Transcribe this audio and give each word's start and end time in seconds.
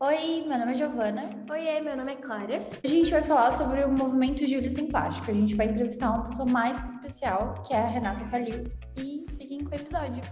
Oi, 0.00 0.44
meu 0.46 0.56
nome 0.56 0.70
é 0.70 0.74
Giovana. 0.76 1.44
Oi, 1.50 1.80
meu 1.80 1.96
nome 1.96 2.12
é 2.12 2.14
Clara. 2.14 2.64
A 2.84 2.86
gente 2.86 3.10
vai 3.10 3.20
falar 3.20 3.50
sobre 3.50 3.82
o 3.82 3.90
movimento 3.90 4.46
Júlio 4.46 4.70
Sem 4.70 4.86
Plástico. 4.86 5.28
A 5.28 5.34
gente 5.34 5.56
vai 5.56 5.66
entrevistar 5.66 6.10
uma 6.10 6.22
pessoa 6.22 6.48
mais 6.48 6.78
especial, 6.92 7.54
que 7.66 7.74
é 7.74 7.78
a 7.78 7.86
Renata 7.88 8.24
Calil. 8.30 8.70
E 8.96 9.26
fiquem 9.36 9.64
com 9.64 9.72
o 9.72 9.74
episódio. 9.74 10.22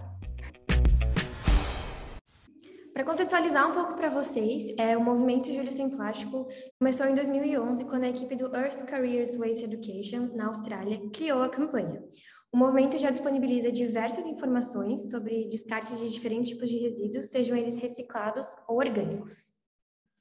Para 2.93 3.03
contextualizar 3.03 3.69
um 3.69 3.73
pouco 3.73 3.95
para 3.95 4.07
vocês, 4.07 4.73
é, 4.77 4.95
o 4.95 5.03
movimento 5.03 5.51
Júlio 5.51 5.71
Sem 5.71 5.89
Plástico 5.89 6.47
começou 6.79 7.05
em 7.05 7.13
2011, 7.13 7.83
quando 7.87 8.05
a 8.05 8.09
equipe 8.09 8.37
do 8.37 8.45
Earth 8.55 8.85
Careers 8.85 9.35
Waste 9.35 9.65
Education, 9.65 10.29
na 10.33 10.47
Austrália, 10.47 11.01
criou 11.11 11.43
a 11.43 11.49
campanha. 11.49 12.01
O 12.53 12.57
movimento 12.57 12.97
já 12.97 13.11
disponibiliza 13.11 13.69
diversas 13.69 14.25
informações 14.25 15.11
sobre 15.11 15.45
descartes 15.49 15.99
de 15.99 16.09
diferentes 16.09 16.51
tipos 16.51 16.69
de 16.69 16.77
resíduos, 16.77 17.29
sejam 17.29 17.57
eles 17.57 17.77
reciclados 17.77 18.47
ou 18.65 18.77
orgânicos. 18.77 19.56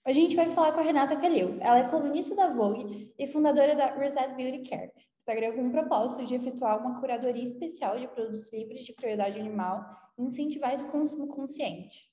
A 0.07 0.13
gente 0.13 0.37
vai 0.37 0.49
falar 0.51 0.71
com 0.71 0.79
a 0.79 0.85
Renata 0.85 1.17
Calil. 1.17 1.59
Ela 1.61 1.81
é 1.81 1.89
colunista 1.89 2.37
da 2.37 2.55
Vogue 2.55 3.13
e 3.19 3.27
fundadora 3.27 3.75
da 3.75 3.93
Reset 3.93 4.37
Beauty 4.37 4.71
Care, 4.71 4.93
Instagram 5.19 5.53
com 5.53 5.67
o 5.67 5.73
propósito 5.73 6.25
de 6.25 6.37
efetuar 6.37 6.79
uma 6.79 7.01
curadoria 7.01 7.43
especial 7.43 7.99
de 7.99 8.07
produtos 8.07 8.53
livres 8.53 8.85
de 8.85 8.93
crueldade 8.93 9.41
animal 9.41 9.85
e 10.17 10.23
incentivar 10.23 10.73
esse 10.73 10.87
consumo 10.87 11.27
consciente. 11.27 12.09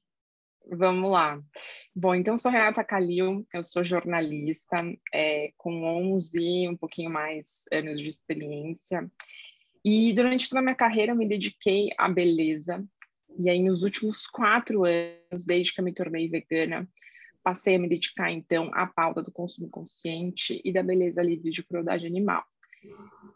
Vamos 0.71 1.11
lá. 1.11 1.39
Bom, 1.95 2.15
então 2.15 2.35
sou 2.35 2.49
Renata 2.49 2.83
Calil, 2.83 3.45
eu 3.53 3.61
sou 3.61 3.83
jornalista 3.83 4.83
é, 5.13 5.51
com 5.55 5.83
11, 6.15 6.69
um 6.69 6.75
pouquinho 6.75 7.11
mais 7.11 7.65
anos 7.71 8.01
de 8.01 8.09
experiência. 8.09 9.07
E 9.85 10.15
durante 10.15 10.49
toda 10.49 10.61
a 10.61 10.63
minha 10.63 10.73
carreira 10.73 11.11
eu 11.11 11.15
me 11.15 11.27
dediquei 11.27 11.89
à 11.95 12.09
beleza. 12.09 12.83
E 13.37 13.51
aí 13.51 13.61
nos 13.61 13.83
últimos 13.83 14.25
quatro 14.25 14.83
anos, 14.83 15.45
desde 15.45 15.75
que 15.75 15.79
eu 15.79 15.85
me 15.85 15.93
tornei 15.93 16.27
vegana, 16.27 16.89
passei 17.43 17.75
a 17.75 17.79
me 17.79 17.89
dedicar 17.89 18.31
então 18.31 18.71
à 18.73 18.87
pauta 18.87 19.21
do 19.21 19.31
consumo 19.31 19.69
consciente 19.69 20.61
e 20.63 20.71
da 20.71 20.81
beleza 20.81 21.21
livre 21.21 21.51
de 21.51 21.63
crueldade 21.63 22.05
animal. 22.05 22.43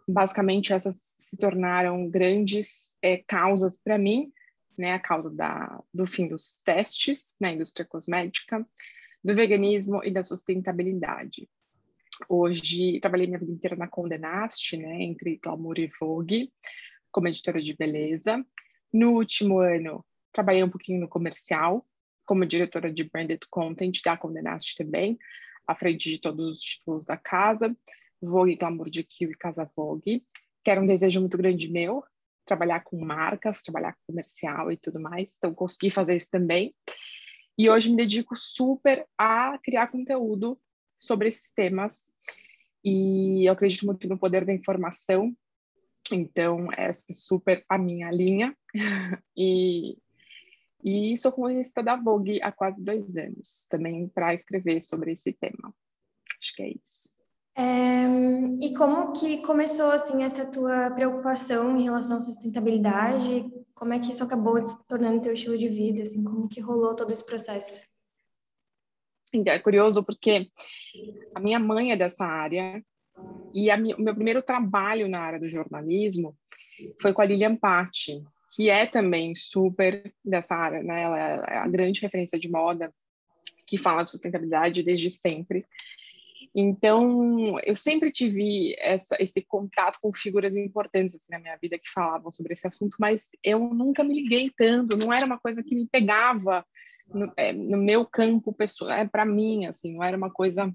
Basicamente 0.07 0.73
essas 0.73 1.15
se 1.17 1.37
tornaram 1.37 2.09
grandes 2.09 2.97
é, 3.01 3.17
causas 3.17 3.77
para 3.77 3.97
mim 3.97 4.31
né, 4.77 4.93
a 4.93 4.99
causa 4.99 5.29
da, 5.29 5.83
do 5.93 6.05
fim 6.05 6.27
dos 6.27 6.55
testes 6.63 7.35
na 7.41 7.51
indústria 7.51 7.85
cosmética, 7.85 8.65
do 9.23 9.33
veganismo 9.33 10.03
e 10.03 10.11
da 10.11 10.21
sustentabilidade. 10.21 11.49
Hoje, 12.29 12.99
trabalhei 12.99 13.27
minha 13.27 13.39
vida 13.39 13.51
inteira 13.51 13.75
na 13.75 13.87
Condé 13.87 14.17
Nast, 14.17 14.77
né, 14.77 15.01
entre 15.01 15.37
Glamour 15.37 15.79
e 15.79 15.91
Vogue, 15.99 16.51
como 17.11 17.27
editora 17.27 17.61
de 17.61 17.75
beleza. 17.75 18.45
No 18.93 19.13
último 19.13 19.59
ano, 19.59 20.05
trabalhei 20.31 20.63
um 20.63 20.69
pouquinho 20.69 20.99
no 20.99 21.09
comercial, 21.09 21.85
como 22.27 22.45
diretora 22.45 22.93
de 22.93 23.05
branded 23.05 23.39
content 23.49 23.99
da 24.03 24.17
Condé 24.17 24.41
Nast 24.41 24.75
também, 24.75 25.17
à 25.65 25.73
frente 25.73 26.11
de 26.11 26.19
todos 26.19 26.53
os 26.53 26.61
títulos 26.61 27.05
da 27.05 27.17
casa, 27.17 27.75
Vogue, 28.21 28.55
Glamour 28.55 28.89
de 28.89 29.03
Kill 29.03 29.31
e 29.31 29.37
Casa 29.37 29.69
Vogue, 29.75 30.23
que 30.63 30.69
era 30.69 30.81
um 30.81 30.85
desejo 30.85 31.19
muito 31.21 31.37
grande 31.37 31.71
meu, 31.71 32.03
trabalhar 32.45 32.81
com 32.81 33.03
marcas, 33.03 33.61
trabalhar 33.61 33.93
com 33.93 33.99
comercial 34.07 34.71
e 34.71 34.77
tudo 34.77 34.99
mais. 34.99 35.35
Então, 35.37 35.53
consegui 35.53 35.89
fazer 35.89 36.15
isso 36.15 36.29
também. 36.29 36.75
E 37.57 37.69
hoje 37.69 37.89
me 37.89 37.97
dedico 37.97 38.35
super 38.35 39.05
a 39.17 39.57
criar 39.63 39.91
conteúdo 39.91 40.59
sobre 40.99 41.27
esses 41.27 41.51
temas. 41.53 42.11
E 42.83 43.47
eu 43.47 43.53
acredito 43.53 43.85
muito 43.85 44.07
no 44.07 44.17
poder 44.17 44.45
da 44.45 44.53
informação. 44.53 45.35
Então, 46.11 46.69
essa 46.75 47.05
é 47.09 47.13
super 47.13 47.65
a 47.69 47.77
minha 47.77 48.09
linha. 48.11 48.55
e, 49.35 49.97
e 50.87 51.17
sou 51.17 51.33
colunista 51.33 51.83
da 51.83 51.97
Vogue 51.97 52.41
há 52.41 52.49
quase 52.49 52.81
dois 52.81 53.17
anos, 53.17 53.67
também 53.69 54.07
para 54.07 54.33
escrever 54.33 54.79
sobre 54.79 55.11
esse 55.11 55.33
tema. 55.33 55.73
Acho 56.39 56.55
que 56.55 56.63
é 56.63 56.69
isso. 56.69 57.13
É, 57.57 58.05
e 58.61 58.73
como 58.73 59.11
que 59.11 59.41
começou 59.41 59.91
assim 59.91 60.23
essa 60.23 60.49
tua 60.49 60.91
preocupação 60.91 61.75
em 61.75 61.83
relação 61.83 62.17
à 62.17 62.21
sustentabilidade? 62.21 63.51
Como 63.73 63.91
é 63.91 63.99
que 63.99 64.11
isso 64.11 64.23
acabou 64.23 64.63
se 64.63 64.81
tornando 64.87 65.21
teu 65.21 65.33
estilo 65.33 65.57
de 65.57 65.67
vida? 65.67 66.03
Assim, 66.03 66.23
como 66.23 66.47
que 66.47 66.61
rolou 66.61 66.95
todo 66.95 67.11
esse 67.11 67.25
processo? 67.25 67.81
Então, 69.33 69.53
é 69.53 69.59
curioso 69.59 70.05
porque 70.05 70.49
a 71.35 71.39
minha 71.41 71.59
mãe 71.59 71.91
é 71.91 71.97
dessa 71.97 72.23
área 72.23 72.81
e 73.53 73.69
a, 73.69 73.75
o 73.75 74.01
meu 74.01 74.15
primeiro 74.15 74.41
trabalho 74.41 75.09
na 75.09 75.19
área 75.19 75.39
do 75.39 75.49
jornalismo 75.49 76.37
foi 77.01 77.11
com 77.11 77.21
a 77.21 77.25
Lilian 77.25 77.57
Patti, 77.57 78.23
que 78.49 78.69
é 78.69 78.85
também 78.85 79.35
super 79.35 80.13
dessa 80.23 80.55
área, 80.55 80.81
né? 80.81 81.03
Ela 81.03 81.19
é 81.19 81.57
a 81.57 81.67
grande 81.67 82.01
referência 82.01 82.39
de 82.39 82.49
moda 82.49 82.93
que 83.65 83.77
fala 83.77 84.03
de 84.03 84.11
sustentabilidade 84.11 84.83
desde 84.83 85.09
sempre. 85.09 85.65
Então, 86.55 87.59
eu 87.63 87.75
sempre 87.75 88.11
tive 88.11 88.75
essa, 88.79 89.15
esse 89.19 89.41
contato 89.41 89.99
com 90.01 90.11
figuras 90.13 90.55
importantes 90.55 91.15
assim, 91.15 91.33
na 91.33 91.39
minha 91.39 91.57
vida 91.57 91.77
que 91.77 91.89
falavam 91.89 92.31
sobre 92.31 92.53
esse 92.53 92.65
assunto, 92.65 92.95
mas 92.99 93.29
eu 93.43 93.59
nunca 93.59 94.03
me 94.03 94.13
liguei 94.13 94.49
tanto, 94.55 94.97
não 94.97 95.13
era 95.13 95.25
uma 95.25 95.37
coisa 95.37 95.61
que 95.61 95.75
me 95.75 95.87
pegava 95.87 96.65
no, 97.13 97.31
é, 97.37 97.53
no 97.53 97.77
meu 97.77 98.05
campo 98.05 98.53
pessoal, 98.53 98.91
é 98.91 99.07
para 99.07 99.25
mim, 99.25 99.65
assim, 99.65 99.93
não 99.93 100.03
era 100.03 100.17
uma 100.17 100.31
coisa 100.31 100.73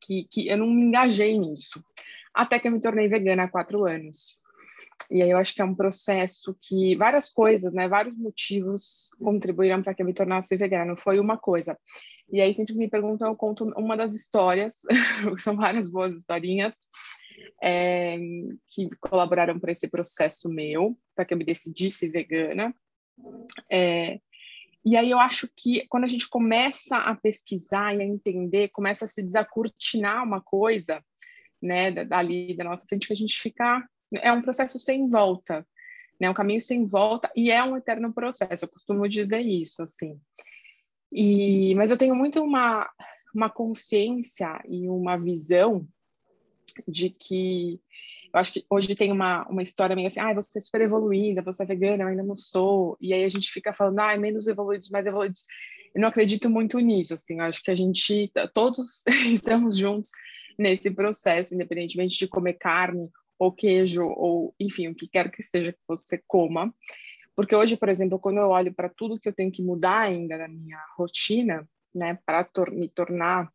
que, 0.00 0.28
que 0.30 0.48
eu 0.48 0.58
não 0.58 0.66
me 0.66 0.82
engajei 0.82 1.38
nisso. 1.38 1.82
Até 2.32 2.58
que 2.58 2.68
eu 2.68 2.72
me 2.72 2.80
tornei 2.80 3.08
vegana 3.08 3.44
há 3.44 3.48
quatro 3.48 3.84
anos. 3.84 4.40
E 5.10 5.22
aí 5.22 5.30
eu 5.30 5.38
acho 5.38 5.54
que 5.54 5.60
é 5.60 5.64
um 5.64 5.74
processo 5.74 6.56
que 6.60 6.96
várias 6.96 7.28
coisas, 7.28 7.74
né, 7.74 7.88
vários 7.88 8.16
motivos 8.16 9.10
contribuíram 9.18 9.82
para 9.82 9.94
que 9.94 10.02
eu 10.02 10.06
me 10.06 10.14
tornasse 10.14 10.56
vegana. 10.56 10.84
Não 10.84 10.96
foi 10.96 11.18
uma 11.18 11.36
coisa. 11.36 11.78
E 12.32 12.40
aí, 12.40 12.54
sempre 12.54 12.72
que 12.72 12.78
me 12.78 12.88
perguntam, 12.88 13.28
eu 13.28 13.36
conto 13.36 13.64
uma 13.76 13.96
das 13.96 14.14
histórias, 14.14 14.80
são 15.38 15.56
várias 15.56 15.90
boas 15.90 16.16
historinhas, 16.16 16.74
é, 17.62 18.18
que 18.68 18.88
colaboraram 19.00 19.58
para 19.58 19.72
esse 19.72 19.88
processo 19.88 20.48
meu, 20.48 20.98
para 21.14 21.24
que 21.24 21.34
eu 21.34 21.38
me 21.38 21.44
decidisse 21.44 22.08
vegana. 22.08 22.74
É, 23.70 24.18
e 24.84 24.96
aí 24.96 25.10
eu 25.10 25.18
acho 25.18 25.48
que 25.56 25.86
quando 25.88 26.04
a 26.04 26.08
gente 26.08 26.28
começa 26.28 26.96
a 26.96 27.14
pesquisar 27.14 27.94
e 27.94 28.02
a 28.02 28.04
entender, 28.04 28.68
começa 28.68 29.04
a 29.04 29.08
se 29.08 29.22
desacortinar 29.22 30.22
uma 30.22 30.40
coisa, 30.40 31.02
né, 31.62 31.90
dali 32.04 32.56
da 32.56 32.64
nossa 32.64 32.86
frente, 32.86 33.06
que 33.06 33.12
a 33.12 33.16
gente 33.16 33.38
fica... 33.38 33.82
É 34.20 34.32
um 34.32 34.42
processo 34.42 34.78
sem 34.78 35.08
volta, 35.08 35.66
né, 36.20 36.30
um 36.30 36.34
caminho 36.34 36.60
sem 36.60 36.86
volta, 36.86 37.30
e 37.34 37.50
é 37.50 37.62
um 37.62 37.76
eterno 37.76 38.12
processo, 38.12 38.64
eu 38.64 38.68
costumo 38.68 39.08
dizer 39.08 39.40
isso, 39.40 39.82
assim. 39.82 40.20
E, 41.12 41.74
mas 41.74 41.90
eu 41.90 41.96
tenho 41.96 42.14
muito 42.14 42.42
uma, 42.42 42.88
uma 43.34 43.50
consciência 43.50 44.60
e 44.66 44.88
uma 44.88 45.16
visão 45.16 45.86
de 46.88 47.10
que 47.10 47.80
eu 48.34 48.40
acho 48.40 48.52
que 48.52 48.66
hoje 48.68 48.96
tem 48.96 49.12
uma, 49.12 49.46
uma 49.48 49.62
história 49.62 49.94
meio 49.94 50.08
assim, 50.08 50.18
ah, 50.18 50.34
você 50.34 50.58
é 50.58 50.60
super 50.60 50.80
evoluída, 50.80 51.40
você 51.40 51.62
é 51.62 51.66
vegana, 51.66 52.02
eu 52.02 52.08
ainda 52.08 52.22
não 52.24 52.36
sou, 52.36 52.96
e 53.00 53.14
aí 53.14 53.22
a 53.22 53.28
gente 53.28 53.48
fica 53.48 53.72
falando, 53.72 54.00
ah, 54.00 54.16
menos 54.18 54.48
evoluídos, 54.48 54.90
mais 54.90 55.06
evoluídos. 55.06 55.44
Eu 55.94 56.00
não 56.00 56.08
acredito 56.08 56.50
muito 56.50 56.80
nisso, 56.80 57.14
assim, 57.14 57.38
eu 57.38 57.44
acho 57.44 57.62
que 57.62 57.70
a 57.70 57.76
gente, 57.76 58.32
todos 58.52 59.04
estamos 59.32 59.76
juntos 59.76 60.10
nesse 60.58 60.90
processo, 60.90 61.54
independentemente 61.54 62.18
de 62.18 62.26
comer 62.26 62.54
carne 62.54 63.08
ou 63.38 63.52
queijo, 63.52 64.04
ou 64.04 64.54
enfim, 64.58 64.88
o 64.88 64.94
que 64.94 65.08
quer 65.08 65.30
que 65.30 65.42
seja 65.42 65.72
que 65.72 65.78
você 65.86 66.22
coma. 66.26 66.74
Porque 67.36 67.54
hoje, 67.54 67.76
por 67.76 67.88
exemplo, 67.88 68.18
quando 68.18 68.38
eu 68.38 68.48
olho 68.48 68.72
para 68.72 68.88
tudo 68.88 69.18
que 69.18 69.28
eu 69.28 69.32
tenho 69.32 69.50
que 69.50 69.62
mudar 69.62 70.00
ainda 70.00 70.38
na 70.38 70.48
minha 70.48 70.78
rotina, 70.96 71.68
né, 71.94 72.18
para 72.24 72.44
tor 72.44 72.70
me 72.70 72.88
tornar 72.88 73.50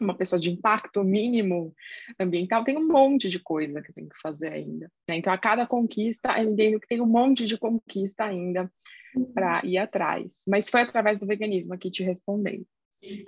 uma 0.00 0.16
pessoa 0.16 0.40
de 0.40 0.50
impacto 0.50 1.04
mínimo 1.04 1.74
ambiental, 2.18 2.64
tem 2.64 2.76
um 2.76 2.86
monte 2.86 3.28
de 3.28 3.38
coisa 3.38 3.82
que 3.82 3.90
eu 3.90 3.94
tenho 3.94 4.08
que 4.08 4.20
fazer 4.20 4.52
ainda. 4.52 4.90
Né? 5.08 5.16
Então, 5.16 5.32
a 5.32 5.38
cada 5.38 5.66
conquista, 5.66 6.38
eu 6.38 6.50
entendo 6.50 6.80
que 6.80 6.88
tem 6.88 7.00
um 7.00 7.06
monte 7.06 7.44
de 7.44 7.58
conquista 7.58 8.24
ainda 8.24 8.70
para 9.34 9.60
ir 9.64 9.78
atrás. 9.78 10.42
Mas 10.48 10.70
foi 10.70 10.80
através 10.80 11.18
do 11.18 11.26
veganismo 11.26 11.74
aqui 11.74 11.90
te 11.90 12.02
respondendo. 12.02 12.66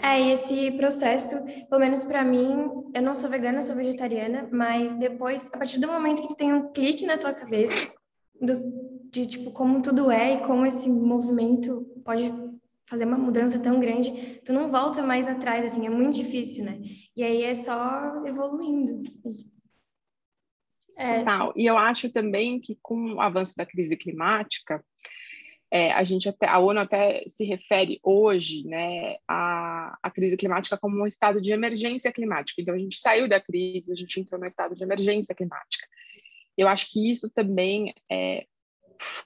É, 0.01 0.21
e 0.21 0.31
esse 0.31 0.71
processo, 0.73 1.37
pelo 1.69 1.81
menos 1.81 2.05
para 2.05 2.25
mim, 2.25 2.71
eu 2.95 3.03
não 3.03 3.17
sou 3.17 3.29
vegana, 3.29 3.63
sou 3.63 3.75
vegetariana, 3.75 4.49
mas 4.53 4.95
depois, 4.95 5.51
a 5.53 5.59
partir 5.59 5.81
do 5.81 5.89
momento 5.89 6.23
que 6.23 6.29
tu 6.29 6.37
tem 6.37 6.53
um 6.53 6.71
clique 6.73 7.05
na 7.05 7.19
tua 7.19 7.33
cabeça 7.33 7.93
do, 8.41 8.63
de 9.11 9.27
tipo 9.27 9.51
como 9.51 9.83
tudo 9.83 10.11
é 10.11 10.35
e 10.35 10.41
como 10.43 10.65
esse 10.65 10.89
movimento 10.89 11.85
pode 12.05 12.33
fazer 12.85 13.05
uma 13.05 13.19
mudança 13.19 13.59
tão 13.59 13.81
grande, 13.81 14.41
tu 14.45 14.53
não 14.53 14.71
volta 14.71 15.03
mais 15.03 15.27
atrás, 15.27 15.65
assim, 15.65 15.87
é 15.87 15.91
muito 15.91 16.17
difícil, 16.17 16.65
né? 16.65 16.81
E 17.17 17.23
aí 17.25 17.43
é 17.43 17.55
só 17.55 18.25
evoluindo. 18.27 19.03
É... 20.97 21.21
Total. 21.21 21.53
E 21.57 21.67
eu 21.67 21.77
acho 21.77 22.13
também 22.13 22.61
que 22.61 22.79
com 22.81 23.15
o 23.15 23.21
avanço 23.21 23.55
da 23.57 23.67
crise 23.67 23.97
climática, 23.97 24.85
é, 25.75 25.91
a 25.91 26.05
gente 26.05 26.29
até, 26.29 26.47
a 26.47 26.61
ONU 26.61 26.79
até 26.79 27.25
se 27.27 27.43
refere 27.43 27.99
hoje, 28.01 28.65
né, 28.65 29.17
à, 29.27 29.99
à 30.01 30.09
crise 30.09 30.37
climática 30.37 30.79
como 30.79 31.03
um 31.03 31.07
estado 31.07 31.41
de 31.41 31.53
emergência 31.53 32.13
climática. 32.13 32.63
Então 32.63 32.77
a 32.77 32.79
gente 32.79 32.97
saiu 33.01 33.29
da 33.29 33.41
crise, 33.41 33.93
a 33.93 33.97
gente 33.97 34.21
entrou 34.21 34.41
no 34.41 34.47
estado 34.47 34.73
de 34.77 34.85
emergência 34.85 35.35
climática. 35.35 35.85
Eu 36.57 36.69
acho 36.69 36.93
que 36.93 37.11
isso 37.11 37.29
também 37.29 37.93
é, 38.09 38.47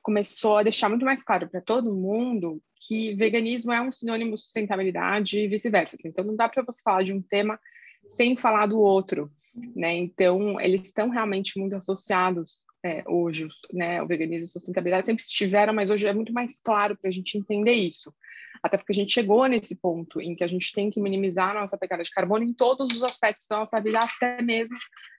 começou 0.01 0.57
a 0.57 0.63
deixar 0.63 0.89
muito 0.89 1.05
mais 1.05 1.23
claro 1.23 1.51
para 1.51 1.61
todo 1.61 1.95
mundo 1.95 2.63
que 2.77 3.15
veganismo 3.15 3.71
é 3.71 3.83
um 3.83 3.93
sinônimo 3.93 4.35
de 4.35 4.41
sustentabilidade 4.41 5.39
e 5.39 5.49
vice-versa. 5.49 5.97
Assim. 5.97 6.09
Então, 6.09 6.25
não 6.25 6.35
dá 6.35 6.49
para 6.49 6.63
você 6.63 6.81
falar 6.83 7.03
de 7.03 7.13
um 7.13 7.21
tema 7.21 7.61
sem 8.07 8.39
falar 8.39 8.65
do 8.65 8.81
outro, 8.81 9.31
né? 9.77 9.95
Então, 9.97 10.59
eles 10.59 10.81
estão 10.87 11.11
realmente 11.11 11.59
muito 11.59 11.77
associados 11.77 12.63
é, 12.85 13.03
hoje, 13.07 13.49
né? 13.73 14.03
O 14.03 14.07
veganismo 14.07 14.45
e 14.45 14.47
a 14.47 14.49
sustentabilidade 14.49 15.07
sempre 15.07 15.23
estiveram, 15.23 15.73
mas 15.73 15.91
hoje 15.91 16.07
é 16.07 16.13
muito 16.13 16.33
mais 16.33 16.61
claro 16.61 16.97
para 16.97 17.09
a 17.09 17.13
gente 17.13 17.37
entender 17.37 17.73
isso. 17.73 18.15
Até 18.63 18.77
porque 18.77 18.93
a 18.93 18.95
gente 18.95 19.13
chegou 19.13 19.47
nesse 19.47 19.77
ponto 19.77 20.21
em 20.21 20.35
que 20.35 20.45
a 20.45 20.49
gente 20.49 20.73
tem 20.73 20.91
que 20.91 21.01
minimizar 21.01 21.57
a 21.57 21.61
nossa 21.61 21.79
pegada 21.79 22.03
de 22.03 22.11
carbono 22.11 22.45
em 22.45 22.53
todos 22.53 22.97
os 22.97 23.05
aspectos 23.05 23.47
da 23.49 23.59
nossa 23.59 23.81
vida, 23.81 24.01
até 24.01 24.43
mesmo 24.43 24.77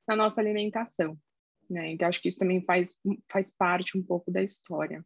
na 0.08 0.16
nossa 0.16 0.42
alimentação. 0.42 1.18
Né? 1.70 1.92
Então, 1.92 2.08
acho 2.08 2.22
que 2.22 2.28
isso 2.28 2.40
também 2.40 2.64
faz, 2.64 2.98
faz 3.32 3.56
parte 3.56 3.98
um 3.98 4.04
pouco 4.04 4.32
da 4.32 4.42
história. 4.42 5.06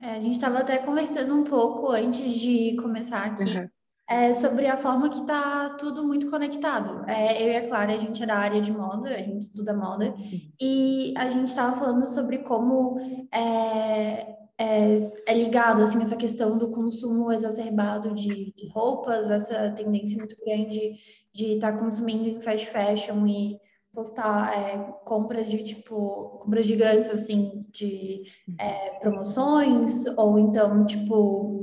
É, 0.00 0.10
a 0.10 0.18
gente 0.18 0.34
estava 0.34 0.58
até 0.58 0.78
conversando 0.78 1.34
um 1.34 1.44
pouco 1.44 1.88
antes 1.90 2.34
de 2.34 2.76
começar 2.76 3.24
aqui 3.24 3.44
uhum. 3.44 3.68
É, 4.10 4.34
sobre 4.34 4.66
a 4.66 4.76
forma 4.76 5.08
que 5.08 5.20
está 5.20 5.70
tudo 5.78 6.04
muito 6.04 6.28
conectado. 6.28 7.08
É, 7.08 7.40
eu 7.40 7.52
e 7.52 7.56
a 7.56 7.68
Clara, 7.68 7.94
a 7.94 7.98
gente 7.98 8.20
é 8.20 8.26
da 8.26 8.34
área 8.34 8.60
de 8.60 8.72
moda, 8.72 9.08
a 9.08 9.22
gente 9.22 9.42
estuda 9.42 9.72
moda, 9.72 10.12
e 10.60 11.14
a 11.16 11.30
gente 11.30 11.46
estava 11.46 11.76
falando 11.76 12.08
sobre 12.08 12.38
como 12.38 12.98
é, 13.32 14.36
é, 14.58 15.12
é, 15.26 15.34
ligado 15.34 15.80
assim 15.80 16.02
essa 16.02 16.16
questão 16.16 16.58
do 16.58 16.70
consumo 16.70 17.30
exacerbado 17.30 18.12
de, 18.12 18.52
de 18.52 18.68
roupas, 18.68 19.30
essa 19.30 19.70
tendência 19.70 20.18
muito 20.18 20.36
grande 20.44 20.96
de 21.32 21.54
estar 21.54 21.72
tá 21.72 21.78
consumindo 21.78 22.28
em 22.28 22.40
fast 22.40 22.66
fashion 22.66 23.24
e 23.28 23.60
postar 23.94 24.52
é, 24.56 24.92
compras 25.04 25.48
de 25.48 25.62
tipo 25.62 26.38
compras 26.40 26.66
gigantes 26.66 27.10
assim 27.10 27.64
de 27.70 28.22
é, 28.58 28.98
promoções 29.00 30.04
ou 30.16 30.38
então 30.38 30.84
tipo 30.84 31.59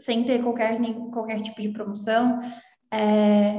sem 0.00 0.24
ter 0.24 0.42
qualquer 0.42 0.78
qualquer 1.12 1.40
tipo 1.40 1.60
de 1.60 1.68
promoção 1.68 2.40
é, 2.92 3.54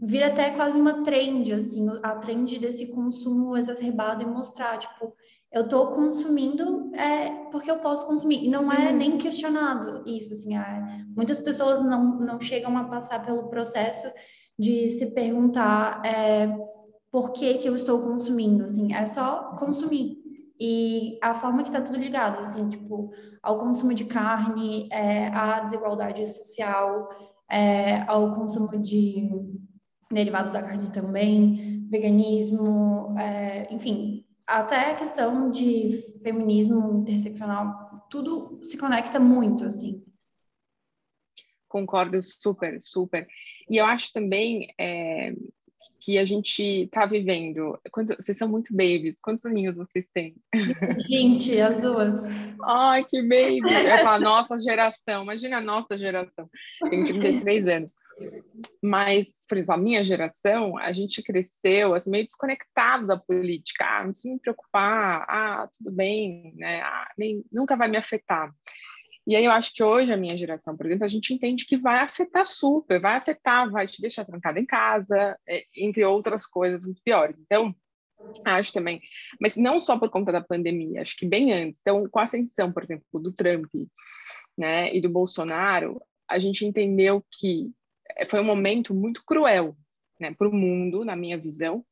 vira 0.00 0.28
até 0.28 0.50
quase 0.50 0.78
uma 0.80 1.02
trend 1.02 1.52
assim 1.52 1.86
a 2.02 2.16
trend 2.16 2.58
desse 2.58 2.86
consumo 2.92 3.56
exacerbado 3.56 4.22
e 4.22 4.26
mostrar 4.26 4.78
tipo 4.78 5.14
eu 5.52 5.62
estou 5.62 5.88
consumindo 5.88 6.90
é, 6.94 7.30
porque 7.50 7.70
eu 7.70 7.78
posso 7.78 8.06
consumir 8.06 8.44
e 8.44 8.48
não 8.48 8.72
é 8.72 8.90
uhum. 8.90 8.96
nem 8.96 9.18
questionado 9.18 10.02
isso 10.06 10.32
assim 10.32 10.56
é, 10.56 11.04
muitas 11.14 11.38
pessoas 11.38 11.78
não 11.80 12.18
não 12.20 12.40
chegam 12.40 12.76
a 12.78 12.84
passar 12.84 13.24
pelo 13.24 13.48
processo 13.48 14.10
de 14.58 14.88
se 14.90 15.12
perguntar 15.12 16.02
é, 16.04 16.48
por 17.10 17.32
que, 17.32 17.54
que 17.54 17.68
eu 17.68 17.74
estou 17.74 18.00
consumindo, 18.00 18.64
assim, 18.64 18.94
é 18.94 19.06
só 19.06 19.56
consumir. 19.58 20.19
E 20.60 21.18
a 21.22 21.32
forma 21.32 21.62
que 21.62 21.70
está 21.70 21.80
tudo 21.80 21.98
ligado, 21.98 22.40
assim, 22.40 22.68
tipo, 22.68 23.10
ao 23.42 23.58
consumo 23.58 23.94
de 23.94 24.04
carne, 24.04 24.88
é, 24.92 25.28
à 25.28 25.60
desigualdade 25.60 26.26
social, 26.26 27.08
é, 27.50 28.02
ao 28.02 28.34
consumo 28.34 28.78
de 28.78 29.30
derivados 30.10 30.52
da 30.52 30.62
carne 30.62 30.90
também, 30.90 31.88
veganismo, 31.88 33.16
é, 33.18 33.72
enfim, 33.72 34.26
até 34.46 34.90
a 34.90 34.94
questão 34.96 35.50
de 35.50 35.92
feminismo 36.22 36.92
interseccional, 37.00 38.06
tudo 38.10 38.60
se 38.62 38.76
conecta 38.76 39.18
muito, 39.18 39.64
assim. 39.64 40.04
Concordo 41.68 42.20
super, 42.20 42.80
super. 42.82 43.26
E 43.68 43.76
eu 43.76 43.86
acho 43.86 44.12
também, 44.12 44.66
é, 44.76 45.32
que 46.00 46.18
a 46.18 46.24
gente 46.24 46.62
está 46.62 47.06
vivendo. 47.06 47.78
Quanto, 47.90 48.14
vocês 48.16 48.36
são 48.36 48.48
muito 48.48 48.72
babies. 48.72 49.20
Quantos 49.20 49.44
aninhos 49.44 49.76
vocês 49.76 50.08
têm? 50.12 50.34
Gente, 51.08 51.60
as 51.60 51.76
duas. 51.78 52.22
Ai, 52.64 53.04
que 53.04 53.20
baby! 53.22 53.60
Eu 53.60 54.02
falo, 54.02 54.24
nossa 54.24 54.58
geração. 54.58 55.22
Imagina 55.22 55.58
a 55.58 55.62
nossa 55.62 55.96
geração. 55.96 56.48
Tenho 56.88 57.06
33 57.06 57.66
anos. 57.68 57.94
Mas, 58.82 59.44
por 59.48 59.56
exemplo, 59.56 59.74
a 59.74 59.78
minha 59.78 60.04
geração, 60.04 60.76
a 60.76 60.92
gente 60.92 61.22
cresceu 61.22 61.94
assim, 61.94 62.10
meio 62.10 62.26
desconectado 62.26 63.06
da 63.06 63.16
política. 63.16 63.84
Ah, 63.84 64.04
não 64.04 64.10
precisa 64.10 64.34
me 64.34 64.40
preocupar. 64.40 65.24
Ah, 65.28 65.68
tudo 65.76 65.90
bem. 65.90 66.54
Né? 66.56 66.80
Ah, 66.82 67.10
nem, 67.16 67.44
nunca 67.50 67.76
vai 67.76 67.88
me 67.88 67.96
afetar. 67.96 68.52
E 69.26 69.36
aí 69.36 69.44
eu 69.44 69.52
acho 69.52 69.72
que 69.74 69.82
hoje 69.82 70.12
a 70.12 70.16
minha 70.16 70.36
geração, 70.36 70.76
por 70.76 70.86
exemplo, 70.86 71.04
a 71.04 71.08
gente 71.08 71.32
entende 71.32 71.66
que 71.66 71.76
vai 71.76 72.00
afetar 72.00 72.44
super, 72.44 73.00
vai 73.00 73.16
afetar, 73.16 73.70
vai 73.70 73.86
te 73.86 74.00
deixar 74.00 74.24
trancada 74.24 74.58
em 74.58 74.66
casa, 74.66 75.38
é, 75.48 75.64
entre 75.76 76.04
outras 76.04 76.46
coisas 76.46 76.84
muito 76.84 77.02
piores. 77.02 77.38
Então, 77.38 77.74
acho 78.44 78.72
também, 78.72 79.00
mas 79.40 79.56
não 79.56 79.80
só 79.80 79.98
por 79.98 80.10
conta 80.10 80.32
da 80.32 80.40
pandemia, 80.40 81.02
acho 81.02 81.16
que 81.16 81.26
bem 81.26 81.52
antes. 81.52 81.80
Então, 81.80 82.08
com 82.08 82.18
a 82.18 82.24
ascensão, 82.24 82.72
por 82.72 82.82
exemplo, 82.82 83.04
do 83.14 83.32
Trump, 83.32 83.70
né, 84.56 84.94
e 84.94 85.00
do 85.00 85.08
Bolsonaro, 85.08 86.00
a 86.28 86.38
gente 86.38 86.64
entendeu 86.64 87.24
que 87.30 87.70
é, 88.16 88.24
foi 88.24 88.40
um 88.40 88.44
momento 88.44 88.94
muito 88.94 89.22
cruel, 89.24 89.76
né, 90.18 90.34
para 90.36 90.48
o 90.48 90.54
mundo, 90.54 91.04
na 91.04 91.16
minha 91.16 91.38
visão. 91.38 91.84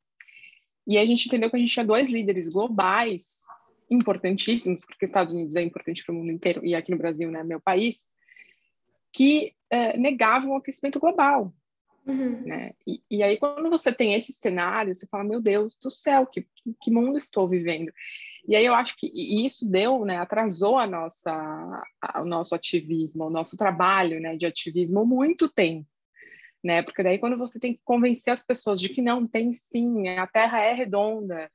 E 0.87 0.97
a 0.97 1.05
gente 1.05 1.27
entendeu 1.27 1.49
que 1.49 1.55
a 1.55 1.59
gente 1.59 1.71
tinha 1.71 1.85
dois 1.85 2.11
líderes 2.11 2.47
globais 2.49 3.43
importantíssimos, 3.89 4.81
porque 4.81 5.05
Estados 5.05 5.33
Unidos 5.33 5.55
é 5.55 5.61
importante 5.61 6.03
para 6.03 6.13
o 6.13 6.17
mundo 6.17 6.31
inteiro, 6.31 6.65
e 6.65 6.75
aqui 6.75 6.91
no 6.91 6.97
Brasil, 6.97 7.29
né, 7.31 7.43
meu 7.43 7.59
país, 7.59 8.09
que 9.11 9.53
é, 9.69 9.97
negavam 9.97 10.51
o 10.51 10.57
aquecimento 10.57 10.99
global. 10.99 11.53
Uhum. 12.05 12.41
Né? 12.41 12.71
E, 12.87 13.03
e, 13.09 13.23
aí, 13.23 13.37
quando 13.37 13.69
você 13.69 13.91
tem 13.91 14.15
esse 14.15 14.33
cenário, 14.33 14.93
você 14.93 15.05
fala, 15.05 15.23
meu 15.23 15.41
Deus 15.41 15.75
do 15.75 15.91
céu, 15.91 16.25
que, 16.25 16.45
que 16.81 16.91
mundo 16.91 17.17
estou 17.17 17.47
vivendo? 17.47 17.91
E 18.47 18.55
aí 18.55 18.65
eu 18.65 18.73
acho 18.73 18.95
que 18.97 19.07
isso 19.13 19.69
deu, 19.69 20.03
né, 20.05 20.17
atrasou 20.17 20.79
a 20.79 20.87
nossa, 20.87 21.31
a, 22.01 22.21
o 22.21 22.25
nosso 22.25 22.55
ativismo, 22.55 23.25
o 23.25 23.29
nosso 23.29 23.55
trabalho 23.55 24.19
né, 24.19 24.35
de 24.35 24.45
ativismo 24.45 25.05
muito 25.05 25.47
tempo. 25.47 25.87
Né? 26.63 26.81
Porque 26.81 27.03
daí 27.03 27.19
quando 27.19 27.37
você 27.37 27.59
tem 27.59 27.73
que 27.73 27.81
convencer 27.85 28.33
as 28.33 28.43
pessoas 28.43 28.81
de 28.81 28.89
que 28.89 29.01
não 29.01 29.25
tem 29.25 29.53
sim, 29.53 30.09
a 30.09 30.25
Terra 30.25 30.61
é 30.61 30.73
redonda, 30.73 31.49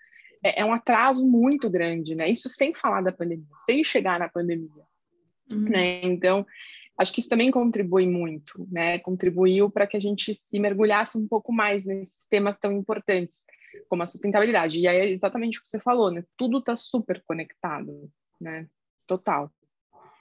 é, 0.44 0.60
é, 0.60 0.64
um 0.64 0.72
atraso 0.72 1.26
muito 1.26 1.70
grande, 1.70 2.14
né? 2.14 2.28
Isso 2.28 2.48
sem 2.50 2.74
falar 2.74 3.00
da 3.00 3.10
pandemia, 3.10 3.46
sem 3.64 3.82
chegar 3.82 4.20
na 4.20 4.28
pandemia, 4.28 4.84
uhum. 5.50 5.62
né? 5.62 6.04
Então, 6.04 6.46
acho 6.98 7.12
que 7.12 7.20
isso 7.20 7.30
também 7.30 7.50
contribui 7.50 8.06
muito, 8.06 8.68
né? 8.70 8.98
Contribuiu 8.98 9.70
para 9.70 9.86
que 9.86 9.96
a 9.96 10.00
gente 10.00 10.34
se 10.34 10.60
mergulhasse 10.60 11.16
um 11.16 11.26
pouco 11.26 11.50
mais 11.50 11.86
nesses 11.86 12.26
temas 12.26 12.58
tão 12.58 12.70
importantes 12.70 13.46
como 13.88 14.02
a 14.02 14.06
sustentabilidade. 14.06 14.78
E 14.78 14.86
aí 14.86 14.98
é 14.98 15.10
exatamente 15.10 15.58
o 15.58 15.62
que 15.62 15.68
você 15.68 15.80
falou, 15.80 16.10
né? 16.10 16.22
Tudo 16.36 16.58
está 16.58 16.76
super 16.76 17.22
conectado, 17.26 18.10
né? 18.38 18.68
Total. 19.06 19.50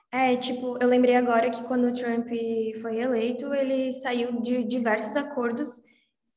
É, 0.10 0.38
tipo, 0.38 0.78
eu 0.80 0.88
lembrei 0.88 1.16
agora 1.16 1.50
que 1.50 1.64
quando 1.64 1.88
o 1.88 1.94
Trump 1.94 2.28
foi 2.82 3.00
eleito, 3.00 3.54
ele 3.54 3.92
saiu 3.92 4.42
de 4.42 4.64
diversos 4.64 5.18
acordos 5.18 5.82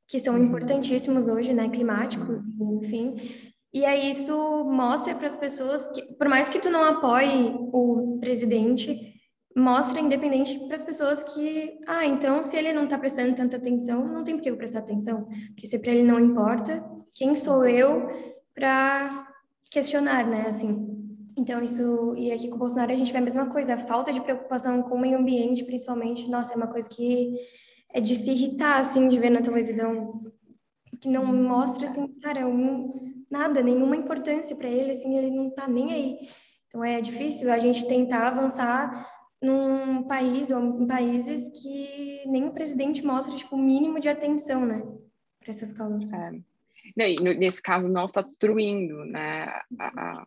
que 0.08 0.18
são 0.18 0.34
uhum. 0.34 0.44
importantíssimos 0.44 1.28
hoje, 1.28 1.52
né, 1.52 1.68
climáticos, 1.68 2.46
enfim, 2.80 3.16
e 3.72 3.84
aí 3.84 4.10
isso 4.10 4.64
mostra 4.64 5.14
para 5.14 5.26
as 5.26 5.36
pessoas 5.36 5.88
que, 5.88 6.02
por 6.14 6.28
mais 6.28 6.48
que 6.48 6.58
tu 6.58 6.70
não 6.70 6.84
apoie 6.84 7.54
o 7.72 8.18
presidente, 8.20 9.14
mostra 9.56 10.00
independente 10.00 10.58
para 10.66 10.76
as 10.76 10.82
pessoas 10.82 11.22
que, 11.22 11.78
ah, 11.86 12.04
então 12.04 12.42
se 12.42 12.56
ele 12.56 12.72
não 12.72 12.84
está 12.84 12.98
prestando 12.98 13.34
tanta 13.34 13.56
atenção, 13.56 14.06
não 14.06 14.22
tem 14.22 14.36
por 14.36 14.42
que 14.42 14.50
eu 14.50 14.56
prestar 14.56 14.80
atenção, 14.80 15.24
porque 15.48 15.66
se 15.66 15.78
para 15.78 15.92
ele 15.92 16.04
não 16.04 16.20
importa, 16.20 16.84
quem 17.14 17.34
sou 17.34 17.66
eu 17.66 18.08
para 18.54 19.26
questionar, 19.70 20.26
né, 20.26 20.46
assim. 20.48 20.94
Então 21.38 21.62
isso 21.62 22.14
e 22.16 22.32
aqui 22.32 22.48
com 22.48 22.56
o 22.56 22.58
Bolsonaro 22.58 22.92
a 22.92 22.96
gente 22.96 23.12
vê 23.12 23.18
a 23.18 23.22
mesma 23.22 23.46
coisa, 23.46 23.74
a 23.74 23.78
falta 23.78 24.12
de 24.12 24.20
preocupação 24.20 24.82
com 24.82 24.94
o 24.94 25.00
meio 25.00 25.18
ambiente, 25.18 25.64
principalmente, 25.64 26.30
nossa, 26.30 26.52
é 26.52 26.56
uma 26.56 26.66
coisa 26.66 26.88
que 26.88 27.34
é 27.92 28.00
de 28.00 28.14
se 28.14 28.30
irritar 28.30 28.78
assim 28.78 29.08
de 29.08 29.18
ver 29.18 29.30
na 29.30 29.40
televisão, 29.40 30.22
que 31.00 31.08
não 31.08 31.24
mostra 31.26 31.86
assim, 31.86 32.08
cara, 32.20 32.46
um 32.46 33.24
nada, 33.30 33.62
nenhuma 33.62 33.96
importância 33.96 34.56
para 34.56 34.68
ele, 34.68 34.92
assim, 34.92 35.16
ele 35.16 35.30
não 35.30 35.50
tá 35.50 35.68
nem 35.68 35.92
aí. 35.92 36.28
Então 36.68 36.84
é 36.84 37.00
difícil 37.00 37.52
a 37.52 37.58
gente 37.58 37.86
tentar 37.86 38.28
avançar 38.28 39.08
num 39.42 40.04
país 40.04 40.50
ou 40.50 40.82
em 40.82 40.86
países 40.86 41.48
que 41.60 42.22
nem 42.26 42.46
o 42.46 42.52
presidente 42.52 43.04
mostra 43.04 43.34
tipo 43.36 43.56
o 43.56 43.62
mínimo 43.62 44.00
de 44.00 44.08
atenção, 44.08 44.64
né, 44.64 44.82
para 45.40 45.50
essas 45.50 45.72
causas. 45.72 46.12
É. 46.12 46.30
Não, 46.96 47.32
nesse 47.34 47.60
caso 47.60 47.88
não 47.88 48.06
está 48.06 48.22
destruindo, 48.22 49.04
né? 49.06 49.44
A, 49.78 49.86
a, 49.86 50.26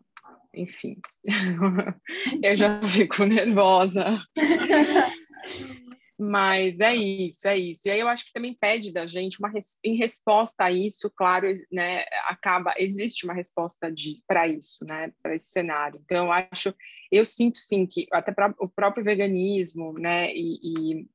enfim, 0.54 0.96
eu 2.42 2.54
já 2.54 2.82
fico 2.86 3.24
nervosa. 3.24 4.18
Mas 6.22 6.78
é 6.80 6.94
isso, 6.94 7.48
é 7.48 7.56
isso. 7.56 7.88
E 7.88 7.90
aí 7.90 7.98
eu 7.98 8.06
acho 8.06 8.26
que 8.26 8.32
também 8.34 8.52
pede 8.52 8.92
da 8.92 9.06
gente 9.06 9.38
uma 9.38 9.50
em 9.82 9.96
resposta 9.96 10.64
a 10.64 10.70
isso, 10.70 11.08
claro, 11.08 11.46
né, 11.72 12.04
acaba 12.28 12.74
existe 12.76 13.24
uma 13.24 13.32
resposta 13.32 13.90
de 13.90 14.22
para 14.28 14.46
isso, 14.46 14.84
né, 14.84 15.10
para 15.22 15.34
esse 15.34 15.48
cenário. 15.48 15.98
Então 16.04 16.26
eu 16.26 16.32
acho, 16.32 16.74
eu 17.10 17.24
sinto 17.24 17.58
sim 17.58 17.86
que 17.86 18.06
até 18.12 18.32
pra, 18.32 18.54
o 18.58 18.68
próprio 18.68 19.02
veganismo, 19.02 19.94
né, 19.94 20.30
e, 20.34 20.58
e, 20.62 21.08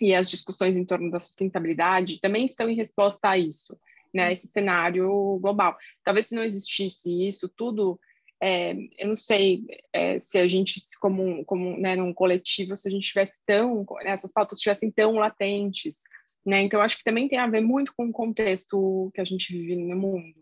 e 0.00 0.14
as 0.16 0.28
discussões 0.28 0.76
em 0.76 0.84
torno 0.84 1.12
da 1.12 1.20
sustentabilidade 1.20 2.18
também 2.20 2.44
estão 2.44 2.68
em 2.68 2.74
resposta 2.74 3.28
a 3.28 3.38
isso, 3.38 3.78
né, 4.12 4.32
esse 4.32 4.48
cenário 4.48 5.38
global. 5.40 5.76
Talvez 6.02 6.26
se 6.26 6.34
não 6.34 6.42
existisse 6.42 7.08
isso 7.08 7.48
tudo 7.48 8.00
é, 8.42 8.72
eu 8.98 9.08
não 9.08 9.16
sei 9.16 9.64
é, 9.92 10.18
se 10.18 10.38
a 10.38 10.48
gente, 10.48 10.80
como, 10.98 11.44
como 11.44 11.76
né, 11.78 11.94
num 11.94 12.12
coletivo, 12.12 12.76
se 12.76 12.88
a 12.88 12.90
gente 12.90 13.06
tivesse 13.06 13.42
tão, 13.44 13.84
né, 14.02 14.10
essas 14.10 14.32
pautas 14.32 14.58
estivessem 14.58 14.90
tão 14.90 15.14
latentes, 15.14 15.98
né? 16.44 16.62
Então, 16.62 16.80
acho 16.80 16.96
que 16.96 17.04
também 17.04 17.28
tem 17.28 17.38
a 17.38 17.46
ver 17.46 17.60
muito 17.60 17.92
com 17.94 18.06
o 18.06 18.12
contexto 18.12 19.10
que 19.14 19.20
a 19.20 19.24
gente 19.24 19.52
vive 19.52 19.76
no 19.76 19.96
mundo. 19.96 20.40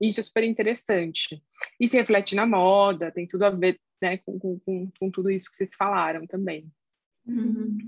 Isso 0.00 0.20
é 0.20 0.22
super 0.22 0.44
interessante. 0.44 1.42
E 1.80 1.88
se 1.88 1.96
reflete 1.96 2.34
na 2.34 2.44
moda, 2.44 3.12
tem 3.12 3.26
tudo 3.26 3.44
a 3.44 3.50
ver 3.50 3.80
né, 4.02 4.18
com, 4.18 4.38
com, 4.38 4.90
com 4.98 5.10
tudo 5.10 5.30
isso 5.30 5.48
que 5.48 5.56
vocês 5.56 5.74
falaram 5.74 6.26
também. 6.26 6.70
Uhum. 7.26 7.78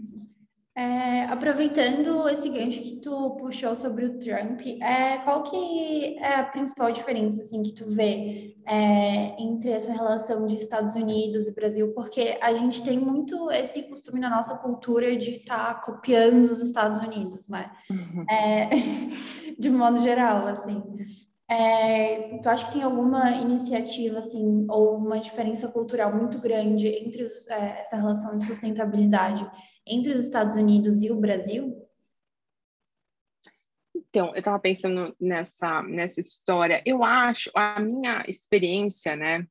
É, 0.79 1.25
aproveitando 1.25 2.29
esse 2.29 2.49
gancho 2.51 2.81
que 2.81 3.01
tu 3.01 3.35
puxou 3.35 3.75
sobre 3.75 4.05
o 4.05 4.17
Trump, 4.17 4.61
é, 4.81 5.19
qual 5.25 5.43
que 5.43 6.17
é 6.21 6.37
a 6.37 6.45
principal 6.45 6.93
diferença 6.93 7.41
assim 7.41 7.65
que 7.65 7.73
tu 7.73 7.91
vê 7.91 8.55
é, 8.65 9.43
entre 9.43 9.73
essa 9.73 9.91
relação 9.93 10.47
de 10.47 10.57
Estados 10.57 10.95
Unidos 10.95 11.49
e 11.49 11.55
Brasil? 11.57 11.93
Porque 11.95 12.39
a 12.41 12.53
gente 12.53 12.85
tem 12.85 12.97
muito 12.97 13.51
esse 13.51 13.83
costume 13.89 14.21
na 14.21 14.31
nossa 14.31 14.57
cultura 14.59 15.17
de 15.17 15.39
estar 15.39 15.75
tá 15.75 15.81
copiando 15.81 16.45
os 16.45 16.61
Estados 16.61 17.01
Unidos, 17.01 17.49
né? 17.49 17.73
Uhum. 17.91 18.25
É, 18.31 18.69
de 19.59 19.71
modo 19.71 19.99
geral, 19.99 20.47
assim. 20.47 20.81
É, 21.51 22.39
tu 22.41 22.49
acha 22.49 22.67
que 22.67 22.75
tem 22.75 22.83
alguma 22.83 23.33
iniciativa, 23.33 24.21
assim, 24.21 24.65
ou 24.69 24.97
uma 24.99 25.19
diferença 25.19 25.67
cultural 25.67 26.15
muito 26.15 26.39
grande 26.39 26.87
entre 26.87 27.25
os, 27.25 27.49
é, 27.49 27.81
essa 27.81 27.97
relação 27.97 28.39
de 28.39 28.47
sustentabilidade 28.47 29.45
entre 29.89 30.13
os 30.13 30.25
Estados 30.25 30.57
Unidos 30.57 31.03
e 31.03 31.11
o 31.11 31.17
Brasil? 31.17 31.85
Então, 33.95 34.29
eu 34.29 34.39
estava 34.39 34.59
pensando 34.59 35.15
nessa, 35.21 35.83
nessa 35.83 36.21
história. 36.21 36.83
Eu 36.87 37.05
acho, 37.05 37.51
a 37.55 37.79
minha 37.81 38.25
experiência, 38.27 39.15
né, 39.17 39.47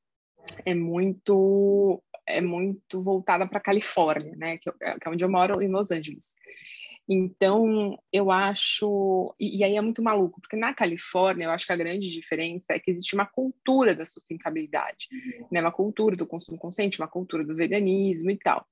é 0.65 0.74
muito 0.74 2.01
é 2.25 2.41
muito 2.41 3.01
voltada 3.01 3.48
para 3.48 3.58
a 3.58 3.62
Califórnia, 3.62 4.36
né, 4.36 4.58
que, 4.58 4.70
é, 4.70 4.98
onde 5.08 5.24
eu 5.24 5.29
moro, 5.29 5.62
em 5.62 5.70
Los 5.70 5.91
Angeles. 5.91 6.36
Então, 7.10 7.98
eu 8.12 8.29
acho. 8.29 9.34
E, 9.39 9.60
e, 9.60 9.63
aí 9.63 9.77
é 9.77 9.82
muito 9.82 10.03
maluco, 10.03 10.41
porque 10.41 10.58
na 10.58 10.74
Califórnia, 10.74 11.46
eu 11.46 11.51
acho 11.51 11.65
que 11.65 11.72
a 11.72 11.77
grande 11.77 12.12
diferença 12.12 12.74
é 12.74 12.79
que 12.79 12.91
existe 12.91 13.15
uma 13.15 13.25
cultura 13.25 13.96
da 13.96 14.06
sustentabilidade, 14.06 15.08
uhum. 15.12 15.48
né? 15.50 15.62
uma 15.62 15.72
cultura 15.72 16.17
do 16.17 16.27
consumo 16.27 16.58
consciente, 16.58 17.00
uma 17.00 17.08
cultura 17.08 17.46
do 17.46 17.56
veganismo 17.56 18.29
e 18.29 18.38
tal. 18.38 18.67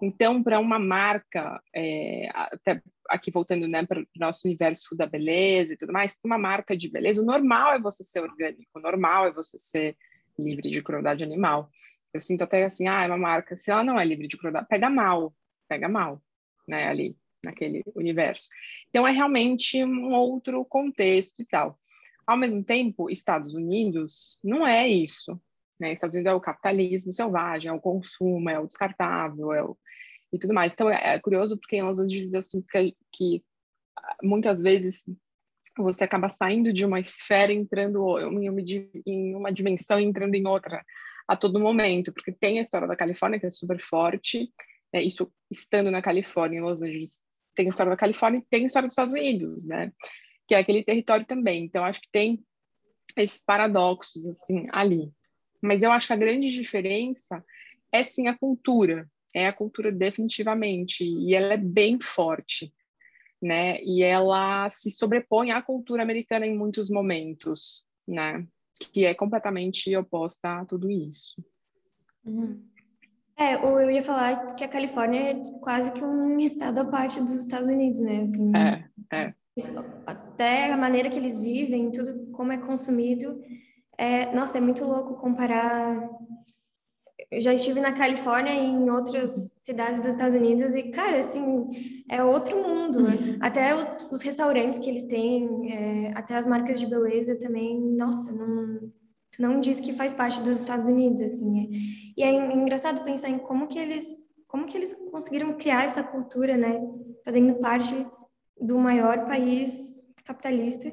Então, 0.00 0.42
para 0.42 0.58
uma 0.58 0.78
marca, 0.78 1.60
é, 1.74 2.28
até 2.34 2.82
aqui 3.08 3.30
voltando 3.30 3.66
né, 3.66 3.84
para 3.84 4.00
o 4.00 4.06
nosso 4.16 4.46
universo 4.46 4.94
da 4.94 5.06
beleza 5.06 5.72
e 5.72 5.76
tudo 5.76 5.92
mais, 5.92 6.12
para 6.14 6.28
uma 6.28 6.38
marca 6.38 6.76
de 6.76 6.90
beleza, 6.90 7.22
o 7.22 7.24
normal 7.24 7.74
é 7.74 7.80
você 7.80 8.04
ser 8.04 8.20
orgânico, 8.20 8.70
o 8.74 8.80
normal 8.80 9.26
é 9.26 9.32
você 9.32 9.58
ser 9.58 9.96
livre 10.38 10.70
de 10.70 10.82
crueldade 10.82 11.24
animal. 11.24 11.70
Eu 12.12 12.20
sinto 12.20 12.42
até 12.42 12.64
assim, 12.64 12.88
ah, 12.88 13.04
é 13.04 13.06
uma 13.06 13.16
marca, 13.16 13.56
se 13.56 13.70
ela 13.70 13.84
não 13.84 13.98
é 13.98 14.04
livre 14.04 14.28
de 14.28 14.36
crueldade, 14.36 14.66
pega 14.68 14.90
mal, 14.90 15.34
pega 15.68 15.88
mal, 15.88 16.22
né, 16.68 16.88
ali, 16.88 17.16
naquele 17.44 17.82
universo. 17.94 18.48
Então, 18.88 19.06
é 19.06 19.12
realmente 19.12 19.82
um 19.82 20.12
outro 20.12 20.64
contexto 20.64 21.40
e 21.40 21.46
tal. 21.46 21.78
Ao 22.26 22.36
mesmo 22.36 22.62
tempo, 22.62 23.08
Estados 23.08 23.54
Unidos 23.54 24.38
não 24.42 24.66
é 24.66 24.86
isso, 24.88 25.40
né? 25.78 25.92
Estados 25.92 26.14
Unidos 26.14 26.32
é 26.32 26.34
o 26.34 26.40
capitalismo 26.40 27.12
selvagem, 27.12 27.70
é 27.70 27.72
o 27.72 27.80
consumo, 27.80 28.48
é 28.50 28.58
o 28.58 28.66
descartável, 28.66 29.52
é 29.52 29.62
o... 29.62 29.76
e 30.36 30.38
tudo 30.38 30.54
mais. 30.54 30.72
Então 30.72 30.90
é, 30.90 31.14
é 31.14 31.18
curioso 31.18 31.56
porque 31.56 31.80
Los 31.82 31.98
Angeles 31.98 32.34
eu 32.34 32.42
sinto 32.42 32.66
que, 32.68 32.96
que 33.12 33.44
muitas 34.22 34.62
vezes 34.62 35.04
você 35.76 36.04
acaba 36.04 36.28
saindo 36.28 36.72
de 36.72 36.84
uma 36.84 37.00
esfera 37.00 37.52
entrando 37.52 38.18
em 38.18 38.48
uma, 38.48 38.60
em 39.06 39.34
uma 39.34 39.52
dimensão 39.52 40.00
entrando 40.00 40.34
em 40.34 40.46
outra 40.46 40.84
a 41.28 41.36
todo 41.36 41.60
momento, 41.60 42.12
porque 42.12 42.32
tem 42.32 42.58
a 42.58 42.62
história 42.62 42.86
da 42.86 42.96
Califórnia 42.96 43.40
que 43.40 43.46
é 43.46 43.50
super 43.50 43.80
forte, 43.80 44.48
é, 44.92 45.02
isso 45.02 45.30
estando 45.50 45.90
na 45.90 46.00
Califórnia, 46.00 46.58
em 46.58 46.62
Los 46.62 46.82
Angeles, 46.82 47.24
tem 47.54 47.66
a 47.66 47.70
história 47.70 47.90
da 47.90 47.96
Califórnia 47.96 48.38
e 48.38 48.46
tem 48.48 48.62
a 48.62 48.66
história 48.66 48.86
dos 48.86 48.92
Estados 48.92 49.12
Unidos, 49.12 49.66
né? 49.66 49.92
Que 50.46 50.54
é 50.54 50.58
aquele 50.58 50.84
território 50.84 51.26
também. 51.26 51.64
Então 51.64 51.84
acho 51.84 52.00
que 52.00 52.10
tem 52.10 52.44
esses 53.16 53.42
paradoxos 53.42 54.24
assim 54.26 54.66
ali. 54.70 55.10
Mas 55.60 55.82
eu 55.82 55.90
acho 55.90 56.06
que 56.06 56.12
a 56.12 56.16
grande 56.16 56.50
diferença 56.52 57.44
é 57.90 58.04
sim 58.04 58.28
a 58.28 58.38
cultura, 58.38 59.08
é 59.36 59.46
a 59.46 59.52
cultura 59.52 59.92
definitivamente, 59.92 61.04
e 61.04 61.34
ela 61.34 61.52
é 61.52 61.58
bem 61.58 62.00
forte, 62.00 62.72
né? 63.40 63.78
E 63.82 64.02
ela 64.02 64.70
se 64.70 64.90
sobrepõe 64.90 65.50
à 65.50 65.60
cultura 65.60 66.02
americana 66.02 66.46
em 66.46 66.56
muitos 66.56 66.88
momentos, 66.88 67.84
né? 68.08 68.46
Que 68.94 69.04
é 69.04 69.12
completamente 69.12 69.94
oposta 69.94 70.60
a 70.60 70.64
tudo 70.64 70.90
isso. 70.90 71.34
Uhum. 72.24 72.64
É, 73.38 73.56
eu 73.56 73.90
ia 73.90 74.02
falar 74.02 74.54
que 74.56 74.64
a 74.64 74.68
Califórnia 74.68 75.20
é 75.20 75.42
quase 75.60 75.92
que 75.92 76.02
um 76.02 76.38
estado 76.38 76.78
à 76.78 76.84
parte 76.86 77.20
dos 77.20 77.32
Estados 77.32 77.68
Unidos, 77.68 78.00
né? 78.00 78.22
Assim, 78.22 78.50
é, 78.56 78.88
é. 79.14 79.34
Até 80.06 80.72
a 80.72 80.76
maneira 80.78 81.10
que 81.10 81.18
eles 81.18 81.38
vivem, 81.38 81.90
tudo 81.90 82.30
como 82.32 82.52
é 82.52 82.56
consumido, 82.56 83.38
é, 83.98 84.34
nossa, 84.34 84.56
é 84.56 84.62
muito 84.62 84.82
louco 84.82 85.14
comparar. 85.16 86.08
Eu 87.36 87.42
já 87.42 87.52
estive 87.52 87.80
na 87.80 87.92
Califórnia 87.92 88.54
e 88.54 88.64
em 88.64 88.88
outras 88.88 89.58
cidades 89.60 90.00
dos 90.00 90.14
Estados 90.14 90.34
Unidos 90.34 90.74
e, 90.74 90.84
cara, 90.84 91.18
assim, 91.18 92.02
é 92.10 92.24
outro 92.24 92.66
mundo. 92.66 93.02
Né? 93.02 93.36
Até 93.42 93.74
os 94.10 94.22
restaurantes 94.22 94.78
que 94.78 94.88
eles 94.88 95.04
têm, 95.04 95.70
é, 95.70 96.12
até 96.16 96.34
as 96.34 96.46
marcas 96.46 96.80
de 96.80 96.86
beleza 96.86 97.38
também, 97.38 97.78
nossa, 97.78 98.32
não, 98.32 98.90
não 99.38 99.60
diz 99.60 99.80
que 99.80 99.92
faz 99.92 100.14
parte 100.14 100.40
dos 100.40 100.56
Estados 100.56 100.86
Unidos, 100.86 101.20
assim. 101.20 101.60
É. 101.60 101.68
E 102.16 102.22
é 102.22 102.54
engraçado 102.54 103.04
pensar 103.04 103.28
em 103.28 103.38
como 103.38 103.68
que 103.68 103.78
eles, 103.78 104.30
como 104.48 104.64
que 104.64 104.78
eles 104.78 104.96
conseguiram 105.10 105.58
criar 105.58 105.84
essa 105.84 106.02
cultura, 106.02 106.56
né? 106.56 106.80
Fazendo 107.22 107.56
parte 107.56 107.94
do 108.58 108.78
maior 108.78 109.26
país 109.26 110.02
capitalista. 110.24 110.88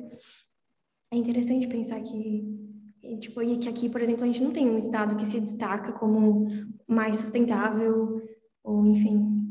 É 1.10 1.16
interessante 1.16 1.70
pensar 1.70 2.02
que 2.02 2.63
e, 3.04 3.18
tipo, 3.18 3.42
e 3.42 3.58
que 3.58 3.68
aqui, 3.68 3.90
por 3.90 4.02
exemplo, 4.02 4.24
a 4.24 4.28
gente 4.28 4.42
não 4.42 4.52
tem 4.52 4.70
um 4.70 4.78
estado 4.78 5.18
que 5.18 5.26
se 5.26 5.42
destaca 5.42 5.92
como 5.92 6.48
mais 6.88 7.18
sustentável, 7.18 8.22
ou 8.64 8.86
enfim. 8.86 9.44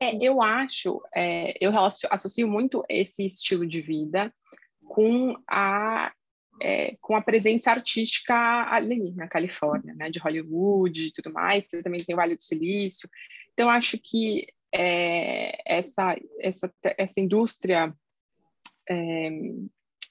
É, 0.00 0.16
eu 0.20 0.42
acho, 0.42 1.00
é, 1.14 1.54
eu 1.60 1.72
associo 2.10 2.48
muito 2.48 2.82
esse 2.88 3.24
estilo 3.24 3.64
de 3.64 3.80
vida 3.80 4.34
com 4.84 5.36
a 5.48 6.12
é, 6.60 6.96
com 7.02 7.14
a 7.14 7.20
presença 7.20 7.70
artística 7.70 8.34
ali 8.70 9.12
na 9.14 9.28
Califórnia, 9.28 9.94
né, 9.94 10.08
de 10.08 10.18
Hollywood 10.18 11.08
e 11.08 11.12
tudo 11.12 11.30
mais. 11.30 11.66
Também 11.66 12.02
tem 12.02 12.14
o 12.14 12.16
Vale 12.16 12.34
do 12.34 12.42
Silício. 12.42 13.08
Então 13.52 13.68
acho 13.68 13.98
que 13.98 14.46
é, 14.74 15.58
essa 15.66 16.16
essa 16.40 16.72
essa 16.82 17.20
indústria 17.20 17.94
é, 18.88 19.30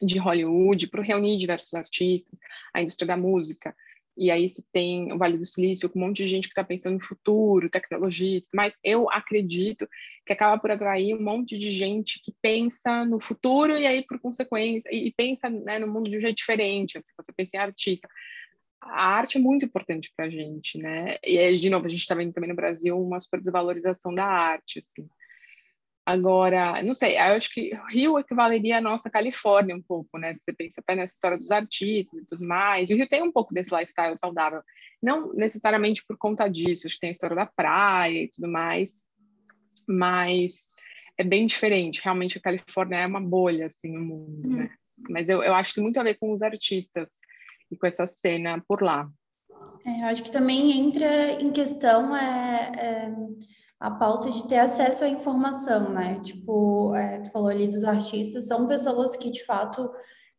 de 0.01 0.17
Hollywood 0.17 0.87
para 0.87 1.03
reunir 1.03 1.37
diversos 1.37 1.73
artistas, 1.73 2.39
a 2.73 2.81
indústria 2.81 3.07
da 3.07 3.17
música. 3.17 3.75
E 4.17 4.31
aí 4.31 4.47
se 4.47 4.63
tem 4.71 5.11
o 5.11 5.17
Vale 5.17 5.37
do 5.37 5.45
Silício 5.45 5.89
com 5.89 5.99
um 5.99 6.03
monte 6.03 6.17
de 6.17 6.27
gente 6.27 6.47
que 6.47 6.53
está 6.53 6.63
pensando 6.63 6.93
no 6.93 7.01
futuro, 7.01 7.69
tecnologia 7.69 8.37
e 8.37 8.43
mais. 8.53 8.77
Eu 8.81 9.09
acredito 9.11 9.87
que 10.25 10.31
acaba 10.31 10.57
por 10.57 10.71
atrair 10.71 11.13
um 11.13 11.21
monte 11.21 11.57
de 11.57 11.69
gente 11.71 12.21
que 12.23 12.33
pensa 12.41 13.03
no 13.03 13.19
futuro 13.19 13.77
e 13.77 13.85
aí, 13.85 14.05
por 14.05 14.19
consequência, 14.19 14.89
e, 14.93 15.11
pensa 15.11 15.49
né, 15.49 15.79
no 15.79 15.87
mundo 15.87 16.09
de 16.09 16.17
um 16.17 16.21
jeito 16.21 16.37
diferente. 16.37 16.97
Assim, 16.97 17.13
você 17.17 17.33
pensa 17.33 17.57
em 17.57 17.59
artista. 17.59 18.07
A 18.81 19.05
arte 19.17 19.37
é 19.37 19.41
muito 19.41 19.65
importante 19.65 20.13
para 20.15 20.27
a 20.27 20.29
gente, 20.29 20.77
né? 20.77 21.17
E 21.23 21.53
de 21.55 21.69
novo, 21.69 21.85
a 21.85 21.89
gente 21.89 22.01
está 22.01 22.15
vendo 22.15 22.31
também 22.31 22.49
no 22.49 22.55
Brasil 22.55 22.97
uma 22.97 23.19
super 23.19 23.41
desvalorização 23.41 24.13
da 24.13 24.25
arte, 24.25 24.79
assim. 24.79 25.09
Agora, 26.05 26.83
não 26.83 26.93
sei, 26.93 27.17
eu 27.17 27.35
acho 27.35 27.51
que 27.51 27.71
Rio 27.89 28.19
equivaleria 28.19 28.77
à 28.77 28.81
nossa 28.81 29.09
Califórnia 29.09 29.75
um 29.75 29.81
pouco, 29.81 30.19
né? 30.19 30.35
Você 30.35 30.53
pensa 30.53 30.79
até 30.79 30.95
nessa 30.95 31.15
história 31.15 31.35
dos 31.35 31.50
artistas 31.50 32.21
e 32.21 32.25
tudo 32.25 32.45
mais. 32.45 32.89
E 32.89 32.93
o 32.93 32.97
Rio 32.97 33.07
tem 33.07 33.24
um 33.24 33.31
pouco 33.31 33.51
desse 33.51 33.75
lifestyle 33.75 34.15
saudável. 34.15 34.62
Não 35.01 35.33
necessariamente 35.33 36.03
por 36.07 36.15
conta 36.15 36.47
disso, 36.47 36.85
acho 36.85 36.95
que 36.95 37.01
tem 37.01 37.09
a 37.09 37.13
história 37.13 37.35
da 37.35 37.47
praia 37.47 38.24
e 38.24 38.29
tudo 38.29 38.47
mais, 38.47 39.03
mas 39.88 40.75
é 41.17 41.24
bem 41.24 41.47
diferente. 41.47 42.01
Realmente 42.03 42.38
a 42.38 42.41
Califórnia 42.41 42.97
é 42.97 43.07
uma 43.07 43.21
bolha, 43.21 43.65
assim, 43.65 43.91
no 43.91 44.05
mundo, 44.05 44.47
né? 44.47 44.69
Mas 45.09 45.27
eu, 45.27 45.41
eu 45.41 45.55
acho 45.55 45.71
que 45.71 45.75
tem 45.75 45.83
muito 45.83 46.00
a 46.00 46.03
ver 46.03 46.19
com 46.19 46.31
os 46.31 46.43
artistas 46.43 47.13
e 47.71 47.75
com 47.75 47.88
essa 47.88 48.05
cena 48.05 48.63
por 48.67 48.83
lá. 48.83 49.09
É, 49.83 50.01
eu 50.01 50.05
acho 50.05 50.21
que 50.21 50.31
também 50.31 50.71
entra 50.71 51.31
em 51.41 51.51
questão 51.51 52.15
é, 52.15 52.71
é 52.75 53.12
a 53.79 53.91
pauta 53.91 54.32
de 54.32 54.48
ter 54.48 54.60
acesso 54.60 55.03
à 55.03 55.10
informação, 55.10 55.89
né? 55.89 56.20
Tipo, 56.24 56.96
é, 56.96 57.20
tu 57.20 57.32
falou 57.32 57.50
ali 57.50 57.67
dos 57.67 57.84
artistas, 57.84 58.48
são 58.48 58.67
pessoas 58.67 59.15
que 59.15 59.29
de 59.29 59.44
fato 59.44 59.89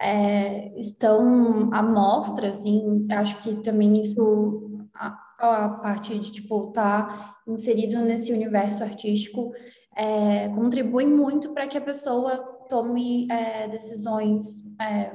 é, 0.01 0.79
estão 0.79 1.71
à 1.73 1.83
mostra, 1.83 2.51
assim, 2.51 3.07
acho 3.11 3.39
que 3.43 3.57
também 3.57 4.01
isso, 4.01 4.89
a, 4.95 5.17
a 5.39 5.69
parte 5.69 6.19
de, 6.19 6.33
tipo, 6.33 6.69
estar 6.69 7.09
tá 7.09 7.37
inserido 7.47 7.99
nesse 8.01 8.33
universo 8.33 8.83
artístico 8.83 9.53
é, 9.97 10.49
contribui 10.51 11.07
muito 11.07 11.53
para 11.55 11.67
que 11.67 11.79
a 11.79 11.81
pessoa 11.81 12.37
tome 12.69 13.27
é, 13.31 13.69
decisões 13.69 14.63
é, 14.81 15.13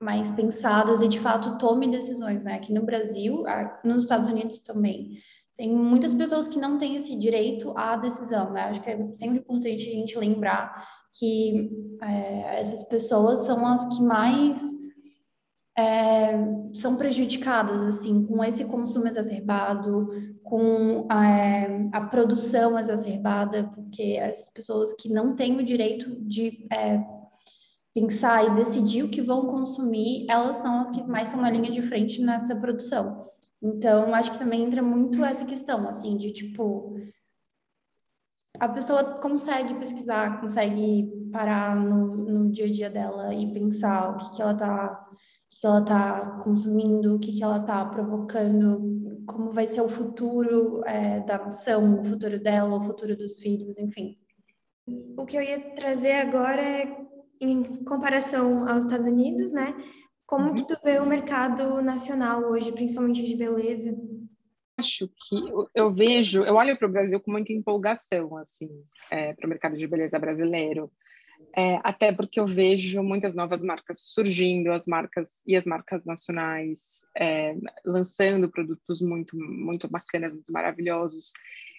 mais 0.00 0.30
pensadas 0.30 1.02
e 1.02 1.08
de 1.08 1.20
fato 1.20 1.56
tome 1.58 1.90
decisões, 1.90 2.42
né? 2.42 2.54
Aqui 2.54 2.72
no 2.72 2.84
Brasil, 2.84 3.44
nos 3.84 4.02
Estados 4.02 4.28
Unidos 4.28 4.58
também. 4.58 5.16
Tem 5.56 5.72
muitas 5.72 6.14
pessoas 6.14 6.48
que 6.48 6.58
não 6.58 6.78
têm 6.78 6.96
esse 6.96 7.16
direito 7.16 7.72
à 7.76 7.96
decisão, 7.96 8.50
né? 8.50 8.62
Acho 8.62 8.82
que 8.82 8.90
é 8.90 9.12
sempre 9.14 9.38
importante 9.38 9.88
a 9.88 9.92
gente 9.92 10.18
lembrar 10.18 10.84
que 11.16 11.70
é, 12.02 12.60
essas 12.60 12.88
pessoas 12.88 13.40
são 13.40 13.64
as 13.64 13.96
que 13.96 14.02
mais 14.02 14.60
é, 15.76 16.32
são 16.74 16.96
prejudicadas, 16.96 17.82
assim, 17.82 18.24
com 18.24 18.42
esse 18.44 18.64
consumo 18.64 19.08
exacerbado, 19.08 20.08
com 20.42 21.06
é, 21.10 21.88
a, 21.92 22.00
produção 22.00 22.78
exacerbada, 22.78 23.64
porque 23.74 24.16
essas 24.18 24.52
pessoas 24.52 24.92
que 24.94 25.08
não 25.08 25.34
têm 25.34 25.56
o 25.56 25.64
direito 25.64 26.16
de 26.20 26.66
é, 26.72 27.04
pensar 27.92 28.44
e 28.44 28.54
decidir 28.56 29.02
o 29.02 29.08
que 29.08 29.20
vão 29.20 29.46
consumir, 29.46 30.26
elas 30.28 30.58
são 30.58 30.80
as 30.80 30.90
que 30.90 31.02
mais 31.02 31.28
estão 31.28 31.42
na 31.42 31.50
linha 31.50 31.70
de 31.70 31.82
frente 31.82 32.20
nessa 32.20 32.54
produção. 32.56 33.24
Então, 33.64 34.14
acho 34.14 34.32
que 34.32 34.38
também 34.38 34.62
entra 34.62 34.82
muito 34.82 35.24
essa 35.24 35.46
questão, 35.46 35.88
assim, 35.88 36.18
de 36.18 36.30
tipo, 36.34 36.94
a 38.60 38.68
pessoa 38.68 39.02
consegue 39.20 39.74
pesquisar, 39.76 40.38
consegue 40.38 41.10
parar 41.32 41.74
no, 41.74 42.14
no 42.14 42.50
dia 42.52 42.66
a 42.66 42.70
dia 42.70 42.90
dela 42.90 43.34
e 43.34 43.50
pensar 43.54 44.10
o 44.10 44.16
que, 44.18 44.36
que 44.36 44.42
ela 44.42 44.52
está 44.52 45.00
que 45.50 45.64
ela 45.64 45.78
está 45.78 46.40
consumindo, 46.42 47.14
o 47.14 47.18
que, 47.18 47.32
que 47.32 47.42
ela 47.42 47.58
está 47.58 47.84
provocando, 47.84 49.22
como 49.24 49.52
vai 49.52 49.68
ser 49.68 49.82
o 49.82 49.88
futuro 49.88 50.82
é, 50.84 51.20
da 51.20 51.38
nação, 51.38 52.00
o 52.00 52.04
futuro 52.04 52.42
dela, 52.42 52.76
o 52.76 52.82
futuro 52.82 53.16
dos 53.16 53.38
filhos, 53.38 53.78
enfim. 53.78 54.18
O 55.16 55.24
que 55.24 55.36
eu 55.36 55.42
ia 55.42 55.74
trazer 55.76 56.14
agora 56.14 56.60
é, 56.60 56.96
em 57.40 57.84
comparação 57.84 58.68
aos 58.68 58.84
Estados 58.84 59.06
Unidos, 59.06 59.52
né? 59.52 59.76
Como 60.26 60.48
uhum. 60.48 60.54
que 60.54 60.66
tu 60.66 60.76
vê 60.82 60.98
o 60.98 61.06
mercado 61.06 61.82
nacional 61.82 62.42
hoje, 62.42 62.72
principalmente 62.72 63.24
de 63.24 63.36
beleza? 63.36 63.94
Acho 64.76 65.08
que 65.08 65.36
eu 65.74 65.92
vejo, 65.92 66.42
eu 66.42 66.54
olho 66.54 66.76
para 66.76 66.88
o 66.88 66.90
Brasil 66.90 67.20
com 67.20 67.30
muita 67.30 67.52
empolgação, 67.52 68.36
assim, 68.38 68.68
é, 69.10 69.32
para 69.32 69.46
o 69.46 69.48
mercado 69.48 69.76
de 69.76 69.86
beleza 69.86 70.18
brasileiro. 70.18 70.90
É, 71.56 71.78
até 71.84 72.12
porque 72.12 72.40
eu 72.40 72.46
vejo 72.46 73.00
muitas 73.02 73.36
novas 73.36 73.62
marcas 73.62 74.00
surgindo, 74.00 74.72
as 74.72 74.86
marcas 74.86 75.42
e 75.46 75.56
as 75.56 75.64
marcas 75.64 76.04
nacionais 76.04 77.06
é, 77.16 77.54
lançando 77.84 78.50
produtos 78.50 79.00
muito, 79.00 79.36
muito 79.36 79.88
bacanas, 79.88 80.34
muito 80.34 80.52
maravilhosos. 80.52 81.32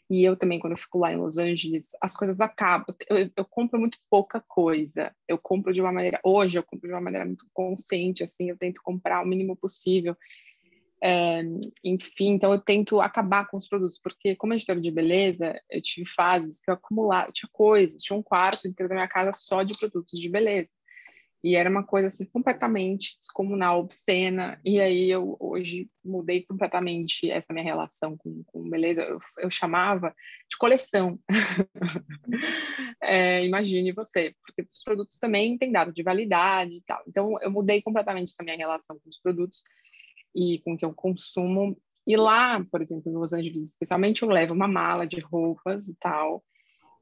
E 0.10 0.24
eu 0.24 0.36
também, 0.36 0.60
quando 0.60 0.74
eu 0.74 0.78
fico 0.78 1.00
lá 1.00 1.12
em 1.12 1.18
Los 1.18 1.38
Angeles, 1.38 1.90
as 2.02 2.14
coisas 2.14 2.40
acabam. 2.40 2.96
Eu, 3.10 3.30
eu, 3.36 3.46
compro 3.46 3.80
muito 3.80 3.98
pouca 4.10 4.40
coisa. 4.40 5.14
Eu 5.28 5.38
compro 5.38 5.74
de 5.74 5.82
uma 5.82 5.92
maneira. 5.92 6.20
Hoje, 6.24 6.60
eu 6.60 6.64
compro 6.64 6.88
de 6.88 6.94
uma 6.94 7.02
maneira 7.02 7.26
muito 7.26 7.46
consciente, 7.52 8.24
assim. 8.24 8.50
Eu 8.50 8.58
tento 8.58 8.82
comprar 8.84 9.24
o 9.24 9.28
mínimo 9.28 9.56
possível. 9.56 10.16
É, 11.04 11.44
enfim, 11.84 12.30
então 12.30 12.52
eu 12.52 12.60
tento 12.60 13.02
acabar 13.02 13.48
com 13.48 13.58
os 13.58 13.68
produtos, 13.68 14.00
porque 14.00 14.36
como 14.36 14.54
editora 14.54 14.80
de 14.80 14.90
beleza, 14.90 15.54
eu 15.70 15.82
tive 15.82 16.10
fases 16.10 16.60
que 16.60 16.72
eu 16.72 16.74
acumulava, 16.74 17.32
tinha 17.32 17.50
coisas, 17.52 18.02
tinha 18.02 18.18
um 18.18 18.24
quarto 18.24 18.68
inteiro 18.68 18.90
da 18.90 18.96
minha 18.96 19.08
casa 19.08 19.32
só 19.34 19.62
de 19.62 19.78
produtos 19.78 20.20
de 20.20 20.30
beleza. 20.30 20.74
E 21.46 21.56
era 21.56 21.70
uma 21.70 21.84
coisa 21.84 22.08
assim 22.08 22.26
completamente 22.26 23.20
descomunal, 23.20 23.82
obscena. 23.82 24.60
E 24.66 24.82
aí 24.82 25.12
eu 25.12 25.38
hoje 25.40 25.88
mudei 26.04 26.44
completamente 26.44 27.32
essa 27.32 27.54
minha 27.54 27.64
relação 27.64 28.18
com, 28.18 28.44
com 28.48 28.68
beleza. 28.68 29.04
Eu, 29.04 29.20
eu 29.38 29.50
chamava 29.52 30.10
de 30.50 30.58
coleção. 30.58 31.20
é, 33.00 33.46
imagine 33.46 33.92
você, 33.92 34.34
porque 34.44 34.68
os 34.74 34.84
produtos 34.84 35.20
também 35.20 35.56
têm 35.56 35.72
data 35.72 35.94
de 35.94 36.02
validade 36.02 36.78
e 36.78 36.82
tal. 36.82 37.04
Então 37.08 37.40
eu 37.40 37.52
mudei 37.52 37.80
completamente 37.80 38.32
essa 38.32 38.44
minha 38.44 38.58
relação 38.58 38.98
com 38.98 39.08
os 39.08 39.20
produtos 39.22 39.62
e 40.36 40.60
com 40.66 40.74
o 40.74 40.78
que 40.78 40.84
eu 40.84 40.96
consumo. 40.96 41.80
E 42.08 42.18
lá, 42.18 42.66
por 42.72 42.82
exemplo, 42.82 43.12
em 43.12 43.16
Los 43.16 43.34
Angeles, 43.34 43.70
especialmente, 43.70 44.24
eu 44.24 44.30
levo 44.30 44.56
uma 44.56 44.68
mala 44.68 45.06
de 45.06 45.20
roupas 45.20 45.88
e 45.88 45.96
tal. 46.00 46.44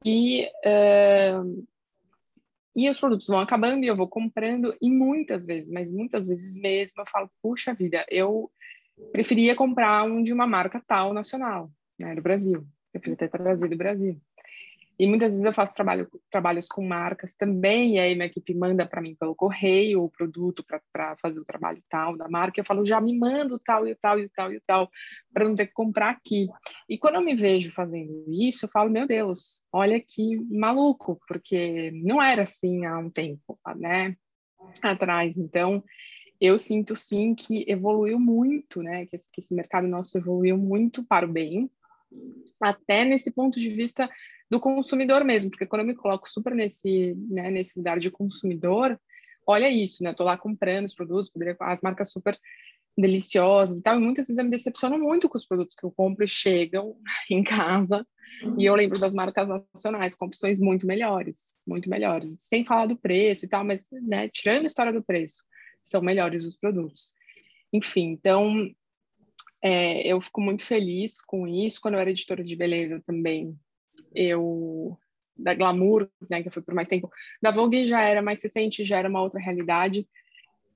E, 0.04 0.44
uh, 0.66 1.66
e 2.74 2.88
os 2.88 2.98
produtos 2.98 3.28
vão 3.28 3.40
acabando 3.40 3.84
e 3.84 3.86
eu 3.86 3.96
vou 3.96 4.08
comprando, 4.08 4.76
e 4.80 4.90
muitas 4.90 5.46
vezes, 5.46 5.70
mas 5.70 5.92
muitas 5.92 6.26
vezes 6.26 6.56
mesmo, 6.56 7.00
eu 7.00 7.06
falo, 7.06 7.30
puxa 7.42 7.74
vida, 7.74 8.04
eu 8.10 8.50
preferia 9.12 9.54
comprar 9.54 10.04
um 10.04 10.22
de 10.22 10.32
uma 10.32 10.46
marca 10.46 10.82
tal 10.86 11.12
nacional, 11.12 11.70
né, 12.00 12.14
do 12.14 12.22
Brasil. 12.22 12.66
Eu 12.92 13.00
preferia 13.00 13.16
ter 13.16 13.28
trazido 13.28 13.70
do 13.70 13.76
Brasil. 13.76 14.20
E 14.98 15.06
muitas 15.06 15.32
vezes 15.32 15.44
eu 15.44 15.52
faço 15.52 15.74
trabalho, 15.74 16.08
trabalhos 16.30 16.68
com 16.68 16.86
marcas 16.86 17.34
também, 17.34 17.96
e 17.96 17.98
aí 17.98 18.14
minha 18.14 18.26
equipe 18.26 18.54
manda 18.54 18.86
para 18.86 19.00
mim 19.00 19.16
pelo 19.16 19.34
correio 19.34 20.04
o 20.04 20.10
produto 20.10 20.64
para 20.92 21.16
fazer 21.16 21.40
o 21.40 21.44
trabalho 21.44 21.82
tal 21.88 22.16
da 22.16 22.28
marca. 22.28 22.60
Eu 22.60 22.64
falo, 22.64 22.86
já 22.86 23.00
me 23.00 23.16
manda 23.16 23.54
o 23.54 23.58
tal 23.58 23.88
e 23.88 23.94
tal 23.96 24.20
e 24.20 24.28
tal 24.28 24.52
e 24.52 24.60
tal, 24.60 24.90
para 25.32 25.44
não 25.44 25.54
ter 25.54 25.66
que 25.66 25.72
comprar 25.72 26.10
aqui. 26.10 26.46
E 26.88 26.96
quando 26.96 27.16
eu 27.16 27.22
me 27.22 27.34
vejo 27.34 27.72
fazendo 27.72 28.24
isso, 28.28 28.66
eu 28.66 28.70
falo, 28.70 28.88
meu 28.88 29.06
Deus, 29.06 29.62
olha 29.72 30.00
que 30.00 30.36
maluco, 30.50 31.20
porque 31.26 31.90
não 31.92 32.22
era 32.22 32.44
assim 32.44 32.86
há 32.86 32.96
um 32.98 33.10
tempo, 33.10 33.58
né? 33.76 34.16
Atrás. 34.80 35.36
Então, 35.36 35.82
eu 36.40 36.56
sinto 36.56 36.94
sim 36.94 37.34
que 37.34 37.64
evoluiu 37.66 38.20
muito, 38.20 38.80
né? 38.80 39.06
Que 39.06 39.16
esse, 39.16 39.28
que 39.30 39.40
esse 39.40 39.54
mercado 39.54 39.88
nosso 39.88 40.16
evoluiu 40.18 40.56
muito 40.56 41.04
para 41.04 41.26
o 41.26 41.32
bem, 41.32 41.68
até 42.60 43.04
nesse 43.04 43.32
ponto 43.32 43.58
de 43.58 43.68
vista 43.68 44.08
do 44.54 44.60
consumidor 44.60 45.24
mesmo, 45.24 45.50
porque 45.50 45.66
quando 45.66 45.80
eu 45.80 45.86
me 45.88 45.96
coloco 45.96 46.30
super 46.30 46.54
nesse, 46.54 47.16
né, 47.28 47.50
nesse 47.50 47.76
lugar 47.76 47.98
de 47.98 48.08
consumidor, 48.08 48.96
olha 49.44 49.68
isso, 49.68 50.00
né? 50.04 50.10
Eu 50.10 50.14
tô 50.14 50.22
lá 50.22 50.38
comprando 50.38 50.84
os 50.84 50.94
produtos, 50.94 51.28
as 51.58 51.82
marcas 51.82 52.12
super 52.12 52.38
deliciosas 52.96 53.78
e 53.78 53.82
tal, 53.82 53.96
e 53.96 54.00
muitas 54.00 54.28
vezes 54.28 54.38
eu 54.38 54.44
me 54.44 54.52
decepciono 54.52 54.96
muito 54.96 55.28
com 55.28 55.36
os 55.36 55.44
produtos 55.44 55.74
que 55.74 55.84
eu 55.84 55.90
compro 55.90 56.24
e 56.24 56.28
chegam 56.28 56.96
em 57.28 57.42
casa, 57.42 58.06
uhum. 58.44 58.60
e 58.60 58.64
eu 58.64 58.76
lembro 58.76 58.96
das 59.00 59.12
marcas 59.12 59.48
nacionais 59.48 60.14
com 60.14 60.26
opções 60.26 60.60
muito 60.60 60.86
melhores, 60.86 61.56
muito 61.66 61.90
melhores, 61.90 62.36
sem 62.38 62.64
falar 62.64 62.86
do 62.86 62.96
preço 62.96 63.44
e 63.44 63.48
tal, 63.48 63.64
mas, 63.64 63.88
né, 63.90 64.28
tirando 64.28 64.62
a 64.62 64.68
história 64.68 64.92
do 64.92 65.02
preço, 65.02 65.42
são 65.82 66.00
melhores 66.00 66.44
os 66.44 66.56
produtos. 66.56 67.12
Enfim, 67.72 68.12
então, 68.12 68.70
é, 69.60 70.06
eu 70.06 70.20
fico 70.20 70.40
muito 70.40 70.62
feliz 70.62 71.20
com 71.20 71.48
isso. 71.48 71.80
Quando 71.80 71.94
eu 71.94 72.00
era 72.00 72.10
editora 72.10 72.44
de 72.44 72.54
beleza 72.54 73.02
também, 73.04 73.58
eu 74.14 74.98
da 75.36 75.52
Glamour, 75.52 76.08
né, 76.30 76.42
que 76.42 76.48
eu 76.48 76.52
fui 76.52 76.62
por 76.62 76.74
mais 76.74 76.88
tempo. 76.88 77.10
Da 77.42 77.50
Vogue 77.50 77.86
já 77.86 78.02
era 78.02 78.22
mais 78.22 78.40
recente, 78.42 78.84
já 78.84 78.98
era 78.98 79.08
uma 79.08 79.20
outra 79.20 79.40
realidade, 79.40 80.08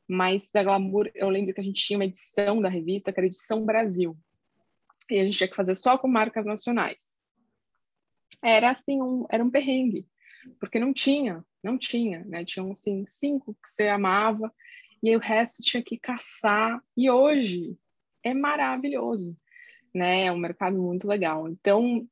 mas 0.08 0.50
da 0.50 0.64
Glamour 0.64 1.10
eu 1.14 1.28
lembro 1.28 1.54
que 1.54 1.60
a 1.60 1.64
gente 1.64 1.80
tinha 1.80 1.98
uma 1.98 2.04
edição 2.04 2.60
da 2.60 2.68
revista, 2.68 3.12
que 3.12 3.20
era 3.20 3.26
edição 3.26 3.64
Brasil, 3.64 4.16
e 5.10 5.18
a 5.18 5.24
gente 5.24 5.36
tinha 5.36 5.48
que 5.48 5.56
fazer 5.56 5.74
só 5.74 5.96
com 5.96 6.08
marcas 6.08 6.44
nacionais. 6.44 7.16
Era 8.42 8.70
assim, 8.70 9.00
um, 9.00 9.26
era 9.30 9.44
um 9.44 9.50
perrengue, 9.50 10.06
porque 10.58 10.78
não 10.78 10.92
tinha, 10.92 11.44
não 11.62 11.78
tinha, 11.78 12.24
né? 12.24 12.44
Tinham 12.44 12.70
assim 12.72 13.04
cinco 13.06 13.54
que 13.54 13.70
você 13.70 13.88
amava 13.88 14.52
e 15.02 15.10
aí 15.10 15.16
o 15.16 15.20
resto 15.20 15.62
tinha 15.62 15.82
que 15.82 15.98
caçar. 15.98 16.80
E 16.96 17.10
hoje 17.10 17.76
é 18.22 18.34
maravilhoso, 18.34 19.36
né? 19.94 20.26
É 20.26 20.32
um 20.32 20.38
mercado 20.38 20.80
muito 20.80 21.06
legal. 21.06 21.48
Então 21.48 22.06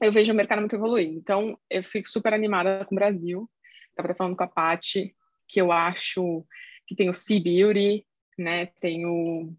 eu 0.00 0.12
vejo 0.12 0.32
o 0.32 0.36
mercado 0.36 0.60
muito 0.60 0.76
evoluindo. 0.76 1.18
Então, 1.18 1.58
eu 1.68 1.82
fico 1.82 2.08
super 2.08 2.32
animada 2.32 2.84
com 2.86 2.94
o 2.94 2.98
Brasil. 2.98 3.48
Estava 3.90 4.14
falando 4.14 4.36
com 4.36 4.44
a 4.44 4.48
Paty, 4.48 5.14
que 5.46 5.60
eu 5.60 5.72
acho 5.72 6.44
que 6.86 6.94
tem 6.94 7.10
o 7.10 7.14
Sea 7.14 7.40
Beauty, 7.40 8.06
né? 8.38 8.66
Tem, 8.80 9.06
o, 9.06 9.52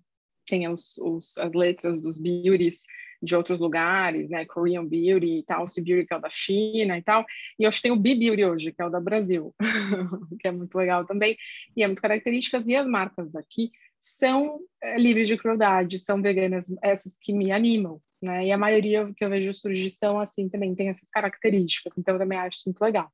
tem 0.45 0.67
os, 0.67 0.97
os, 0.97 1.37
as 1.37 1.51
letras 1.53 2.01
dos 2.01 2.17
beauties 2.17 2.83
de 3.21 3.35
outros 3.35 3.59
lugares, 3.59 4.29
né? 4.29 4.45
Korean 4.45 4.85
Beauty 4.85 5.39
e 5.39 5.43
tal, 5.43 5.67
Sea 5.67 5.83
Beauty 5.83 6.07
que 6.07 6.13
é 6.13 6.17
o 6.17 6.21
da 6.21 6.29
China 6.29 6.97
e 6.97 7.01
tal. 7.03 7.25
E 7.59 7.63
eu 7.63 7.67
acho 7.67 7.77
que 7.77 7.83
tem 7.83 7.91
o 7.91 7.99
B 7.99 8.15
Beauty 8.15 8.43
hoje, 8.43 8.71
que 8.71 8.81
é 8.81 8.85
o 8.85 8.89
da 8.89 8.99
Brasil, 8.99 9.53
que 10.39 10.47
é 10.47 10.51
muito 10.51 10.75
legal 10.75 11.05
também. 11.05 11.37
E 11.75 11.83
é 11.83 11.87
muito 11.87 12.01
características. 12.01 12.67
E 12.67 12.75
as 12.75 12.87
marcas 12.87 13.31
daqui 13.31 13.71
são 13.99 14.59
é, 14.81 14.97
livres 14.97 15.27
de 15.27 15.37
crueldade, 15.37 15.99
são 15.99 16.21
veganas, 16.21 16.75
essas 16.81 17.15
que 17.17 17.31
me 17.31 17.51
animam, 17.51 18.01
né? 18.21 18.45
E 18.45 18.51
a 18.51 18.57
maioria 18.57 19.11
que 19.15 19.23
eu 19.23 19.29
vejo 19.29 19.53
surgir 19.53 19.89
são 19.89 20.19
assim 20.19 20.47
também, 20.47 20.75
tem 20.75 20.89
essas 20.89 21.09
características, 21.09 21.97
então 21.97 22.15
eu 22.15 22.19
também 22.19 22.37
acho 22.37 22.59
muito 22.65 22.81
legal. 22.81 23.11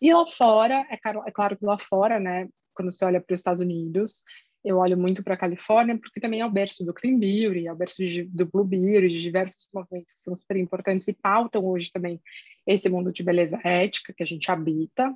E 0.00 0.12
lá 0.12 0.26
fora, 0.26 0.86
é 0.90 0.96
claro, 0.96 1.22
é 1.26 1.30
claro 1.30 1.56
que 1.56 1.64
lá 1.64 1.78
fora, 1.78 2.20
né, 2.20 2.48
quando 2.74 2.92
você 2.92 3.04
olha 3.04 3.20
para 3.20 3.34
os 3.34 3.40
Estados 3.40 3.62
Unidos, 3.62 4.22
eu 4.64 4.78
olho 4.78 4.98
muito 4.98 5.22
para 5.22 5.34
a 5.34 5.38
Califórnia, 5.38 5.98
porque 5.98 6.20
também 6.20 6.40
é 6.40 6.46
o 6.46 6.50
berço 6.50 6.84
do 6.84 6.92
Clean 6.92 7.18
Beauty, 7.18 7.66
é 7.66 7.72
o 7.72 7.76
berço 7.76 8.04
de, 8.04 8.24
do 8.24 8.46
Blue 8.46 8.64
Beauty, 8.64 9.08
de 9.08 9.22
diversos 9.22 9.68
movimentos 9.72 10.14
que 10.14 10.20
são 10.20 10.36
super 10.36 10.56
importantes 10.56 11.08
e 11.08 11.12
pautam 11.12 11.64
hoje 11.64 11.90
também 11.92 12.20
esse 12.66 12.88
mundo 12.88 13.12
de 13.12 13.22
beleza 13.22 13.58
ética 13.64 14.12
que 14.12 14.22
a 14.22 14.26
gente 14.26 14.50
habita. 14.50 15.12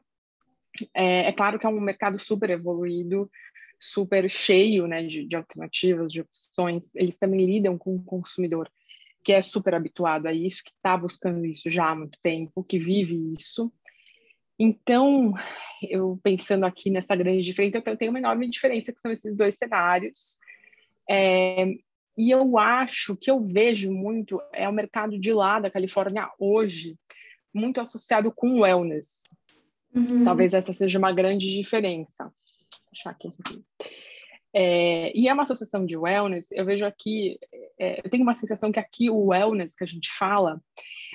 É, 0.95 1.29
é 1.29 1.33
claro 1.33 1.59
que 1.59 1.67
é 1.67 1.69
um 1.69 1.81
mercado 1.81 2.19
super 2.19 2.51
evoluído, 2.51 3.31
super 3.79 4.31
cheio 4.31 4.87
né, 4.87 5.03
de, 5.03 5.27
de 5.27 5.37
alternativas, 5.37 6.12
de 6.12 6.21
opções. 6.21 6.95
Eles 6.95 7.19
também 7.19 7.45
lidam 7.45 7.77
com 7.77 7.97
o 7.97 8.03
consumidor 8.03 8.71
que 9.24 9.32
é 9.32 9.40
super 9.40 9.74
habituado 9.74 10.26
a 10.26 10.32
isso, 10.32 10.62
que 10.64 10.72
está 10.72 10.96
buscando 10.96 11.44
isso 11.46 11.70
já 11.70 11.90
há 11.90 11.94
muito 11.94 12.18
tempo, 12.22 12.64
que 12.64 12.78
vive 12.78 13.16
isso. 13.38 13.72
Então, 14.58 15.32
eu 15.82 16.18
pensando 16.22 16.64
aqui 16.64 16.90
nessa 16.90 17.16
grande 17.16 17.44
diferença, 17.44 17.82
eu 17.85 17.96
tenho 17.96 18.12
uma 18.12 18.18
enorme 18.18 18.48
diferença 18.48 18.92
que 18.92 19.00
são 19.00 19.11
esses 19.11 19.37
dois 19.37 19.56
cenários. 19.56 20.37
É, 21.08 21.66
e 22.16 22.30
eu 22.30 22.58
acho 22.58 23.16
que 23.16 23.30
eu 23.30 23.42
vejo 23.44 23.90
muito 23.90 24.40
é 24.52 24.68
o 24.68 24.72
mercado 24.72 25.18
de 25.18 25.32
lá 25.32 25.58
da 25.58 25.70
Califórnia 25.70 26.30
hoje 26.38 26.96
muito 27.54 27.80
associado 27.80 28.32
com 28.32 28.61
wellness. 28.61 29.35
Uhum. 29.94 30.24
Talvez 30.24 30.54
essa 30.54 30.72
seja 30.72 30.98
uma 30.98 31.12
grande 31.12 31.52
diferença. 31.52 32.24
Vou 32.24 32.32
deixar 32.92 33.11
aqui 33.11 33.28
um 33.28 33.30
pouquinho. 33.30 33.64
É, 34.55 35.17
e 35.17 35.29
é 35.29 35.33
uma 35.33 35.45
associação 35.45 35.87
de 35.87 35.97
wellness, 35.97 36.53
eu 36.53 36.65
vejo 36.65 36.85
aqui, 36.85 37.38
é, 37.79 38.01
eu 38.05 38.11
tenho 38.11 38.23
uma 38.23 38.35
sensação 38.35 38.71
que 38.71 38.79
aqui 38.79 39.09
o 39.09 39.29
wellness 39.29 39.75
que 39.75 39.85
a 39.85 39.87
gente 39.87 40.11
fala, 40.11 40.61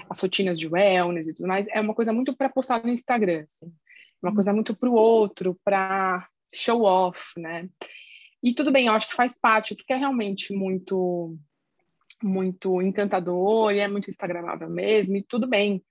as 0.10 0.20
rotinas 0.20 0.60
de 0.60 0.68
wellness 0.68 1.28
e 1.28 1.36
tudo 1.36 1.48
mais, 1.48 1.68
é 1.68 1.80
uma 1.80 1.94
coisa 1.94 2.12
muito 2.12 2.36
para 2.36 2.50
postar 2.50 2.84
no 2.84 2.90
Instagram, 2.90 3.44
assim. 3.46 3.72
Uma 4.22 4.34
coisa 4.34 4.52
muito 4.52 4.76
para 4.76 4.90
o 4.90 4.96
outro, 4.96 5.60
para 5.64 6.28
show 6.54 6.82
off, 6.82 7.40
né? 7.40 7.70
E 8.42 8.54
tudo 8.54 8.72
bem, 8.72 8.88
eu 8.88 8.94
acho 8.94 9.10
que 9.10 9.16
faz 9.16 9.40
parte, 9.40 9.76
porque 9.76 9.94
é 9.94 9.98
realmente 9.98 10.54
muito 10.54 11.38
muito 12.24 12.82
encantador 12.82 13.72
e 13.72 13.80
é 13.80 13.88
muito 13.88 14.10
instagramável 14.10 14.68
mesmo, 14.68 15.18
e 15.18 15.24
tudo 15.24 15.48
bem. 15.48 15.84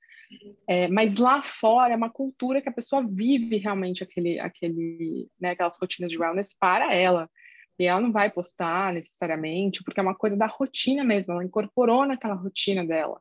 É, 0.66 0.88
mas 0.88 1.16
lá 1.16 1.42
fora 1.42 1.94
é 1.94 1.96
uma 1.96 2.10
cultura 2.10 2.60
que 2.60 2.68
a 2.68 2.72
pessoa 2.72 3.06
vive 3.06 3.56
realmente 3.56 4.02
aquele, 4.02 4.38
aquele, 4.40 5.28
né, 5.40 5.50
aquelas 5.50 5.78
rotinas 5.80 6.10
de 6.10 6.18
wellness 6.18 6.54
para 6.58 6.94
ela. 6.94 7.30
E 7.78 7.84
ela 7.84 8.00
não 8.00 8.10
vai 8.10 8.30
postar 8.30 8.92
necessariamente, 8.92 9.84
porque 9.84 10.00
é 10.00 10.02
uma 10.02 10.14
coisa 10.14 10.36
da 10.36 10.46
rotina 10.46 11.04
mesmo, 11.04 11.32
ela 11.32 11.44
incorporou 11.44 12.06
naquela 12.06 12.34
rotina 12.34 12.84
dela. 12.84 13.20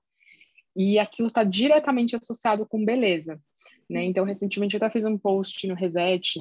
E 0.76 0.98
aquilo 0.98 1.28
está 1.28 1.44
diretamente 1.44 2.15
associado 2.15 2.65
com 2.65 2.84
beleza. 2.84 3.39
Né? 3.89 4.04
Então, 4.04 4.26
recentemente 4.26 4.76
eu 4.76 4.78
até 4.78 4.89
fiz 4.89 5.06
um 5.06 5.18
post 5.18 5.68
no 5.68 5.76
Reset 5.76 6.39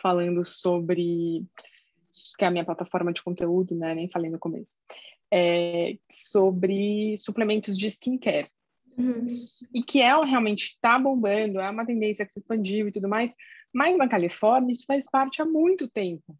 falando 0.00 0.44
sobre 0.44 1.44
que 2.38 2.44
é 2.44 2.48
a 2.48 2.50
minha 2.50 2.64
plataforma 2.64 3.12
de 3.12 3.22
conteúdo, 3.22 3.74
né? 3.74 3.94
Nem 3.94 4.08
falei 4.08 4.30
no 4.30 4.38
começo. 4.38 4.78
É, 5.30 5.98
sobre 6.10 7.16
suplementos 7.16 7.76
de 7.76 7.86
skincare. 7.88 8.48
Uhum. 8.96 9.26
E 9.74 9.82
que 9.82 10.00
ela 10.00 10.24
realmente 10.24 10.64
está 10.64 10.98
bombando, 10.98 11.60
é 11.60 11.68
uma 11.68 11.84
tendência 11.84 12.24
que 12.24 12.32
se 12.32 12.38
expandiu 12.38 12.88
e 12.88 12.92
tudo 12.92 13.08
mais, 13.08 13.34
mas 13.72 13.96
na 13.96 14.08
Califórnia 14.08 14.72
isso 14.72 14.86
faz 14.86 15.08
parte 15.10 15.42
há 15.42 15.44
muito 15.44 15.86
tempo 15.88 16.36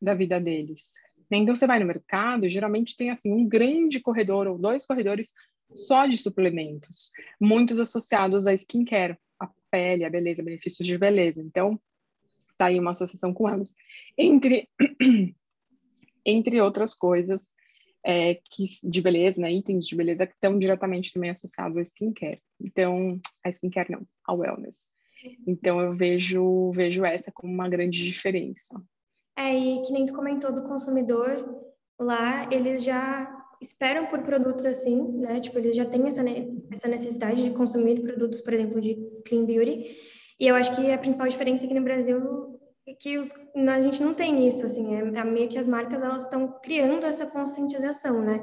da 0.00 0.14
vida 0.14 0.40
deles. 0.40 0.94
Então 1.30 1.54
você 1.54 1.66
vai 1.66 1.78
no 1.78 1.86
mercado, 1.86 2.48
geralmente 2.48 2.96
tem 2.96 3.10
assim 3.10 3.32
um 3.32 3.46
grande 3.46 4.00
corredor 4.00 4.48
ou 4.48 4.58
dois 4.58 4.84
corredores 4.84 5.32
só 5.74 6.06
de 6.06 6.18
suplementos, 6.18 7.10
muitos 7.40 7.78
associados 7.78 8.48
a 8.48 8.52
skincare, 8.52 9.16
a 9.38 9.48
pele, 9.70 10.04
a 10.04 10.10
beleza, 10.10 10.42
benefícios 10.42 10.86
de 10.86 10.98
beleza. 10.98 11.40
Então 11.40 11.80
tá 12.58 12.66
aí 12.66 12.80
uma 12.80 12.90
associação 12.90 13.32
com 13.32 13.48
elas, 13.48 13.74
entre 14.18 14.68
entre 16.26 16.60
outras 16.60 16.94
coisas 16.94 17.54
é, 18.04 18.34
que, 18.34 18.64
de 18.84 19.02
beleza, 19.02 19.40
né, 19.40 19.52
itens 19.52 19.86
de 19.86 19.96
beleza 19.96 20.26
que 20.26 20.34
estão 20.34 20.58
diretamente 20.58 21.12
também 21.12 21.30
associados 21.30 21.76
à 21.76 21.82
skincare. 21.82 22.40
Então, 22.60 23.20
a 23.44 23.50
skincare 23.50 23.90
não, 23.90 24.02
a 24.26 24.32
wellness. 24.32 24.88
Então, 25.46 25.80
eu 25.80 25.94
vejo, 25.94 26.70
vejo 26.70 27.04
essa 27.04 27.30
como 27.32 27.52
uma 27.52 27.68
grande 27.68 28.02
diferença. 28.04 28.80
É, 29.36 29.54
e 29.54 29.82
que 29.82 29.92
nem 29.92 30.06
tu 30.06 30.14
comentou 30.14 30.52
do 30.52 30.62
consumidor, 30.62 31.62
lá 31.98 32.48
eles 32.50 32.82
já 32.82 33.36
esperam 33.60 34.06
por 34.06 34.22
produtos 34.22 34.64
assim, 34.64 35.20
né? 35.24 35.40
Tipo, 35.40 35.58
eles 35.58 35.76
já 35.76 35.84
têm 35.84 36.06
essa, 36.06 36.22
essa 36.72 36.88
necessidade 36.88 37.42
de 37.42 37.50
consumir 37.50 38.00
produtos, 38.00 38.40
por 38.40 38.54
exemplo, 38.54 38.80
de 38.80 38.96
clean 39.26 39.44
beauty. 39.44 39.96
E 40.38 40.46
eu 40.46 40.54
acho 40.54 40.74
que 40.74 40.90
a 40.90 40.96
principal 40.96 41.28
diferença 41.28 41.66
aqui 41.66 41.74
no 41.74 41.82
Brasil 41.82 42.59
que 42.98 43.18
os, 43.18 43.32
a 43.54 43.80
gente 43.80 44.02
não 44.02 44.14
tem 44.14 44.46
isso, 44.46 44.64
assim, 44.64 44.94
é, 44.94 45.00
é 45.00 45.24
meio 45.24 45.48
que 45.48 45.58
as 45.58 45.68
marcas 45.68 46.02
elas 46.02 46.24
estão 46.24 46.58
criando 46.62 47.04
essa 47.04 47.26
conscientização, 47.26 48.22
né? 48.22 48.42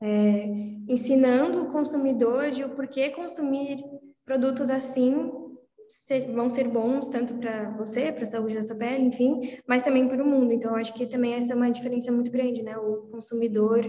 É, 0.00 0.46
ensinando 0.88 1.62
o 1.62 1.68
consumidor 1.68 2.50
de 2.50 2.64
o 2.64 2.70
porquê 2.70 3.10
consumir 3.10 3.82
produtos 4.24 4.68
assim 4.68 5.32
ser, 5.88 6.32
vão 6.32 6.50
ser 6.50 6.68
bons 6.68 7.08
tanto 7.08 7.34
para 7.34 7.70
você, 7.70 8.12
para 8.12 8.24
a 8.24 8.26
saúde 8.26 8.54
da 8.54 8.62
sua 8.62 8.76
pele, 8.76 9.04
enfim, 9.04 9.58
mas 9.66 9.82
também 9.82 10.08
para 10.08 10.22
o 10.22 10.26
mundo. 10.26 10.52
Então, 10.52 10.74
acho 10.74 10.92
que 10.94 11.06
também 11.06 11.34
essa 11.34 11.52
é 11.52 11.56
uma 11.56 11.70
diferença 11.70 12.10
muito 12.12 12.30
grande, 12.30 12.62
né? 12.62 12.76
O 12.76 13.08
consumidor 13.10 13.84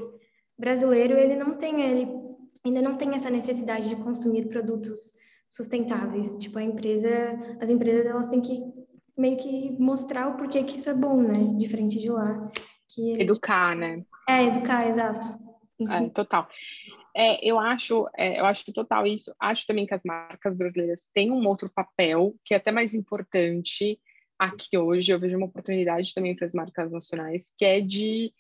brasileiro, 0.58 1.18
ele 1.18 1.36
não 1.36 1.52
tem, 1.54 1.82
ele 1.82 2.08
ainda 2.66 2.82
não 2.82 2.96
tem 2.96 3.14
essa 3.14 3.30
necessidade 3.30 3.90
de 3.90 3.96
consumir 3.98 4.48
produtos 4.48 5.14
sustentáveis. 5.50 6.38
Tipo, 6.38 6.60
a 6.60 6.64
empresa, 6.64 7.10
as 7.60 7.70
empresas, 7.70 8.06
elas 8.06 8.28
têm 8.28 8.42
que 8.42 8.62
meio 9.18 9.38
que 9.38 9.72
mostrar 9.80 10.28
o 10.28 10.38
porquê 10.38 10.64
que 10.64 10.76
isso 10.76 10.90
é 10.90 10.94
bom, 10.94 11.22
né? 11.22 11.58
Diferente 11.58 11.98
de 11.98 12.10
lá. 12.10 12.50
Que 12.90 13.12
eles... 13.12 13.30
Educar, 13.30 13.76
né? 13.76 14.04
É, 14.28 14.44
educar, 14.46 14.88
exato. 14.88 15.38
É, 15.80 16.10
total. 16.10 16.48
É, 17.16 17.44
eu 17.44 17.60
acho, 17.60 18.08
é, 18.16 18.40
eu 18.40 18.46
acho 18.46 18.72
total 18.72 19.08
isso. 19.08 19.34
Acho 19.40 19.66
também 19.66 19.86
que 19.88 19.94
as 19.94 20.04
marcas 20.04 20.56
brasileiras 20.56 21.08
têm 21.14 21.32
um 21.32 21.48
outro 21.48 21.68
papel 21.74 22.36
que 22.46 22.54
é 22.54 22.58
até 22.58 22.72
mais 22.72 22.94
importante 22.94 24.00
aqui 24.38 24.78
hoje. 24.78 25.12
Eu 25.12 25.20
vejo 25.20 25.36
uma 25.36 25.48
oportunidade 25.48 26.14
também 26.14 26.36
para 26.36 26.46
as 26.46 26.54
marcas 26.54 26.94
nacionais, 26.94 27.52
que 27.58 27.66
é 27.66 27.82
de 27.82 28.32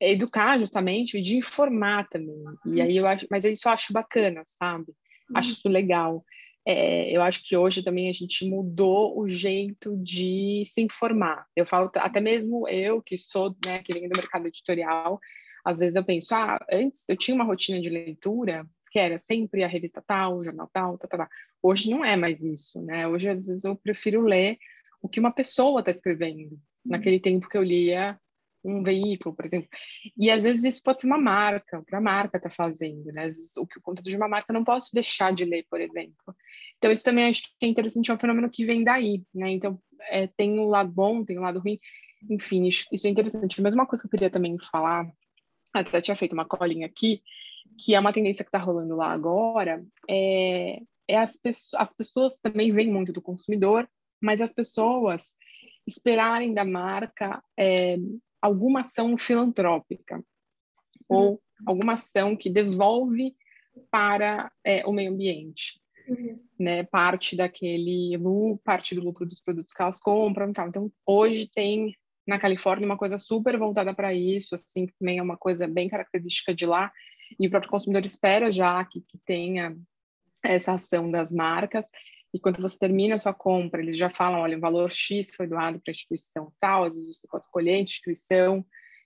educar 0.00 0.58
justamente 0.60 1.20
de 1.20 1.36
informar 1.36 2.08
também. 2.08 2.44
E 2.66 2.80
aí 2.80 2.96
eu 2.96 3.06
acho, 3.06 3.26
mas 3.28 3.44
isso 3.44 3.66
eu 3.66 3.72
acho 3.72 3.92
bacana, 3.92 4.42
sabe? 4.44 4.94
Acho 5.34 5.48
uhum. 5.48 5.54
isso 5.54 5.68
legal. 5.68 6.24
É, 6.70 7.10
eu 7.10 7.22
acho 7.22 7.42
que 7.44 7.56
hoje 7.56 7.82
também 7.82 8.10
a 8.10 8.12
gente 8.12 8.44
mudou 8.46 9.18
o 9.18 9.26
jeito 9.26 9.96
de 9.96 10.62
se 10.66 10.82
informar. 10.82 11.46
Eu 11.56 11.64
falo, 11.64 11.90
até 11.94 12.20
mesmo 12.20 12.68
eu, 12.68 13.00
que 13.00 13.16
sou, 13.16 13.56
né, 13.64 13.78
que 13.78 13.94
venho 13.94 14.10
do 14.10 14.18
mercado 14.18 14.46
editorial, 14.46 15.18
às 15.64 15.78
vezes 15.78 15.96
eu 15.96 16.04
penso, 16.04 16.34
ah, 16.34 16.62
antes 16.70 17.08
eu 17.08 17.16
tinha 17.16 17.34
uma 17.34 17.44
rotina 17.44 17.80
de 17.80 17.88
leitura 17.88 18.68
que 18.90 18.98
era 18.98 19.16
sempre 19.16 19.64
a 19.64 19.66
revista 19.66 20.02
tal, 20.06 20.36
o 20.36 20.44
jornal 20.44 20.68
tal, 20.70 20.98
tal, 20.98 21.08
tal, 21.08 21.20
tal. 21.20 21.28
Hoje 21.62 21.90
não 21.90 22.04
é 22.04 22.16
mais 22.16 22.42
isso, 22.42 22.82
né? 22.82 23.08
Hoje, 23.08 23.30
às 23.30 23.46
vezes, 23.46 23.64
eu 23.64 23.74
prefiro 23.74 24.20
ler 24.20 24.58
o 25.00 25.08
que 25.08 25.20
uma 25.20 25.32
pessoa 25.32 25.80
está 25.80 25.90
escrevendo. 25.90 26.58
Naquele 26.84 27.18
tempo 27.18 27.48
que 27.48 27.56
eu 27.56 27.62
lia 27.62 28.18
um 28.64 28.82
veículo, 28.82 29.34
por 29.34 29.44
exemplo. 29.44 29.68
E 30.16 30.30
às 30.30 30.42
vezes 30.42 30.64
isso 30.64 30.82
pode 30.82 31.00
ser 31.00 31.06
uma 31.06 31.18
marca, 31.18 31.78
o 31.78 31.84
que 31.84 31.94
a 31.94 32.00
marca 32.00 32.36
está 32.36 32.50
fazendo, 32.50 33.06
né? 33.12 33.24
Às 33.24 33.36
vezes, 33.36 33.56
o 33.56 33.62
o 33.62 33.80
conteúdo 33.80 34.08
de 34.08 34.16
uma 34.16 34.28
marca 34.28 34.52
não 34.52 34.64
posso 34.64 34.90
deixar 34.92 35.32
de 35.32 35.44
ler, 35.44 35.66
por 35.70 35.80
exemplo. 35.80 36.34
Então 36.76 36.90
isso 36.90 37.04
também 37.04 37.26
acho 37.26 37.42
que 37.42 37.66
é 37.66 37.68
interessante, 37.68 38.10
é 38.10 38.14
um 38.14 38.18
fenômeno 38.18 38.50
que 38.50 38.64
vem 38.64 38.82
daí, 38.82 39.22
né? 39.34 39.50
Então 39.50 39.80
é, 40.08 40.26
tem 40.26 40.58
um 40.58 40.68
lado 40.68 40.90
bom, 40.90 41.24
tem 41.24 41.38
um 41.38 41.42
lado 41.42 41.60
ruim, 41.60 41.78
enfim, 42.28 42.66
isso, 42.66 43.06
é 43.06 43.10
interessante. 43.10 43.60
Mas 43.62 43.74
uma 43.74 43.86
coisa 43.86 44.02
que 44.02 44.06
eu 44.06 44.10
queria 44.10 44.30
também 44.30 44.56
falar, 44.58 45.10
até 45.72 46.00
tinha 46.00 46.16
feito 46.16 46.32
uma 46.32 46.44
colinha 46.44 46.86
aqui, 46.86 47.22
que 47.78 47.94
é 47.94 48.00
uma 48.00 48.12
tendência 48.12 48.44
que 48.44 48.48
está 48.48 48.58
rolando 48.58 48.96
lá 48.96 49.12
agora, 49.12 49.84
é, 50.08 50.80
é 51.06 51.16
as, 51.16 51.38
as 51.76 51.92
pessoas 51.92 52.38
também 52.38 52.72
vêm 52.72 52.90
muito 52.90 53.12
do 53.12 53.22
consumidor, 53.22 53.88
mas 54.20 54.40
as 54.40 54.52
pessoas 54.52 55.36
esperarem 55.86 56.52
da 56.52 56.64
marca 56.64 57.42
é, 57.56 57.96
alguma 58.40 58.80
ação 58.80 59.16
filantrópica 59.18 60.16
uhum. 61.08 61.16
ou 61.16 61.42
alguma 61.66 61.94
ação 61.94 62.36
que 62.36 62.48
devolve 62.48 63.34
para 63.90 64.50
é, 64.64 64.84
o 64.86 64.92
meio 64.92 65.12
ambiente, 65.12 65.80
uhum. 66.08 66.40
né? 66.58 66.82
Parte 66.84 67.36
daquele 67.36 68.16
lucro, 68.16 68.62
parte 68.64 68.94
do 68.94 69.00
lucro 69.00 69.26
dos 69.26 69.40
produtos 69.40 69.72
que 69.72 69.82
elas 69.82 70.00
compram, 70.00 70.52
tal. 70.52 70.68
Então, 70.68 70.92
hoje 71.06 71.48
tem 71.52 71.94
na 72.26 72.38
Califórnia 72.38 72.86
uma 72.86 72.98
coisa 72.98 73.16
super 73.16 73.58
voltada 73.58 73.94
para 73.94 74.12
isso, 74.12 74.54
assim, 74.54 74.86
que 74.86 74.92
também 74.98 75.18
é 75.18 75.22
uma 75.22 75.36
coisa 75.36 75.66
bem 75.66 75.88
característica 75.88 76.54
de 76.54 76.66
lá. 76.66 76.92
E 77.38 77.46
o 77.46 77.50
próprio 77.50 77.70
consumidor 77.70 78.04
espera 78.04 78.50
já 78.50 78.84
que, 78.84 79.00
que 79.00 79.18
tenha 79.24 79.76
essa 80.44 80.72
ação 80.72 81.10
das 81.10 81.32
marcas. 81.32 81.88
E 82.32 82.38
quando 82.38 82.60
você 82.60 82.78
termina 82.78 83.14
a 83.14 83.18
sua 83.18 83.32
compra, 83.32 83.80
eles 83.80 83.96
já 83.96 84.10
falam, 84.10 84.40
olha, 84.40 84.56
o 84.56 84.60
valor 84.60 84.90
X 84.90 85.34
foi 85.34 85.46
doado 85.46 85.80
para 85.80 85.90
a 85.90 85.92
instituição 85.92 86.52
tal, 86.60 86.84
às 86.84 86.98
vezes 86.98 87.18
você 87.18 87.26
pode 87.26 87.46
escolher 87.46 87.74
a 87.74 87.80
instituição. 87.80 88.64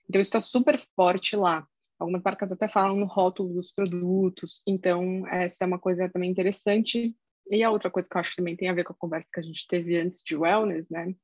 Então, 0.09 0.21
isso 0.21 0.29
está 0.29 0.41
super 0.41 0.77
forte 0.95 1.35
lá. 1.35 1.65
Algumas 1.97 2.21
marcas 2.21 2.51
até 2.51 2.67
falam 2.67 2.97
no 2.97 3.05
rótulo 3.05 3.53
dos 3.53 3.71
produtos. 3.71 4.61
Então, 4.67 5.25
essa 5.27 5.63
é 5.63 5.67
uma 5.67 5.79
coisa 5.79 6.09
também 6.09 6.29
interessante. 6.29 7.15
E 7.49 7.63
a 7.63 7.71
outra 7.71 7.89
coisa 7.89 8.09
que 8.09 8.17
eu 8.17 8.19
acho 8.19 8.31
que 8.31 8.37
também 8.37 8.57
tem 8.57 8.67
a 8.67 8.73
ver 8.73 8.83
com 8.83 8.91
a 8.91 8.97
conversa 8.97 9.29
que 9.31 9.39
a 9.39 9.43
gente 9.43 9.65
teve 9.67 9.97
antes 9.97 10.21
de 10.21 10.35
wellness, 10.35 10.89
né? 10.89 11.15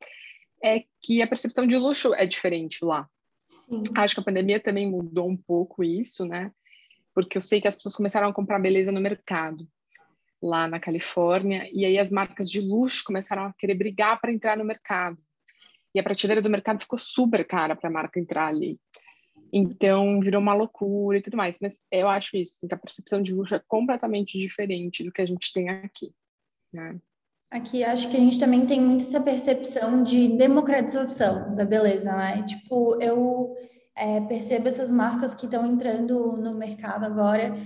É 0.64 0.84
que 1.02 1.22
a 1.22 1.28
percepção 1.28 1.68
de 1.68 1.78
luxo 1.78 2.14
é 2.14 2.26
diferente 2.26 2.84
lá. 2.84 3.10
Sim. 3.50 3.84
Acho 3.96 4.16
que 4.16 4.22
a 4.22 4.24
pandemia 4.24 4.60
também 4.60 4.90
mudou 4.90 5.28
um 5.28 5.36
pouco 5.36 5.84
isso, 5.84 6.26
né? 6.26 6.52
Porque 7.14 7.38
eu 7.38 7.42
sei 7.42 7.60
que 7.60 7.68
as 7.68 7.76
pessoas 7.76 7.96
começaram 7.96 8.30
a 8.30 8.34
comprar 8.34 8.60
beleza 8.60 8.92
no 8.92 9.02
mercado 9.02 9.68
lá 10.42 10.68
na 10.68 10.80
Califórnia, 10.80 11.70
e 11.72 11.86
aí 11.86 11.98
as 11.98 12.12
marcas 12.12 12.50
de 12.50 12.62
luxo 12.62 13.04
começaram 13.06 13.44
a 13.44 13.54
querer 13.54 13.76
brigar 13.76 14.20
para 14.20 14.32
entrar 14.32 14.58
no 14.58 14.64
mercado. 14.64 15.18
E 15.94 16.00
a 16.00 16.04
prateleira 16.04 16.42
do 16.42 16.50
mercado 16.50 16.80
ficou 16.80 17.00
super 17.00 17.46
cara 17.46 17.76
para 17.76 17.90
a 17.90 17.92
marca 17.92 18.20
entrar 18.20 18.48
ali. 18.48 18.80
Então, 19.52 20.20
virou 20.20 20.42
uma 20.42 20.54
loucura 20.54 21.18
e 21.18 21.22
tudo 21.22 21.36
mais. 21.36 21.58
Mas 21.62 21.82
eu 21.92 22.08
acho 22.08 22.38
isso, 22.38 22.54
assim, 22.56 22.68
que 22.68 22.74
a 22.74 22.78
percepção 22.78 23.22
de 23.22 23.34
luxo 23.34 23.56
é 23.56 23.62
completamente 23.68 24.38
diferente 24.38 25.04
do 25.04 25.12
que 25.12 25.22
a 25.22 25.26
gente 25.26 25.52
tem 25.52 25.70
aqui. 25.70 26.14
Né? 26.72 27.00
Aqui 27.52 27.84
acho 27.84 28.10
que 28.10 28.18
a 28.18 28.20
gente 28.20 28.40
também 28.40 28.66
tem 28.66 28.80
muito 28.80 29.04
essa 29.04 29.20
percepção 29.20 30.04
de 30.04 30.28
democratização 30.38 31.56
da 31.56 31.66
beleza, 31.66 32.16
né? 32.16 32.44
Tipo, 32.44 33.02
eu 33.02 33.56
é, 33.96 34.22
percebo 34.22 34.68
essas 34.68 34.92
marcas 34.92 35.34
que 35.34 35.46
estão 35.46 35.66
entrando 35.66 36.38
no 36.38 36.54
mercado 36.54 37.06
agora, 37.06 37.58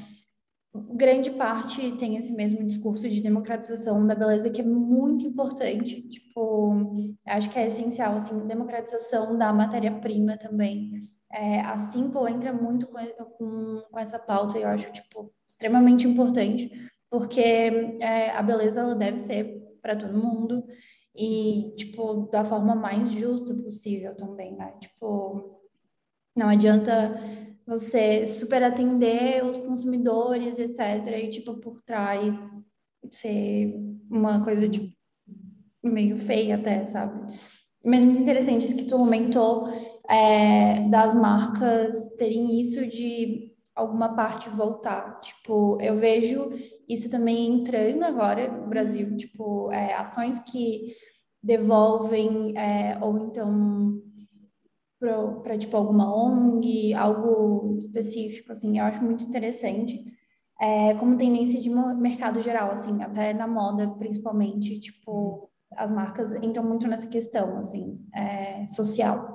grande 0.74 1.30
parte 1.32 1.92
tem 1.98 2.18
esse 2.18 2.34
mesmo 2.34 2.64
discurso 2.66 3.08
de 3.08 3.22
democratização 3.22 4.06
da 4.08 4.16
beleza 4.16 4.50
que 4.50 4.62
é 4.62 4.66
muito 4.66 5.26
importante. 5.26 6.02
Tipo, 6.02 7.14
acho 7.28 7.50
que 7.50 7.60
é 7.60 7.68
essencial, 7.68 8.16
assim, 8.16 8.48
democratização 8.48 9.38
da 9.38 9.54
matéria-prima 9.54 10.38
também. 10.38 11.06
É, 11.32 11.62
a 11.62 11.78
Simple 11.78 12.32
entra 12.32 12.52
muito 12.52 12.88
com, 12.88 12.98
com, 13.38 13.84
com 13.92 14.00
essa 14.00 14.20
pauta 14.20 14.58
e 14.58 14.64
eu 14.64 14.70
acho, 14.70 14.92
tipo, 14.92 15.32
extremamente 15.48 16.08
importante, 16.08 16.72
porque 17.10 17.42
é, 18.02 18.32
a 18.32 18.42
beleza 18.42 18.82
ela 18.82 18.96
deve 18.96 19.20
ser 19.20 19.62
para 19.82 19.96
todo 19.96 20.18
mundo 20.18 20.66
e, 21.16 21.74
tipo, 21.78 22.30
da 22.32 22.44
forma 22.44 22.74
mais 22.74 23.12
justa 23.12 23.54
possível 23.54 24.16
também, 24.16 24.56
né? 24.56 24.74
Tipo, 24.80 25.60
não 26.36 26.50
adianta 26.50 27.20
você 27.66 28.28
super 28.28 28.64
atender 28.64 29.44
os 29.46 29.58
consumidores, 29.58 30.60
etc. 30.60 31.08
E, 31.24 31.30
tipo, 31.30 31.56
por 31.56 31.82
trás 31.82 32.38
ser 33.12 33.76
uma 34.10 34.44
coisa, 34.44 34.68
de 34.68 34.80
tipo, 34.80 34.98
meio 35.84 36.18
feia 36.18 36.56
até, 36.56 36.86
sabe? 36.86 37.34
Mas 37.84 38.04
muito 38.04 38.22
interessante 38.22 38.66
isso 38.66 38.76
que 38.76 38.86
tu 38.86 38.98
comentou 38.98 39.68
é, 40.10 40.88
das 40.90 41.14
marcas 41.14 42.16
terem 42.16 42.60
isso 42.60 42.86
de 42.88 43.54
alguma 43.76 44.16
parte 44.16 44.50
voltar. 44.50 45.20
Tipo, 45.20 45.80
eu 45.82 45.98
vejo 45.98 46.52
isso 46.88 47.10
também 47.10 47.48
entrando 47.48 48.04
agora 48.04 48.50
no 48.52 48.68
Brasil, 48.68 49.16
tipo, 49.18 49.72
é, 49.72 49.94
ações 49.94 50.40
que 50.40 50.96
devolvem 51.42 52.58
é, 52.58 52.98
ou 53.02 53.18
então 53.18 54.02
para 55.42 55.58
tipo 55.58 55.76
alguma 55.76 56.14
ONG, 56.16 56.94
algo 56.94 57.76
específico, 57.78 58.52
assim, 58.52 58.80
eu 58.80 58.86
acho 58.86 59.04
muito 59.04 59.24
interessante. 59.24 60.04
É, 60.62 60.94
como 60.96 61.18
tendência 61.18 61.60
de 61.60 61.70
mercado 61.70 62.42
geral, 62.42 62.72
assim, 62.72 63.02
até 63.02 63.34
na 63.34 63.48
moda, 63.48 63.90
principalmente, 63.98 64.80
tipo, 64.80 65.50
as 65.76 65.92
marcas 65.92 66.32
entram 66.44 66.64
muito 66.64 66.88
nessa 66.88 67.08
questão, 67.08 67.60
assim, 67.60 68.00
é, 68.14 68.66
social. 68.68 69.34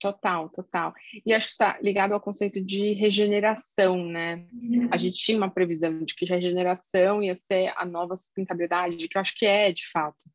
Total, 0.00 0.48
total. 0.50 0.94
E 1.26 1.32
acho 1.32 1.46
que 1.46 1.52
está 1.52 1.76
ligado 1.82 2.12
ao 2.12 2.20
conceito 2.20 2.64
de 2.64 2.92
regeneração, 2.92 4.04
né? 4.04 4.46
A 4.92 4.96
gente 4.96 5.18
tinha 5.18 5.36
uma 5.36 5.50
previsão 5.50 6.04
de 6.04 6.14
que 6.14 6.24
regeneração 6.24 7.20
ia 7.20 7.34
ser 7.34 7.72
a 7.76 7.84
nova 7.84 8.14
sustentabilidade, 8.14 9.08
que 9.08 9.18
eu 9.18 9.20
acho 9.20 9.36
que 9.36 9.44
é, 9.44 9.72
de 9.72 9.88
fato. 9.90 10.30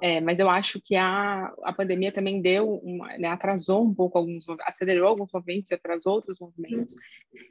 É, 0.00 0.20
mas 0.20 0.38
eu 0.38 0.50
acho 0.50 0.80
que 0.80 0.96
a, 0.96 1.52
a 1.62 1.72
pandemia 1.72 2.12
também 2.12 2.40
deu, 2.40 2.74
uma, 2.82 3.16
né, 3.18 3.28
atrasou 3.28 3.84
um 3.84 3.94
pouco 3.94 4.18
alguns, 4.18 4.44
acelerou 4.62 5.08
alguns 5.08 5.32
movimentos 5.32 5.70
e 5.70 5.74
atrasou 5.74 6.14
outros 6.14 6.38
movimentos. 6.38 6.94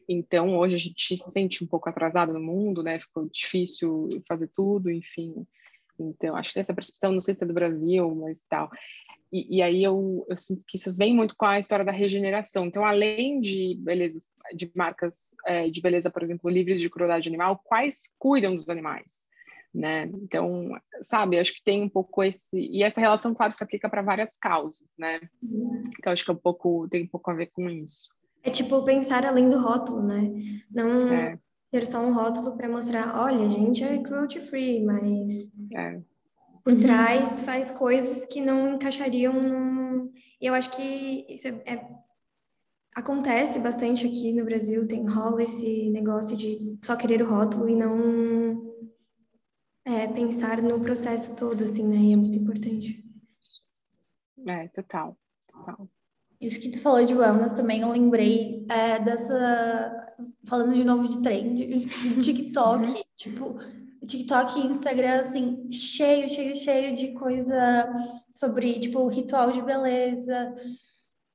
Então, 0.07 0.57
hoje 0.57 0.75
a 0.75 0.79
gente 0.79 1.17
se 1.17 1.31
sente 1.31 1.63
um 1.63 1.67
pouco 1.67 1.89
atrasado 1.89 2.33
no 2.33 2.39
mundo, 2.39 2.83
né? 2.83 2.99
Ficou 2.99 3.27
difícil 3.29 4.09
fazer 4.27 4.49
tudo, 4.55 4.91
enfim. 4.91 5.33
Então, 5.99 6.35
acho 6.35 6.53
que 6.53 6.59
essa 6.59 6.73
percepção, 6.73 7.11
não 7.11 7.21
sei 7.21 7.33
se 7.33 7.43
é 7.43 7.47
do 7.47 7.53
Brasil, 7.53 8.13
mas 8.15 8.43
tal. 8.47 8.69
E, 9.31 9.57
e, 9.57 9.61
aí 9.63 9.83
eu, 9.83 10.25
eu 10.29 10.37
sinto 10.37 10.63
que 10.67 10.77
isso 10.77 10.93
vem 10.93 11.15
muito 11.15 11.35
com 11.35 11.45
a 11.45 11.59
história 11.59 11.83
da 11.83 11.91
regeneração. 11.91 12.65
Então, 12.67 12.85
além 12.85 13.39
de 13.39 13.75
beleza, 13.79 14.19
de 14.55 14.71
marcas 14.75 15.35
é, 15.45 15.69
de 15.69 15.81
beleza, 15.81 16.11
por 16.11 16.21
exemplo, 16.21 16.51
livres 16.51 16.79
de 16.79 16.89
crueldade 16.89 17.27
animal, 17.27 17.59
quais 17.63 18.03
cuidam 18.19 18.55
dos 18.55 18.69
animais? 18.69 19.27
Né? 19.73 20.03
Então, 20.03 20.69
sabe, 21.01 21.39
acho 21.39 21.55
que 21.55 21.63
tem 21.63 21.81
um 21.81 21.89
pouco 21.89 22.23
esse 22.23 22.55
e 22.55 22.83
essa 22.83 23.01
relação, 23.01 23.33
claro, 23.33 23.51
se 23.51 23.63
aplica 23.63 23.89
para 23.89 24.03
várias 24.03 24.37
causas, 24.37 24.89
né? 24.99 25.19
Então, 25.97 26.13
acho 26.13 26.23
que 26.23 26.29
é 26.29 26.33
um 26.33 26.37
pouco 26.37 26.87
tem 26.89 27.03
um 27.03 27.07
pouco 27.07 27.31
a 27.31 27.33
ver 27.33 27.47
com 27.47 27.67
isso. 27.67 28.15
É 28.43 28.51
tipo 28.51 28.83
pensar 28.83 29.25
além 29.25 29.49
do 29.49 29.57
rótulo, 29.57 30.03
né? 30.03 30.31
Não 30.69 31.11
é. 31.11 31.39
ter 31.71 31.87
só 31.87 31.99
um 31.99 32.13
rótulo 32.13 32.55
para 32.55 32.69
mostrar, 32.69 33.19
olha, 33.19 33.47
a 33.47 33.49
gente 33.49 33.83
é 33.83 33.97
cruelty 33.97 34.39
free, 34.39 34.83
mas 34.83 35.51
é 35.73 35.99
por 36.63 36.73
uhum. 36.73 36.79
trás 36.79 37.43
faz 37.43 37.69
coisas 37.71 38.25
que 38.25 38.39
não 38.39 38.75
encaixariam 38.75 39.33
num... 39.33 40.11
Eu 40.39 40.53
acho 40.53 40.71
que 40.71 41.25
isso 41.27 41.47
é, 41.47 41.61
é, 41.65 41.87
acontece 42.95 43.59
bastante 43.59 44.05
aqui 44.05 44.31
no 44.31 44.45
Brasil, 44.45 44.87
tem 44.87 45.05
rola 45.05 45.43
esse 45.43 45.89
negócio 45.89 46.37
de 46.37 46.77
só 46.81 46.95
querer 46.95 47.21
o 47.21 47.29
rótulo 47.29 47.67
e 47.67 47.75
não 47.75 48.42
é, 49.85 50.07
pensar 50.07 50.61
no 50.61 50.79
processo 50.79 51.35
todo, 51.35 51.63
assim, 51.63 51.87
né? 51.87 51.97
E 51.97 52.13
é 52.13 52.15
muito 52.15 52.37
importante. 52.37 53.03
É, 54.47 54.67
total, 54.69 55.17
total. 55.47 55.87
Isso 56.39 56.59
que 56.59 56.69
tu 56.69 56.81
falou 56.81 57.05
de 57.05 57.13
wellness 57.13 57.53
também, 57.53 57.81
eu 57.81 57.89
lembrei 57.89 58.65
é, 58.69 58.99
dessa. 58.99 59.99
Falando 60.45 60.73
de 60.73 60.83
novo 60.83 61.07
de 61.07 61.21
trend, 61.21 61.87
TikTok, 62.19 62.85
uhum. 62.85 63.01
tipo, 63.15 63.57
TikTok 64.05 64.59
e 64.59 64.67
Instagram, 64.67 65.21
assim, 65.21 65.71
cheio, 65.71 66.29
cheio, 66.29 66.55
cheio 66.57 66.95
de 66.95 67.13
coisa 67.13 67.91
sobre, 68.31 68.79
tipo, 68.79 69.07
ritual 69.07 69.51
de 69.51 69.61
beleza, 69.61 70.53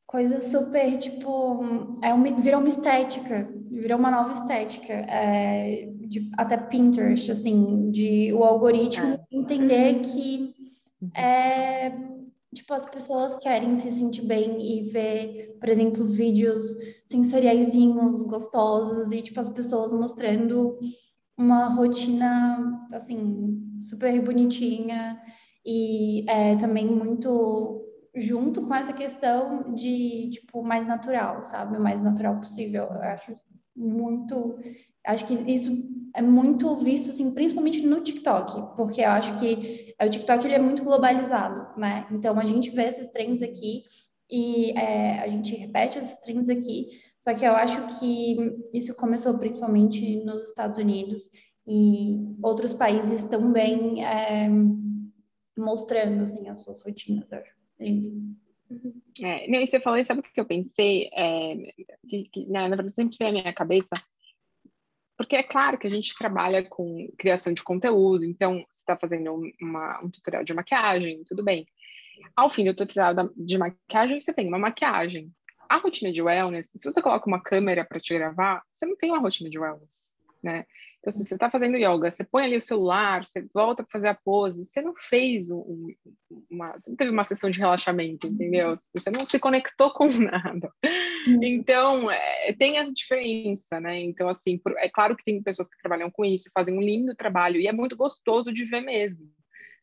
coisa 0.07 0.41
super, 0.43 0.97
tipo, 0.99 1.65
é 2.03 2.13
um, 2.13 2.41
virou 2.41 2.61
uma 2.61 2.69
estética, 2.69 3.49
virou 3.71 3.99
uma 3.99 4.11
nova 4.11 4.33
estética, 4.33 4.93
é, 4.93 5.91
de, 6.09 6.31
até 6.37 6.57
Pinterest, 6.57 7.31
assim, 7.31 7.91
de 7.91 8.33
o 8.33 8.43
algoritmo 8.43 9.15
é. 9.15 9.21
entender 9.31 10.01
que 10.01 10.55
é, 11.15 11.91
tipo, 12.55 12.73
as 12.73 12.87
pessoas 12.87 13.37
querem 13.37 13.79
se 13.79 13.91
sentir 13.91 14.23
bem 14.23 14.61
e 14.61 14.91
ver, 14.91 15.57
por 15.61 15.69
exemplo, 15.69 16.05
vídeos 16.05 16.65
sensoriaizinhos, 17.07 18.25
gostosos, 18.25 19.13
e, 19.13 19.23
tipo, 19.23 19.39
as 19.39 19.49
pessoas 19.49 19.93
mostrando 19.93 20.79
uma 21.37 21.69
rotina, 21.69 22.89
assim, 22.93 23.79
super 23.81 24.21
bonitinha 24.23 25.21
e 25.65 26.29
é, 26.29 26.57
também 26.57 26.87
muito 26.87 27.85
junto 28.17 28.67
com 28.67 28.75
essa 28.75 28.93
questão 28.93 29.75
de, 29.75 30.31
tipo, 30.31 30.63
mais 30.63 30.87
natural, 30.87 31.43
sabe? 31.43 31.77
O 31.77 31.81
mais 31.81 32.01
natural 32.01 32.37
possível. 32.39 32.85
Eu 32.85 33.03
acho 33.03 33.37
muito... 33.79 34.59
Acho 35.07 35.27
que 35.27 35.35
isso 35.35 35.71
é 36.15 36.23
muito 36.23 36.77
visto, 36.77 37.11
assim, 37.11 37.33
principalmente 37.33 37.81
no 37.81 38.03
TikTok, 38.03 38.77
porque 38.77 39.01
eu 39.01 39.11
acho 39.11 39.39
que 39.39 39.95
o 40.03 40.11
TikTok, 40.11 40.45
ele 40.45 40.55
é 40.55 40.59
muito 40.59 40.83
globalizado, 40.83 41.79
né? 41.79 42.07
Então, 42.11 42.39
a 42.39 42.45
gente 42.45 42.71
vê 42.71 42.85
esses 42.85 43.09
trends 43.11 43.43
aqui 43.43 43.85
e 44.31 44.73
é, 44.73 45.21
a 45.21 45.29
gente 45.29 45.55
repete 45.55 45.99
esses 45.99 46.21
trends 46.23 46.51
aqui, 46.51 46.89
só 47.21 47.35
que 47.35 47.45
eu 47.45 47.53
acho 47.53 47.99
que 47.99 48.37
isso 48.73 48.95
começou 48.97 49.39
principalmente 49.39 50.23
nos 50.25 50.45
Estados 50.45 50.79
Unidos 50.79 51.31
e 51.67 52.35
outros 52.43 52.73
países 52.73 53.25
também 53.25 54.05
é, 54.05 54.49
mostrando 55.57 56.23
assim, 56.23 56.49
as 56.49 56.63
suas 56.63 56.83
rotinas, 56.83 57.31
eu 57.31 57.39
acho 57.39 57.53
lindo. 57.79 58.37
É, 59.23 59.49
não, 59.49 59.61
e 59.61 59.67
você 59.67 59.81
falou, 59.81 60.03
sabe 60.05 60.21
o 60.21 60.23
que 60.23 60.41
eu 60.41 60.45
pensei? 60.45 61.09
É, 61.13 61.55
que, 62.09 62.25
que, 62.25 62.47
na, 62.47 62.69
na 62.69 62.77
verdade, 62.77 62.95
sempre 62.95 63.17
veio 63.19 63.31
à 63.31 63.33
minha 63.33 63.53
cabeça, 63.53 63.91
porque 65.17 65.37
é 65.37 65.43
claro 65.43 65.79
que 65.79 65.87
a 65.87 65.91
gente 65.91 66.17
trabalha 66.17 66.63
com 66.63 67.09
criação 67.19 67.53
de 67.53 67.63
conteúdo, 67.63 68.25
então 68.25 68.65
você 68.71 68.81
está 68.81 68.97
fazendo 68.97 69.41
uma, 69.61 70.01
um 70.05 70.11
tutorial 70.11 70.45
de 70.45 70.55
maquiagem, 70.55 71.25
tudo 71.25 71.43
bem. 71.43 71.67
Ao 72.37 72.49
fim 72.49 72.65
do 72.65 72.75
tutorial 72.75 73.15
de 73.37 73.59
maquiagem, 73.59 74.21
você 74.21 74.33
tem 74.33 74.47
uma 74.47 74.59
maquiagem 74.59 75.33
a 75.69 75.77
rotina 75.77 76.11
de 76.11 76.23
wellness, 76.23 76.73
se 76.75 76.91
você 76.91 77.03
coloca 77.03 77.27
uma 77.27 77.43
câmera 77.43 77.85
para 77.85 78.01
te 78.01 78.15
gravar, 78.15 78.63
você 78.73 78.87
não 78.87 78.97
tem 78.97 79.11
uma 79.11 79.21
rotina 79.21 79.51
de 79.51 79.59
wellness, 79.59 80.15
né? 80.43 80.65
Então, 81.09 81.23
se 81.23 81.25
você 81.25 81.35
está 81.35 81.51
fazendo 81.51 81.79
yoga, 81.79 82.11
você 82.11 82.23
põe 82.23 82.45
ali 82.45 82.59
o 82.59 82.63
celular, 82.63 83.25
você 83.25 83.47
volta 83.55 83.83
para 83.83 83.91
fazer 83.91 84.09
a 84.09 84.15
pose, 84.15 84.65
você 84.65 84.83
não 84.83 84.95
fez 84.95 85.51
um, 85.51 85.87
uma, 86.51 86.73
você 86.73 86.91
não 86.91 86.97
teve 86.97 87.11
uma 87.11 87.25
sessão 87.25 87.49
de 87.49 87.59
relaxamento, 87.59 88.27
entendeu? 88.27 88.75
Você 88.95 89.11
não 89.11 89.25
se 89.25 89.39
conectou 89.39 89.91
com 89.91 90.07
nada. 90.21 90.71
Uhum. 91.27 91.41
Então, 91.43 92.11
é, 92.11 92.53
tem 92.53 92.77
essa 92.77 92.93
diferença, 92.93 93.81
né? 93.81 93.99
Então, 93.99 94.29
assim, 94.29 94.61
é 94.77 94.89
claro 94.91 95.17
que 95.17 95.25
tem 95.25 95.43
pessoas 95.43 95.71
que 95.71 95.81
trabalham 95.81 96.11
com 96.11 96.27
isso, 96.27 96.51
fazem 96.53 96.77
um 96.77 96.83
lindo 96.83 97.15
trabalho 97.15 97.59
e 97.59 97.67
é 97.67 97.73
muito 97.73 97.97
gostoso 97.97 98.53
de 98.53 98.67
ver 98.67 98.83
mesmo 98.83 99.31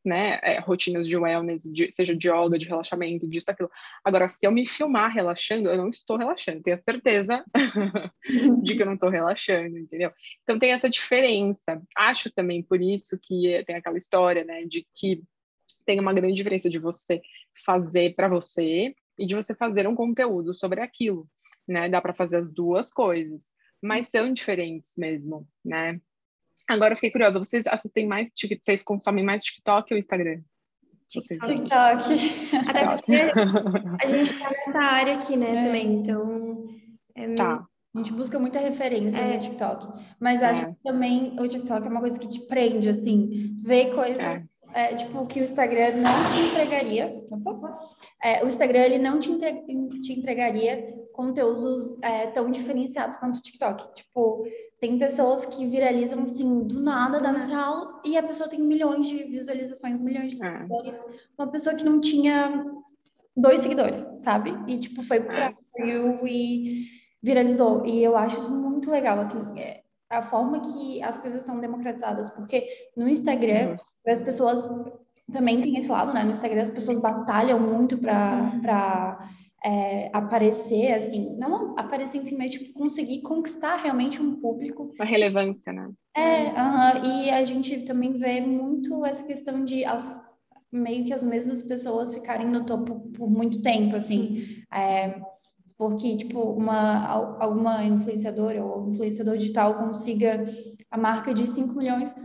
né, 0.05 0.39
é, 0.43 0.59
rotinas 0.59 1.07
de 1.07 1.17
wellness, 1.17 1.63
de, 1.63 1.91
seja 1.91 2.15
de 2.15 2.29
yoga, 2.29 2.59
de 2.59 2.67
relaxamento, 2.67 3.27
disso, 3.27 3.47
daquilo. 3.47 3.71
Agora, 4.03 4.29
se 4.29 4.45
eu 4.45 4.51
me 4.51 4.67
filmar 4.67 5.11
relaxando, 5.11 5.67
eu 5.69 5.77
não 5.77 5.89
estou 5.89 6.15
relaxando, 6.15 6.61
tenho 6.61 6.75
a 6.75 6.79
certeza 6.79 7.43
de 8.63 8.75
que 8.75 8.81
eu 8.81 8.85
não 8.85 8.93
estou 8.93 9.09
relaxando, 9.09 9.77
entendeu? 9.77 10.11
Então 10.43 10.59
tem 10.59 10.71
essa 10.71 10.89
diferença. 10.89 11.81
Acho 11.97 12.31
também 12.31 12.61
por 12.61 12.81
isso 12.81 13.19
que 13.21 13.63
tem 13.65 13.75
aquela 13.75 13.97
história, 13.97 14.43
né, 14.43 14.63
de 14.65 14.85
que 14.93 15.23
tem 15.85 15.99
uma 15.99 16.13
grande 16.13 16.35
diferença 16.35 16.69
de 16.69 16.79
você 16.79 17.21
fazer 17.65 18.15
para 18.15 18.27
você 18.27 18.93
e 19.17 19.25
de 19.25 19.35
você 19.35 19.55
fazer 19.55 19.87
um 19.87 19.95
conteúdo 19.95 20.53
sobre 20.53 20.81
aquilo, 20.81 21.29
né? 21.67 21.87
Dá 21.87 22.01
para 22.01 22.13
fazer 22.13 22.37
as 22.37 22.51
duas 22.51 22.91
coisas, 22.91 23.53
mas 23.81 24.07
são 24.07 24.33
diferentes 24.33 24.93
mesmo, 24.97 25.47
né? 25.63 25.99
Agora 26.67 26.93
eu 26.93 26.95
fiquei 26.97 27.11
curiosa, 27.11 27.37
vocês 27.37 27.67
assistem 27.67 28.07
mais, 28.07 28.31
vocês 28.63 28.81
consomem 28.81 29.23
mais 29.23 29.43
TikTok 29.43 29.93
ou 29.93 29.99
Instagram? 29.99 30.41
TikTok. 31.07 31.53
TikTok. 31.53 32.69
Até 32.69 32.87
porque 32.87 33.15
a 34.03 34.07
gente 34.07 34.39
tá 34.39 34.49
nessa 34.49 34.79
área 34.79 35.15
aqui, 35.15 35.37
né, 35.37 35.51
é. 35.51 35.63
também, 35.63 35.93
então... 35.93 36.67
É 37.15 37.33
tá. 37.33 37.65
A 37.95 37.97
gente 37.99 38.11
busca 38.11 38.37
muita 38.37 38.59
referência 38.59 39.17
é. 39.17 39.35
no 39.35 39.39
TikTok. 39.39 39.87
Mas 40.19 40.43
acho 40.43 40.65
é. 40.65 40.67
que 40.67 40.75
também 40.83 41.33
o 41.39 41.47
TikTok 41.47 41.87
é 41.87 41.89
uma 41.89 42.01
coisa 42.01 42.19
que 42.19 42.27
te 42.27 42.41
prende, 42.41 42.89
assim. 42.89 43.55
Ver 43.63 43.95
coisas, 43.95 44.19
é. 44.19 44.43
é 44.73 44.95
tipo, 44.95 45.25
que 45.27 45.39
o 45.39 45.43
Instagram 45.45 46.01
não 46.01 46.33
te 46.33 46.39
entregaria. 46.41 47.23
É, 48.21 48.43
o 48.43 48.49
Instagram, 48.49 48.81
ele 48.81 48.99
não 48.99 49.17
te, 49.17 49.29
te 50.01 50.11
entregaria 50.11 50.93
conteúdos 51.13 51.97
é, 52.03 52.27
tão 52.27 52.51
diferenciados 52.51 53.15
quanto 53.15 53.37
o 53.37 53.41
TikTok. 53.41 53.95
Tipo, 53.95 54.43
tem 54.85 54.99
pessoas 54.99 55.47
que 55.47 55.65
viralizam, 55.65 56.21
assim, 56.21 56.67
do 56.67 56.79
nada, 56.79 57.19
da 57.19 57.33
estralo, 57.33 57.99
e 58.05 58.15
a 58.15 58.21
pessoa 58.21 58.47
tem 58.47 58.61
milhões 58.61 59.07
de 59.07 59.23
visualizações, 59.23 59.99
milhões 59.99 60.35
de 60.35 60.45
é. 60.45 60.51
seguidores. 60.51 60.95
Uma 61.35 61.47
pessoa 61.47 61.75
que 61.75 61.83
não 61.83 61.99
tinha 61.99 62.63
dois 63.35 63.61
seguidores, 63.61 64.01
sabe? 64.19 64.55
E, 64.67 64.77
tipo, 64.77 65.03
foi 65.03 65.21
pra 65.21 65.55
eu 65.77 66.19
e 66.27 66.85
viralizou. 67.21 67.83
E 67.83 68.03
eu 68.03 68.15
acho 68.15 68.39
muito 68.47 68.91
legal, 68.91 69.19
assim, 69.19 69.59
é, 69.59 69.81
a 70.07 70.21
forma 70.21 70.59
que 70.59 71.01
as 71.01 71.17
coisas 71.17 71.41
são 71.41 71.59
democratizadas, 71.59 72.29
porque 72.29 72.67
no 72.95 73.09
Instagram 73.09 73.71
uhum. 73.71 74.11
as 74.13 74.21
pessoas 74.21 74.69
também 75.33 75.63
tem 75.63 75.79
esse 75.79 75.89
lado, 75.89 76.13
né? 76.13 76.23
No 76.23 76.31
Instagram 76.31 76.61
as 76.61 76.69
pessoas 76.69 76.99
batalham 76.99 77.59
muito 77.59 77.97
para 77.97 79.27
é, 79.65 80.11
aparecer, 80.13 80.93
assim, 80.93 81.35
não 81.37 81.73
aparecer 81.75 82.19
em 82.19 82.25
si, 82.25 82.37
mas 82.37 82.51
tipo, 82.51 82.71
conseguir 82.73 83.21
conquistar 83.23 83.77
realmente 83.77 84.21
um 84.21 84.39
público. 84.39 84.93
A 84.99 85.03
relevância, 85.03 85.73
né? 85.73 85.89
É, 86.15 86.43
uh 86.43 86.53
-huh, 86.53 87.03
e 87.03 87.31
a 87.31 87.43
gente 87.43 87.81
também 87.81 88.13
vê 88.13 88.39
muito 88.41 89.03
essa 89.03 89.23
questão 89.23 89.65
de 89.65 89.83
as, 89.83 90.23
meio 90.71 91.03
que 91.05 91.13
as 91.13 91.23
mesmas 91.23 91.63
pessoas 91.63 92.13
ficarem 92.13 92.47
no 92.47 92.63
topo 92.63 93.09
por 93.17 93.27
muito 93.27 93.59
tempo, 93.63 93.95
assim. 93.95 94.63
É, 94.71 95.19
porque, 95.79 96.15
tipo, 96.15 96.39
uma, 96.41 97.07
alguma 97.39 97.83
influenciadora 97.83 98.63
ou 98.63 98.87
influenciador 98.89 99.35
digital 99.35 99.79
consiga 99.79 100.45
a 100.91 100.97
marca 100.97 101.33
de 101.33 101.47
5 101.47 101.73
milhões. 101.73 102.15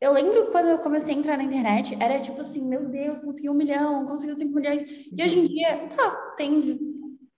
Eu 0.00 0.12
lembro 0.12 0.50
quando 0.50 0.68
eu 0.68 0.78
comecei 0.78 1.14
a 1.14 1.18
entrar 1.18 1.36
na 1.38 1.44
internet, 1.44 1.96
era 2.00 2.20
tipo 2.20 2.40
assim, 2.40 2.60
meu 2.60 2.88
Deus, 2.88 3.20
consegui 3.20 3.48
um 3.48 3.54
milhão, 3.54 4.04
consegui 4.06 4.34
5 4.34 4.54
milhões. 4.54 4.82
E 4.82 5.22
hoje 5.22 5.38
em 5.38 5.44
dia, 5.46 5.88
tá, 5.96 6.23
tem 6.36 6.78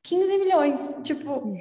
15 0.03 0.39
milhões. 0.39 0.99
Tipo, 1.03 1.55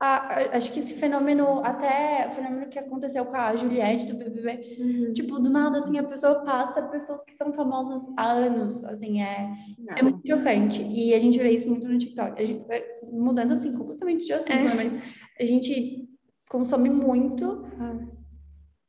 a, 0.00 0.56
acho 0.56 0.72
que 0.72 0.80
esse 0.80 0.94
fenômeno, 0.94 1.62
até 1.62 2.26
o 2.26 2.30
fenômeno 2.30 2.68
que 2.68 2.78
aconteceu 2.78 3.26
com 3.26 3.36
a 3.36 3.54
Juliette 3.54 4.06
do 4.06 4.16
BBB, 4.16 4.76
uhum. 4.78 5.12
tipo, 5.12 5.38
do 5.38 5.50
nada, 5.50 5.78
assim, 5.78 5.98
a 5.98 6.04
pessoa 6.04 6.42
passa 6.42 6.88
pessoas 6.88 7.22
que 7.24 7.34
são 7.34 7.52
famosas 7.52 8.02
há 8.16 8.32
anos, 8.32 8.82
assim, 8.84 9.22
é, 9.22 9.52
é 9.98 10.02
muito 10.02 10.26
chocante. 10.26 10.82
E 10.82 11.12
a 11.14 11.18
gente 11.20 11.38
vê 11.38 11.50
isso 11.50 11.68
muito 11.68 11.86
no 11.86 11.98
TikTok. 11.98 12.42
A 12.42 12.46
gente 12.46 12.66
vai 12.66 12.82
mudando, 13.12 13.52
assim, 13.52 13.76
completamente 13.76 14.24
de 14.24 14.32
assunto, 14.32 14.52
é. 14.52 14.64
né? 14.64 14.74
mas 14.74 14.94
a 15.38 15.44
gente 15.44 16.08
consome 16.48 16.88
muito 16.88 17.44
uhum. 17.44 18.08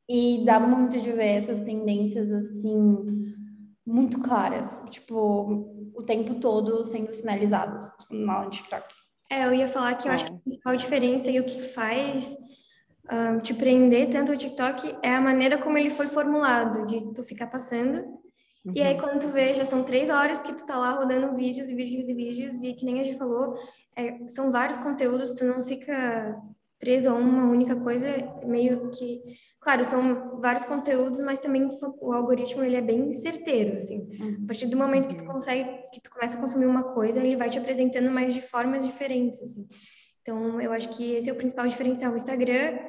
e 0.09 0.43
dá 0.45 0.59
muito 0.59 0.97
de 0.97 1.11
ver 1.11 1.37
essas 1.37 1.59
tendências, 1.59 2.31
assim, 2.31 3.35
muito 3.85 4.19
claras, 4.21 4.81
tipo, 4.89 5.91
o 5.95 6.03
tempo 6.03 6.35
todo 6.35 6.83
sendo 6.85 7.13
sinalizadas 7.13 7.91
no 8.09 8.49
TikTok. 8.49 8.85
É, 9.29 9.45
eu 9.45 9.53
ia 9.53 9.67
falar 9.67 9.95
que 9.95 10.07
eu 10.07 10.11
é. 10.11 10.15
acho 10.15 10.25
que 10.25 10.33
a 10.33 10.37
principal 10.37 10.75
diferença 10.75 11.31
e 11.31 11.39
o 11.39 11.45
que 11.45 11.61
faz 11.61 12.37
um, 13.11 13.39
te 13.39 13.53
prender 13.53 14.09
tanto 14.09 14.31
o 14.31 14.37
TikTok 14.37 14.95
é 15.01 15.15
a 15.15 15.21
maneira 15.21 15.57
como 15.57 15.77
ele 15.77 15.89
foi 15.89 16.07
formulado, 16.07 16.85
de 16.85 17.13
tu 17.13 17.23
ficar 17.23 17.47
passando. 17.47 17.99
Uhum. 18.63 18.73
E 18.75 18.81
aí, 18.81 18.93
uhum. 18.93 18.99
quando 18.99 19.21
tu 19.21 19.27
vê, 19.29 19.53
já 19.53 19.65
são 19.65 19.83
três 19.83 20.09
horas 20.09 20.41
que 20.41 20.53
tu 20.53 20.65
tá 20.65 20.77
lá 20.77 20.91
rodando 20.91 21.33
vídeos 21.33 21.69
e 21.69 21.75
vídeos 21.75 22.09
e 22.09 22.13
vídeos, 22.13 22.61
e 22.63 22.73
que 22.73 22.85
nem 22.85 22.99
a 22.99 23.03
gente 23.03 23.17
falou, 23.17 23.57
é, 23.95 24.27
são 24.27 24.51
vários 24.51 24.77
conteúdos, 24.77 25.31
tu 25.31 25.45
não 25.45 25.63
fica 25.63 26.39
preso 26.81 27.09
a 27.09 27.13
uma 27.13 27.45
única 27.49 27.75
coisa, 27.75 28.07
meio 28.43 28.89
que, 28.89 29.21
claro, 29.59 29.85
são 29.85 30.41
vários 30.41 30.65
conteúdos, 30.65 31.21
mas 31.21 31.39
também 31.39 31.69
o 32.01 32.11
algoritmo 32.11 32.63
ele 32.63 32.75
é 32.75 32.81
bem 32.81 33.13
certeiro, 33.13 33.77
assim. 33.77 34.09
A 34.43 34.47
partir 34.47 34.65
do 34.65 34.75
momento 34.75 35.07
que 35.07 35.15
tu 35.15 35.23
uhum. 35.23 35.33
consegue, 35.33 35.69
que 35.93 36.01
tu 36.01 36.09
começa 36.09 36.35
a 36.35 36.41
consumir 36.41 36.65
uma 36.65 36.83
coisa, 36.95 37.19
ele 37.19 37.37
vai 37.37 37.51
te 37.51 37.59
apresentando 37.59 38.09
mais 38.09 38.33
de 38.33 38.41
formas 38.41 38.83
diferentes, 38.83 39.39
assim. 39.39 39.67
Então, 40.23 40.59
eu 40.59 40.73
acho 40.73 40.89
que 40.89 41.13
esse 41.13 41.29
é 41.29 41.33
o 41.33 41.35
principal 41.35 41.67
diferencial. 41.67 42.13
O 42.13 42.15
Instagram, 42.15 42.79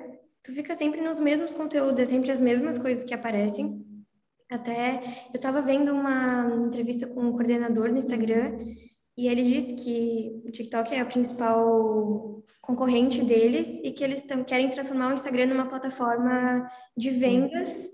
tu 0.42 0.52
fica 0.52 0.74
sempre 0.74 1.02
nos 1.02 1.20
mesmos 1.20 1.52
conteúdos, 1.52 1.98
é 1.98 2.06
sempre 2.06 2.30
as 2.30 2.40
mesmas 2.40 2.78
coisas 2.78 3.04
que 3.04 3.12
aparecem. 3.12 3.84
Até 4.50 5.02
eu 5.32 5.36
estava 5.36 5.60
vendo 5.60 5.92
uma 5.92 6.50
entrevista 6.66 7.06
com 7.06 7.20
um 7.20 7.32
coordenador 7.32 7.90
no 7.90 7.98
Instagram 7.98 8.58
e 9.16 9.28
ele 9.28 9.42
disse 9.42 9.74
que 9.74 10.42
o 10.46 10.50
TikTok 10.50 10.94
é 10.94 11.00
a 11.00 11.06
principal 11.06 12.42
concorrente 12.62 13.22
deles 13.22 13.80
e 13.82 13.90
que 13.90 14.02
eles 14.02 14.24
querem 14.46 14.70
transformar 14.70 15.10
o 15.10 15.14
Instagram 15.14 15.46
numa 15.46 15.68
plataforma 15.68 16.66
de 16.96 17.10
vendas. 17.10 17.90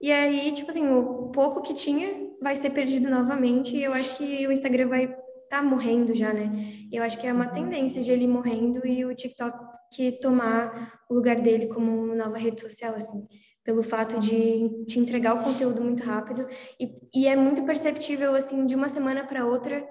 E 0.00 0.12
aí, 0.12 0.52
tipo 0.52 0.70
assim, 0.70 0.86
o 0.88 1.30
pouco 1.30 1.62
que 1.62 1.72
tinha 1.72 2.28
vai 2.42 2.56
ser 2.56 2.70
perdido 2.70 3.08
novamente. 3.08 3.76
E 3.76 3.84
eu 3.84 3.92
acho 3.92 4.16
que 4.16 4.46
o 4.46 4.52
Instagram 4.52 4.88
vai 4.88 5.04
estar 5.04 5.18
tá 5.48 5.62
morrendo 5.62 6.14
já, 6.14 6.32
né? 6.32 6.50
Eu 6.92 7.02
acho 7.02 7.18
que 7.18 7.26
é 7.26 7.32
uma 7.32 7.46
uhum. 7.48 7.54
tendência 7.54 8.02
de 8.02 8.10
ele 8.10 8.26
morrendo 8.26 8.86
e 8.86 9.04
o 9.04 9.14
TikTok 9.14 9.58
que 9.94 10.12
tomar 10.12 10.92
o 11.08 11.14
lugar 11.14 11.40
dele 11.40 11.66
como 11.66 12.14
nova 12.14 12.36
rede 12.36 12.60
social, 12.60 12.94
assim 12.94 13.26
pelo 13.62 13.82
fato 13.82 14.18
de 14.18 14.84
te 14.86 14.98
entregar 14.98 15.34
o 15.34 15.44
conteúdo 15.44 15.82
muito 15.82 16.02
rápido 16.02 16.46
e, 16.80 16.94
e 17.14 17.28
é 17.28 17.36
muito 17.36 17.62
perceptível 17.64 18.34
assim 18.34 18.66
de 18.66 18.74
uma 18.74 18.88
semana 18.88 19.24
para 19.24 19.44
outra 19.44 19.86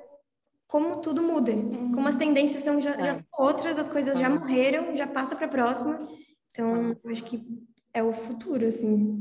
como 0.69 1.01
tudo 1.01 1.23
muda, 1.23 1.51
uhum. 1.51 1.91
como 1.91 2.07
as 2.07 2.15
tendências 2.15 2.63
são, 2.63 2.79
já, 2.79 2.91
é. 2.91 3.03
já 3.05 3.13
são 3.13 3.27
outras, 3.39 3.79
as 3.79 3.89
coisas 3.89 4.19
já 4.19 4.29
morreram, 4.29 4.95
já 4.95 5.07
passa 5.07 5.35
para 5.35 5.47
a 5.47 5.49
próxima. 5.49 5.99
Então, 6.51 6.95
eu 7.03 7.11
acho 7.11 7.23
que 7.23 7.43
é 7.91 8.03
o 8.03 8.13
futuro, 8.13 8.67
assim. 8.67 9.19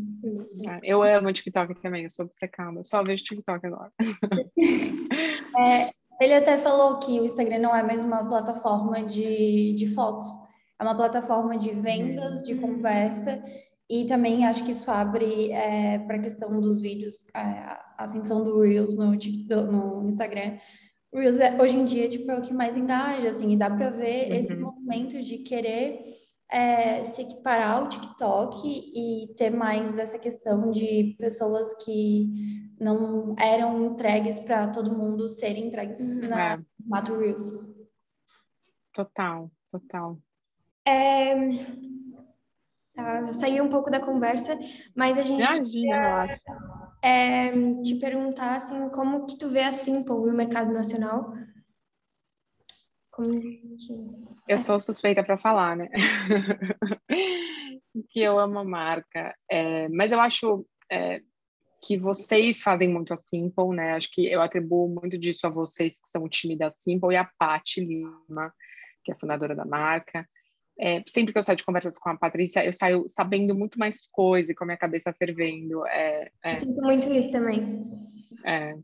É, 0.69 0.79
eu 0.83 1.03
amo 1.03 1.33
TikTok 1.33 1.75
também, 1.81 2.05
eu 2.05 2.11
sou 2.11 2.27
obcecada, 2.27 2.85
só 2.85 3.03
vejo 3.03 3.25
TikTok 3.25 3.67
agora. 3.67 3.91
É, 5.59 5.91
ele 6.21 6.35
até 6.35 6.57
falou 6.57 7.01
que 7.01 7.19
o 7.19 7.25
Instagram 7.25 7.59
não 7.59 7.75
é 7.75 7.83
mais 7.83 8.01
uma 8.01 8.25
plataforma 8.25 9.03
de, 9.03 9.73
de 9.73 9.93
fotos, 9.93 10.29
é 10.79 10.85
uma 10.85 10.95
plataforma 10.95 11.59
de 11.59 11.71
vendas, 11.71 12.45
de 12.45 12.55
conversa, 12.55 13.43
e 13.91 14.07
também 14.07 14.47
acho 14.47 14.65
que 14.65 14.71
isso 14.71 14.89
abre 14.89 15.51
é, 15.51 15.99
para 15.99 16.15
a 16.15 16.21
questão 16.21 16.61
dos 16.61 16.81
vídeos, 16.81 17.27
é, 17.35 17.41
a 17.41 17.95
ascensão 17.99 18.45
do 18.45 18.61
Reels 18.61 18.95
no, 18.95 19.11
no 19.11 20.09
Instagram, 20.09 20.59
Reels 21.13 21.41
é, 21.41 21.61
hoje 21.61 21.77
em 21.77 21.85
dia 21.85 22.09
tipo, 22.09 22.31
é 22.31 22.39
o 22.39 22.43
que 22.43 22.53
mais 22.53 22.77
engaja, 22.77 23.31
assim, 23.31 23.53
e 23.53 23.57
dá 23.57 23.71
para 23.71 23.91
ver 23.91 24.31
uhum. 24.31 24.37
esse 24.37 24.55
movimento 24.55 25.23
de 25.23 25.39
querer 25.39 26.05
é, 26.51 27.05
se 27.05 27.23
equiparar 27.23 27.73
ao 27.73 27.89
TikTok 27.89 28.61
e 28.67 29.35
ter 29.35 29.51
mais 29.51 29.99
essa 29.99 30.19
questão 30.19 30.71
de 30.71 31.15
pessoas 31.19 31.85
que 31.85 32.31
não 32.81 33.35
eram 33.39 33.87
entregues 33.87 34.39
para 34.39 34.69
todo 34.69 34.97
mundo 34.97 35.29
serem 35.29 35.67
entregues 35.67 36.01
uhum. 36.01 36.23
na 36.29 36.55
é. 36.55 36.59
formato 36.81 37.17
Reels. 37.17 37.67
Total, 38.93 39.51
total. 39.71 40.19
É... 40.87 41.35
Tá, 42.93 43.21
eu 43.21 43.33
saí 43.33 43.61
um 43.61 43.69
pouco 43.69 43.91
da 43.91 44.01
conversa, 44.01 44.59
mas 44.97 45.19
a 45.19 45.23
gente... 45.23 45.45
Imagina, 45.45 45.97
eu 45.97 46.15
acho 46.17 46.41
é, 47.03 47.51
te 47.83 47.97
perguntar 47.97 48.57
assim, 48.57 48.89
como 48.91 49.27
que 49.27 49.39
tu 49.39 49.49
vê 49.49 49.63
a 49.63 49.73
Simple 49.73 50.15
no 50.15 50.35
mercado 50.35 50.73
nacional? 50.73 51.33
Como 53.11 53.41
que... 53.41 53.79
Eu 54.47 54.59
sou 54.59 54.81
suspeita 54.81 55.23
para 55.23 55.39
falar, 55.39 55.77
né? 55.77 55.89
que 58.11 58.21
eu 58.21 58.39
amo 58.39 58.61
a 58.61 58.65
marca, 58.65 59.35
é, 59.51 59.89
mas 59.89 60.13
eu 60.13 60.21
acho 60.21 60.65
é, 60.91 61.21
que 61.83 61.97
vocês 61.97 62.63
fazem 62.63 62.89
muito 62.89 63.13
a 63.13 63.17
Simple, 63.17 63.75
né? 63.75 63.93
Acho 63.93 64.11
que 64.11 64.27
eu 64.27 64.41
atribuo 64.41 64.89
muito 64.89 65.19
disso 65.19 65.47
a 65.47 65.51
vocês 65.51 66.01
que 66.01 66.09
são 66.09 66.23
o 66.23 66.29
time 66.29 66.57
da 66.57 66.71
Simple 66.71 67.15
e 67.15 67.17
a 67.17 67.29
Paty 67.39 67.81
Lima, 67.81 68.53
que 69.05 69.13
é 69.13 69.19
fundadora 69.19 69.55
da 69.55 69.65
marca. 69.65 70.29
É, 70.81 71.03
sempre 71.07 71.33
que 71.33 71.39
eu 71.39 71.43
saio 71.43 71.57
de 71.57 71.65
conversas 71.65 71.99
com 71.99 72.09
a 72.09 72.17
Patrícia, 72.17 72.65
eu 72.65 72.73
saio 72.73 73.05
sabendo 73.09 73.55
muito 73.55 73.79
mais 73.79 74.07
coisa 74.07 74.53
e 74.53 74.55
com 74.55 74.65
a 74.65 74.69
minha 74.69 74.79
cabeça 74.79 75.13
fervendo. 75.13 75.85
É, 75.87 76.31
é. 76.45 76.51
Eu 76.51 76.55
sinto 76.55 76.81
muito 76.83 77.13
isso 77.13 77.31
também. 77.33 77.85
É. 78.45 78.77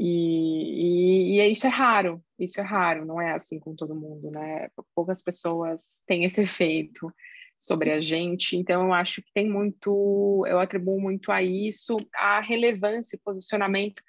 E, 0.00 1.36
e, 1.36 1.40
e, 1.40 1.50
isso 1.50 1.66
é 1.66 1.70
raro, 1.70 2.22
isso 2.38 2.60
é 2.60 2.62
raro, 2.62 3.04
não 3.04 3.20
é 3.20 3.32
assim 3.32 3.58
com 3.58 3.74
todo 3.74 3.96
mundo, 3.96 4.30
né? 4.30 4.68
Poucas 4.94 5.22
pessoas 5.22 6.02
têm 6.06 6.24
esse 6.24 6.40
efeito 6.40 7.12
sobre 7.58 7.90
a 7.90 7.98
gente, 7.98 8.56
então 8.56 8.86
eu 8.86 8.92
acho 8.92 9.20
que 9.20 9.32
tem 9.34 9.50
muito, 9.50 10.44
eu 10.46 10.60
atribuo 10.60 11.00
muito 11.00 11.32
a 11.32 11.42
isso, 11.42 11.96
a 12.14 12.40
relevância, 12.40 13.18
posicionamento 13.24 14.00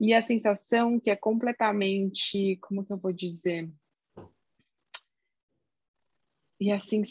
e 0.00 0.14
a 0.14 0.22
sensação 0.22 0.98
que 0.98 1.10
é 1.10 1.16
completamente, 1.16 2.56
como 2.62 2.84
que 2.84 2.92
eu 2.92 2.96
vou 2.96 3.12
dizer? 3.12 3.68
E 6.60 6.70
assim 6.70 7.02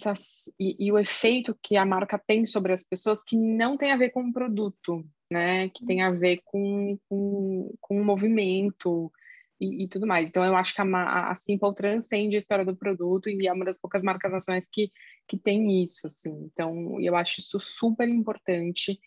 e, 0.60 0.88
e, 0.88 0.92
o 0.92 0.98
efeito 0.98 1.58
que 1.62 1.76
a 1.76 1.86
marca 1.86 2.18
tem 2.18 2.46
sobre 2.46 2.74
as 2.74 2.84
pessoas 2.84 3.24
que 3.24 3.38
não 3.38 3.78
tem 3.78 3.92
a 3.92 3.98
ver 3.98 4.10
com 4.12 4.24
o 4.24 4.34
produto, 4.34 5.06
né? 5.32 5.70
Que 5.70 5.86
tem 5.86 6.02
a 6.02 6.12
ver 6.12 6.42
com, 6.46 6.98
com, 7.10 7.76
com 7.82 8.02
o 8.02 8.06
movimento 8.06 9.12
e, 9.60 9.84
e, 9.84 9.88
tudo 9.88 10.08
mais. 10.08 10.30
Então 10.30 10.44
eu 10.44 10.56
acho 10.56 10.74
que 10.74 10.82
a, 10.82 11.30
a 11.32 11.36
Simple 11.36 11.76
transcende 11.76 12.36
a 12.36 12.40
história 12.40 12.66
do 12.66 12.76
produto 12.76 13.30
e 13.30 13.48
é 13.48 13.54
uma 13.54 13.66
das 13.66 13.80
poucas 13.80 14.04
marcas 14.04 14.32
nacionais 14.32 14.68
que, 14.72 14.92
que 15.28 15.38
tem 15.38 15.82
isso, 15.84 16.08
assim. 16.08 16.50
Então 16.52 17.00
eu 17.02 17.16
acho 17.16 17.40
isso 17.40 17.60
super 17.60 18.08
importante 18.08 19.00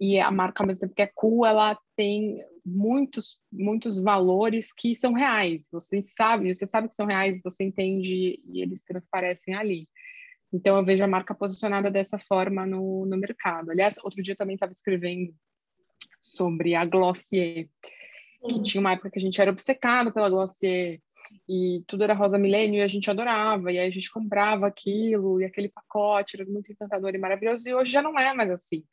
e 0.00 0.20
a 0.20 0.30
marca, 0.30 0.62
ao 0.62 0.66
mesmo 0.66 0.82
tempo 0.82 0.94
que 0.94 1.02
é 1.02 1.10
cool, 1.12 1.44
ela 1.44 1.76
tem 1.96 2.38
muitos, 2.64 3.40
muitos 3.50 4.00
valores 4.00 4.72
que 4.72 4.94
são 4.94 5.12
reais. 5.12 5.68
Você 5.72 6.00
sabe, 6.00 6.54
você 6.54 6.66
sabe 6.66 6.88
que 6.88 6.94
são 6.94 7.06
reais, 7.06 7.40
você 7.42 7.64
entende 7.64 8.40
e 8.46 8.62
eles 8.62 8.84
transparecem 8.84 9.54
ali. 9.54 9.88
Então, 10.52 10.76
eu 10.76 10.84
vejo 10.84 11.02
a 11.02 11.08
marca 11.08 11.34
posicionada 11.34 11.90
dessa 11.90 12.18
forma 12.18 12.64
no, 12.64 13.06
no 13.06 13.16
mercado. 13.16 13.70
Aliás, 13.70 13.98
outro 14.02 14.22
dia 14.22 14.36
também 14.36 14.54
estava 14.54 14.72
escrevendo 14.72 15.34
sobre 16.20 16.76
a 16.76 16.84
Glossier, 16.84 17.68
que 18.46 18.54
uhum. 18.54 18.62
tinha 18.62 18.80
uma 18.80 18.92
época 18.92 19.10
que 19.10 19.18
a 19.18 19.22
gente 19.22 19.40
era 19.40 19.50
obcecado 19.50 20.12
pela 20.12 20.30
Glossier, 20.30 21.00
e 21.46 21.82
tudo 21.86 22.04
era 22.04 22.14
rosa 22.14 22.38
milênio 22.38 22.78
e 22.78 22.82
a 22.82 22.88
gente 22.88 23.10
adorava, 23.10 23.70
e 23.70 23.78
aí 23.78 23.86
a 23.86 23.90
gente 23.90 24.10
comprava 24.10 24.66
aquilo, 24.66 25.40
e 25.40 25.44
aquele 25.44 25.68
pacote 25.68 26.36
era 26.40 26.48
muito 26.48 26.72
encantador 26.72 27.14
e 27.14 27.18
maravilhoso, 27.18 27.68
e 27.68 27.74
hoje 27.74 27.92
já 27.92 28.00
não 28.00 28.18
é 28.18 28.32
mais 28.32 28.50
assim 28.50 28.84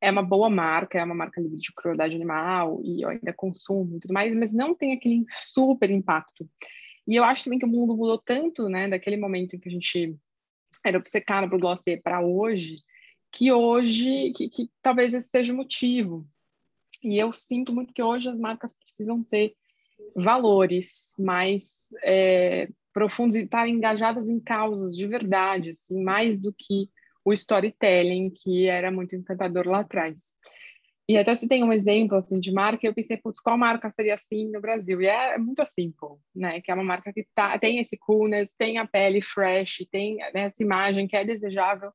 é 0.00 0.10
uma 0.10 0.22
boa 0.22 0.48
marca, 0.48 0.98
é 0.98 1.04
uma 1.04 1.14
marca 1.14 1.40
livre 1.40 1.56
de 1.56 1.72
crueldade 1.74 2.14
animal 2.14 2.80
e 2.82 3.02
eu 3.02 3.10
ainda 3.10 3.32
consumo 3.32 3.96
e 3.96 4.00
tudo 4.00 4.14
mais, 4.14 4.34
mas 4.34 4.52
não 4.52 4.74
tem 4.74 4.92
aquele 4.92 5.24
super 5.30 5.90
impacto. 5.90 6.48
E 7.06 7.16
eu 7.16 7.24
acho 7.24 7.44
também 7.44 7.58
que 7.58 7.66
o 7.66 7.68
mundo 7.68 7.96
mudou 7.96 8.18
tanto, 8.18 8.68
né, 8.68 8.88
daquele 8.88 9.16
momento 9.16 9.56
em 9.56 9.58
que 9.58 9.68
a 9.68 9.72
gente 9.72 10.16
era 10.84 10.98
obcecado 10.98 11.50
por 11.50 11.60
Glossier 11.60 12.00
para 12.02 12.20
hoje, 12.20 12.78
que 13.30 13.52
hoje, 13.52 14.32
que, 14.34 14.48
que 14.48 14.70
talvez 14.80 15.12
esse 15.12 15.28
seja 15.28 15.52
o 15.52 15.56
motivo. 15.56 16.26
E 17.02 17.18
eu 17.18 17.32
sinto 17.32 17.72
muito 17.72 17.92
que 17.92 18.02
hoje 18.02 18.28
as 18.28 18.38
marcas 18.38 18.74
precisam 18.74 19.22
ter 19.22 19.54
valores 20.14 21.14
mais 21.18 21.88
é, 22.02 22.68
profundos 22.92 23.36
e 23.36 23.40
estar 23.40 23.68
engajadas 23.68 24.28
em 24.28 24.40
causas 24.40 24.96
de 24.96 25.06
verdade, 25.06 25.70
assim, 25.70 26.02
mais 26.02 26.38
do 26.38 26.52
que 26.52 26.90
o 27.24 27.32
storytelling, 27.32 28.30
que 28.30 28.66
era 28.66 28.90
muito 28.90 29.14
encantador 29.14 29.68
lá 29.68 29.80
atrás. 29.80 30.34
E 31.10 31.18
até 31.18 31.34
se 31.34 31.48
tem 31.48 31.64
um 31.64 31.72
exemplo 31.72 32.16
assim 32.16 32.38
de 32.38 32.52
marca, 32.52 32.86
eu 32.86 32.94
pensei, 32.94 33.16
putz, 33.16 33.40
qual 33.40 33.58
marca 33.58 33.90
seria 33.90 34.14
assim 34.14 34.48
no 34.48 34.60
Brasil? 34.60 35.02
E 35.02 35.08
é, 35.08 35.34
é 35.34 35.38
muito 35.38 35.64
Simple, 35.64 36.18
né? 36.32 36.60
Que 36.60 36.70
é 36.70 36.74
uma 36.74 36.84
marca 36.84 37.12
que 37.12 37.26
tá, 37.34 37.58
tem 37.58 37.80
esse 37.80 37.96
coolness, 37.96 38.54
tem 38.56 38.78
a 38.78 38.86
pele 38.86 39.20
fresh, 39.20 39.84
tem 39.90 40.18
né, 40.32 40.42
essa 40.42 40.62
imagem 40.62 41.08
que 41.08 41.16
é 41.16 41.24
desejável 41.24 41.90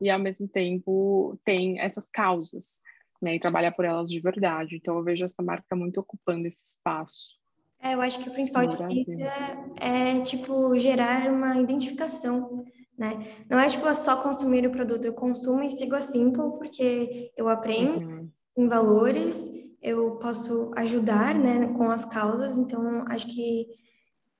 e 0.00 0.08
ao 0.08 0.18
mesmo 0.18 0.46
tempo 0.46 1.36
tem 1.44 1.80
essas 1.80 2.08
causas, 2.08 2.80
né? 3.20 3.34
E 3.34 3.40
trabalha 3.40 3.72
por 3.72 3.84
elas 3.84 4.08
de 4.08 4.20
verdade. 4.20 4.76
Então 4.76 4.96
eu 4.96 5.02
vejo 5.02 5.24
essa 5.24 5.42
marca 5.42 5.74
muito 5.74 5.98
ocupando 5.98 6.46
esse 6.46 6.64
espaço. 6.64 7.42
É, 7.82 7.94
eu 7.94 8.00
acho 8.00 8.20
que 8.20 8.28
o 8.28 8.32
principal 8.32 8.64
difícil 8.64 9.26
é, 9.26 10.18
é, 10.18 10.22
tipo, 10.22 10.78
gerar 10.78 11.28
uma 11.32 11.60
identificação 11.60 12.64
né? 13.02 13.18
Não 13.50 13.58
é 13.58 13.66
tipo 13.66 13.92
só 13.96 14.16
consumir 14.22 14.64
o 14.64 14.70
produto, 14.70 15.04
eu 15.04 15.12
consumo 15.12 15.64
e 15.64 15.70
sigo 15.70 15.96
a 15.96 16.00
Simple 16.00 16.52
porque 16.56 17.32
eu 17.36 17.48
aprendo 17.48 17.98
uhum. 17.98 18.28
em 18.56 18.68
valores, 18.68 19.50
eu 19.82 20.12
posso 20.12 20.70
ajudar, 20.76 21.34
né, 21.34 21.66
com 21.76 21.90
as 21.90 22.04
causas, 22.04 22.56
então 22.56 23.04
acho 23.08 23.26
que 23.26 23.66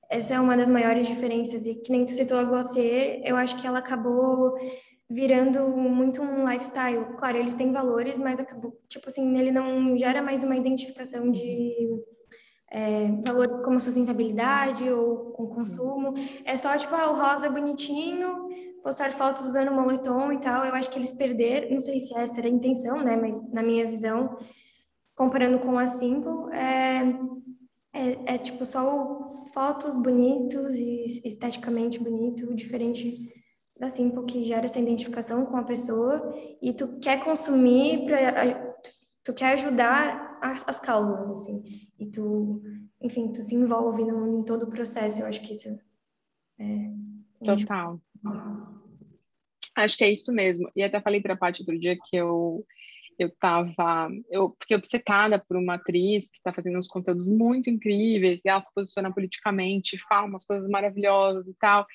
essa 0.09 0.35
é 0.35 0.39
uma 0.39 0.55
das 0.55 0.69
maiores 0.69 1.05
diferenças 1.05 1.65
e 1.65 1.75
que 1.75 1.91
nem 1.91 2.05
tu 2.05 2.11
citou 2.11 2.37
a 2.37 2.45
Glossier, 2.45 3.21
eu 3.25 3.35
acho 3.35 3.57
que 3.57 3.67
ela 3.67 3.79
acabou 3.79 4.55
virando 5.09 5.59
muito 5.75 6.21
um 6.21 6.49
lifestyle. 6.49 7.17
Claro, 7.17 7.37
eles 7.37 7.53
têm 7.53 7.73
valores, 7.73 8.17
mas 8.17 8.39
acabou, 8.39 8.79
tipo 8.87 9.09
assim, 9.09 9.37
ele 9.37 9.51
não 9.51 9.97
gera 9.97 10.21
mais 10.21 10.41
uma 10.41 10.55
identificação 10.55 11.29
de 11.29 11.75
é, 12.73 13.07
valores 13.23 13.61
como 13.63 13.79
sustentabilidade 13.79 14.89
ou 14.89 15.31
com 15.33 15.47
consumo. 15.47 16.15
É 16.43 16.57
só, 16.57 16.75
tipo, 16.75 16.93
ah, 16.95 17.11
o 17.11 17.15
rosa 17.15 17.45
é 17.45 17.49
bonitinho, 17.49 18.42
postar 18.83 19.11
fotos 19.11 19.43
usando 19.43 19.71
moletom 19.71 20.31
e 20.33 20.39
tal. 20.39 20.65
Eu 20.65 20.75
acho 20.75 20.91
que 20.91 20.99
eles 20.99 21.13
perderam, 21.13 21.71
não 21.71 21.79
sei 21.79 21.99
se 21.99 22.15
essa 22.15 22.39
era 22.39 22.47
a 22.47 22.51
intenção, 22.51 23.01
né? 23.01 23.15
Mas 23.15 23.51
na 23.51 23.63
minha 23.63 23.87
visão, 23.87 24.37
comparando 25.15 25.57
com 25.59 25.77
a 25.79 25.87
Simple, 25.87 26.53
é, 26.53 27.01
é, 27.93 28.35
é 28.35 28.37
tipo 28.37 28.65
só 28.65 29.31
fotos 29.53 29.97
bonitos 29.97 30.75
e 30.75 31.03
esteticamente 31.25 31.99
bonito, 31.99 32.53
diferente 32.53 33.31
da 33.79 33.89
Simple, 33.89 34.25
que 34.25 34.43
gera 34.43 34.65
essa 34.65 34.79
identificação 34.79 35.45
com 35.45 35.57
a 35.57 35.63
pessoa 35.63 36.33
e 36.61 36.73
tu 36.73 36.99
quer 36.99 37.23
consumir 37.23 38.05
para 38.05 38.73
tu 39.23 39.33
quer 39.33 39.53
ajudar 39.53 40.37
as, 40.41 40.67
as 40.67 40.79
causas, 40.81 41.29
assim, 41.29 41.63
e 41.97 42.11
tu, 42.11 42.61
enfim, 43.01 43.31
tu 43.31 43.41
se 43.41 43.55
envolve 43.55 44.03
no, 44.03 44.39
em 44.39 44.43
todo 44.43 44.63
o 44.63 44.69
processo, 44.69 45.21
eu 45.21 45.27
acho 45.27 45.41
que 45.41 45.53
isso 45.53 45.69
é... 46.59 46.91
Total. 48.21 48.72
Acho 49.75 49.97
que 49.97 50.03
é 50.03 50.11
isso 50.11 50.31
mesmo. 50.33 50.69
E 50.75 50.83
até 50.83 51.01
falei 51.01 51.21
para 51.21 51.33
a 51.33 51.37
Paty 51.37 51.61
outro 51.61 51.79
dia 51.79 51.97
que 51.97 52.15
eu 52.15 52.65
eu 53.19 53.29
tava, 53.39 54.09
eu 54.31 54.55
fiquei 54.59 54.75
obcecada 54.75 55.37
por 55.37 55.55
uma 55.55 55.75
atriz 55.75 56.31
que 56.31 56.37
está 56.37 56.51
fazendo 56.51 56.79
uns 56.79 56.87
conteúdos 56.87 57.27
muito 57.27 57.69
incríveis 57.69 58.41
e 58.43 58.49
ela 58.49 58.61
se 58.61 58.73
posiciona 58.73 59.13
politicamente, 59.13 59.99
fala 60.09 60.27
umas 60.27 60.45
coisas 60.45 60.67
maravilhosas 60.69 61.47
e 61.47 61.53
tal. 61.59 61.85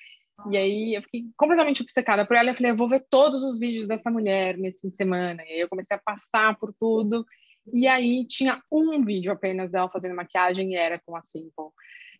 E 0.50 0.56
aí 0.56 0.94
eu 0.94 1.02
fiquei 1.02 1.24
completamente 1.36 1.82
obcecada 1.82 2.24
por 2.24 2.36
ela. 2.36 2.50
Eu 2.50 2.54
falei, 2.54 2.70
eu 2.70 2.76
vou 2.76 2.88
ver 2.88 3.04
todos 3.10 3.42
os 3.42 3.58
vídeos 3.58 3.88
dessa 3.88 4.10
mulher 4.10 4.56
nesse 4.56 4.82
fim 4.82 4.88
de 4.88 4.96
semana. 4.96 5.42
E 5.44 5.54
aí 5.54 5.60
eu 5.60 5.68
comecei 5.68 5.96
a 5.96 6.00
passar 6.00 6.56
por 6.58 6.72
tudo. 6.72 7.26
E 7.72 7.86
aí 7.88 8.26
tinha 8.26 8.62
um 8.70 9.04
vídeo 9.04 9.32
apenas 9.32 9.70
dela 9.70 9.90
fazendo 9.90 10.14
maquiagem 10.14 10.72
e 10.72 10.76
era 10.76 10.98
com 11.00 11.16
a 11.16 11.22
Simple. 11.22 11.70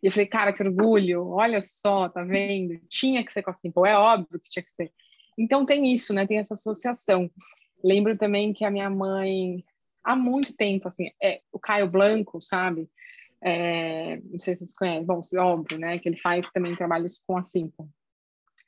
E 0.03 0.07
eu 0.07 0.13
falei, 0.13 0.27
cara, 0.27 0.53
que 0.53 0.63
orgulho, 0.63 1.29
olha 1.29 1.61
só, 1.61 2.09
tá 2.09 2.23
vendo? 2.23 2.79
Tinha 2.89 3.25
que 3.25 3.33
ser 3.33 3.43
com 3.43 3.51
a 3.51 3.55
Simple, 3.55 3.89
é 3.89 3.97
óbvio 3.97 4.39
que 4.41 4.51
tinha 4.51 4.63
que 4.63 4.71
ser. 4.71 4.93
Então 5.39 5.65
tem 5.65 5.93
isso, 5.93 6.13
né? 6.13 6.27
Tem 6.27 6.39
essa 6.39 6.55
associação. 6.55 7.31
Lembro 7.83 8.17
também 8.19 8.53
que 8.53 8.65
a 8.65 8.71
minha 8.71 8.91
mãe, 8.91 9.65
há 10.03 10.17
muito 10.17 10.55
tempo, 10.55 10.89
assim, 10.89 11.11
é, 11.23 11.41
o 11.53 11.59
Caio 11.59 11.89
Blanco, 11.89 12.41
sabe? 12.41 12.89
É, 13.41 14.17
não 14.17 14.39
sei 14.39 14.55
se 14.55 14.61
vocês 14.61 14.75
conhecem, 14.75 15.05
bom, 15.05 15.21
óbvio, 15.37 15.79
né? 15.79 15.99
Que 15.99 16.09
ele 16.09 16.19
faz 16.19 16.51
também 16.51 16.75
trabalhos 16.75 17.23
com 17.25 17.37
a 17.37 17.45
Simple 17.45 17.87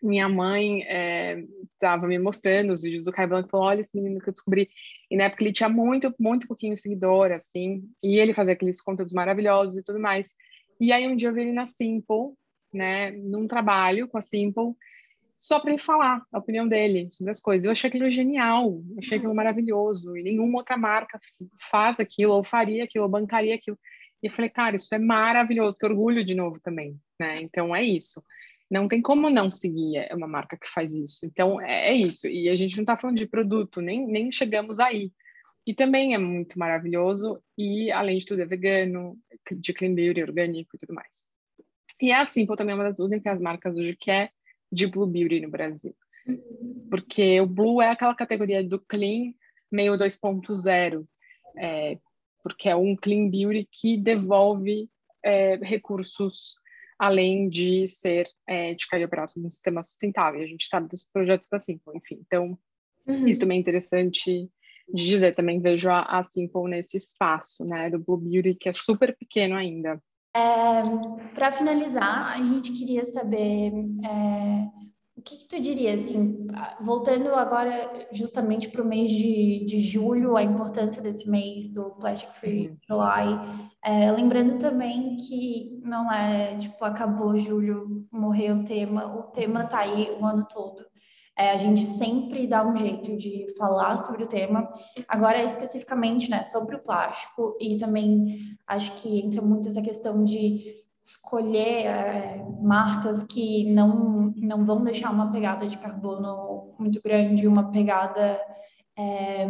minha 0.02 0.28
mãe 0.28 0.80
estava 1.74 2.06
é, 2.06 2.08
me 2.08 2.18
mostrando 2.18 2.72
os 2.72 2.82
vídeos 2.82 3.04
do 3.04 3.12
Caio 3.12 3.28
Blanco 3.28 3.48
falou: 3.48 3.66
olha 3.66 3.80
esse 3.80 3.96
menino 3.96 4.20
que 4.20 4.28
eu 4.28 4.32
descobri. 4.32 4.68
E 5.10 5.16
na 5.16 5.24
época 5.24 5.42
ele 5.44 5.52
tinha 5.52 5.68
muito, 5.68 6.14
muito 6.18 6.46
pouquinho 6.46 6.76
seguidor, 6.76 7.30
assim, 7.32 7.84
e 8.02 8.18
ele 8.18 8.34
fazia 8.34 8.54
aqueles 8.54 8.80
conteúdos 8.80 9.12
maravilhosos 9.12 9.76
e 9.76 9.82
tudo 9.82 9.98
mais. 9.98 10.34
E 10.80 10.92
aí 10.92 11.06
um 11.06 11.16
dia 11.16 11.28
eu 11.28 11.34
vi 11.34 11.42
ele 11.42 11.52
na 11.52 11.66
Simple, 11.66 12.34
né, 12.72 13.10
num 13.10 13.46
trabalho 13.46 14.08
com 14.08 14.16
a 14.16 14.22
Simple, 14.22 14.74
só 15.40 15.58
para 15.58 15.70
ele 15.72 15.80
falar 15.80 16.22
a 16.30 16.38
opinião 16.38 16.68
dele 16.68 17.08
sobre 17.10 17.30
as 17.30 17.40
coisas. 17.40 17.64
Eu 17.64 17.72
achei 17.72 17.88
aquilo 17.88 18.10
genial, 18.10 18.80
achei 18.98 19.18
aquilo 19.18 19.34
maravilhoso, 19.34 20.16
e 20.16 20.22
nenhuma 20.22 20.58
outra 20.58 20.76
marca 20.76 21.18
faz 21.58 21.98
aquilo, 21.98 22.34
ou 22.34 22.44
faria 22.44 22.84
aquilo, 22.84 23.04
ou 23.04 23.10
bancaria 23.10 23.54
aquilo. 23.54 23.78
E 24.22 24.26
eu 24.26 24.32
falei, 24.32 24.50
cara, 24.50 24.76
isso 24.76 24.94
é 24.94 24.98
maravilhoso, 24.98 25.76
que 25.78 25.86
orgulho 25.86 26.22
de 26.22 26.34
novo 26.34 26.60
também, 26.60 27.00
né? 27.18 27.36
Então 27.40 27.74
é 27.74 27.82
isso 27.82 28.22
não 28.70 28.86
tem 28.86 29.02
como 29.02 29.28
não 29.28 29.50
seguir 29.50 29.96
é 29.96 30.14
uma 30.14 30.28
marca 30.28 30.56
que 30.56 30.68
faz 30.68 30.94
isso. 30.94 31.26
Então, 31.26 31.60
é, 31.60 31.90
é 31.90 31.94
isso. 31.94 32.28
E 32.28 32.48
a 32.48 32.54
gente 32.54 32.76
não 32.76 32.84
está 32.84 32.96
falando 32.96 33.16
de 33.16 33.26
produto, 33.26 33.80
nem, 33.80 34.06
nem 34.06 34.30
chegamos 34.30 34.78
aí. 34.78 35.12
Que 35.66 35.74
também 35.74 36.14
é 36.14 36.18
muito 36.18 36.58
maravilhoso 36.58 37.42
e, 37.58 37.90
além 37.90 38.18
de 38.18 38.24
tudo, 38.24 38.40
é 38.42 38.46
vegano, 38.46 39.18
de 39.50 39.72
clean 39.72 39.94
beauty, 39.94 40.22
orgânico 40.22 40.76
e 40.76 40.78
tudo 40.78 40.94
mais. 40.94 41.26
E 42.00 42.12
a 42.12 42.24
Simple 42.24 42.56
também 42.56 42.72
é 42.72 42.76
uma 42.76 42.84
das 42.84 43.00
únicas 43.00 43.40
marcas 43.40 43.76
hoje 43.76 43.94
que 43.96 44.10
é 44.10 44.30
de 44.70 44.86
Blue 44.86 45.06
Beauty 45.06 45.40
no 45.40 45.50
Brasil. 45.50 45.94
Porque 46.88 47.40
o 47.40 47.46
Blue 47.46 47.80
é 47.80 47.90
aquela 47.90 48.14
categoria 48.14 48.62
do 48.62 48.78
clean 48.80 49.32
meio 49.70 49.94
2.0, 49.94 51.06
é, 51.56 51.98
porque 52.42 52.68
é 52.68 52.76
um 52.76 52.96
clean 52.96 53.30
beauty 53.30 53.68
que 53.70 53.96
devolve 53.96 54.88
é, 55.24 55.56
recursos 55.56 56.54
além 56.98 57.48
de 57.48 57.88
ser 57.88 58.28
é, 58.46 58.74
de 58.74 58.86
cair 58.86 59.08
braço 59.08 59.40
no 59.40 59.50
sistema 59.50 59.82
sustentável. 59.82 60.42
A 60.42 60.46
gente 60.46 60.66
sabe 60.66 60.88
dos 60.88 61.02
projetos 61.02 61.48
da 61.48 61.58
Simple, 61.58 61.96
enfim. 61.96 62.20
Então, 62.26 62.58
uhum. 63.06 63.26
isso 63.26 63.40
também 63.40 63.56
é 63.56 63.60
interessante 63.60 64.50
de 64.92 65.08
dizer. 65.08 65.34
Também 65.34 65.60
vejo 65.60 65.88
a, 65.88 66.02
a 66.02 66.22
Simple 66.22 66.68
nesse 66.68 66.98
espaço, 66.98 67.64
né, 67.64 67.88
do 67.88 67.98
Blue 67.98 68.18
Beauty, 68.18 68.54
que 68.54 68.68
é 68.68 68.72
super 68.72 69.16
pequeno 69.16 69.54
ainda. 69.54 70.02
É, 70.34 70.82
Para 71.34 71.50
finalizar, 71.50 72.32
a 72.32 72.42
gente 72.42 72.72
queria 72.72 73.04
saber 73.06 73.72
é, 74.04 74.70
o 75.16 75.22
que, 75.22 75.36
que, 75.36 75.48
tu 75.48 75.60
diria, 75.60 75.94
assim, 75.94 76.46
voltando 76.80 77.34
agora 77.34 78.08
justamente 78.12 78.68
para 78.68 78.82
o 78.82 78.86
mês 78.86 79.10
de, 79.10 79.64
de 79.66 79.80
julho, 79.80 80.36
a 80.36 80.42
importância 80.42 81.02
desse 81.02 81.28
mês 81.28 81.66
do 81.72 81.90
Plastic 81.96 82.30
Free 82.32 82.68
uhum. 82.68 82.76
July, 82.88 83.68
é, 83.84 84.10
lembrando 84.12 84.58
também 84.58 85.16
que 85.16 85.78
não 85.82 86.10
é, 86.10 86.56
tipo, 86.56 86.82
acabou 86.84 87.36
julho, 87.36 88.06
morreu 88.10 88.56
o 88.56 88.64
tema, 88.64 89.06
o 89.14 89.24
tema 89.24 89.66
tá 89.66 89.80
aí 89.80 90.16
o 90.18 90.24
ano 90.24 90.46
todo. 90.48 90.86
É, 91.40 91.52
a 91.52 91.56
gente 91.56 91.86
sempre 91.86 92.46
dá 92.46 92.62
um 92.62 92.76
jeito 92.76 93.16
de 93.16 93.46
falar 93.56 93.96
sobre 93.96 94.24
o 94.24 94.26
tema. 94.26 94.70
Agora, 95.08 95.42
especificamente, 95.42 96.28
né, 96.28 96.42
sobre 96.42 96.76
o 96.76 96.82
plástico, 96.82 97.56
e 97.58 97.78
também 97.78 98.58
acho 98.66 98.92
que 98.96 99.20
entra 99.24 99.40
muito 99.40 99.66
essa 99.66 99.80
questão 99.80 100.22
de 100.22 100.74
escolher 101.02 101.86
é, 101.86 102.46
marcas 102.60 103.24
que 103.24 103.72
não, 103.72 104.34
não 104.36 104.66
vão 104.66 104.84
deixar 104.84 105.10
uma 105.10 105.32
pegada 105.32 105.66
de 105.66 105.78
carbono 105.78 106.74
muito 106.78 107.00
grande, 107.02 107.48
uma 107.48 107.72
pegada 107.72 108.38
é, 108.98 109.48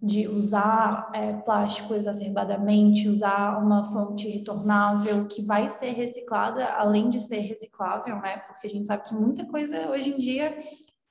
de 0.00 0.28
usar 0.28 1.10
é, 1.12 1.32
plástico 1.32 1.94
exacerbadamente, 1.94 3.08
usar 3.08 3.60
uma 3.60 3.90
fonte 3.90 4.28
retornável 4.28 5.26
que 5.26 5.42
vai 5.42 5.68
ser 5.68 5.90
reciclada, 5.94 6.64
além 6.64 7.10
de 7.10 7.18
ser 7.18 7.40
reciclável, 7.40 8.20
né? 8.20 8.36
Porque 8.46 8.68
a 8.68 8.70
gente 8.70 8.86
sabe 8.86 9.02
que 9.02 9.14
muita 9.16 9.44
coisa 9.46 9.90
hoje 9.90 10.10
em 10.10 10.18
dia 10.18 10.56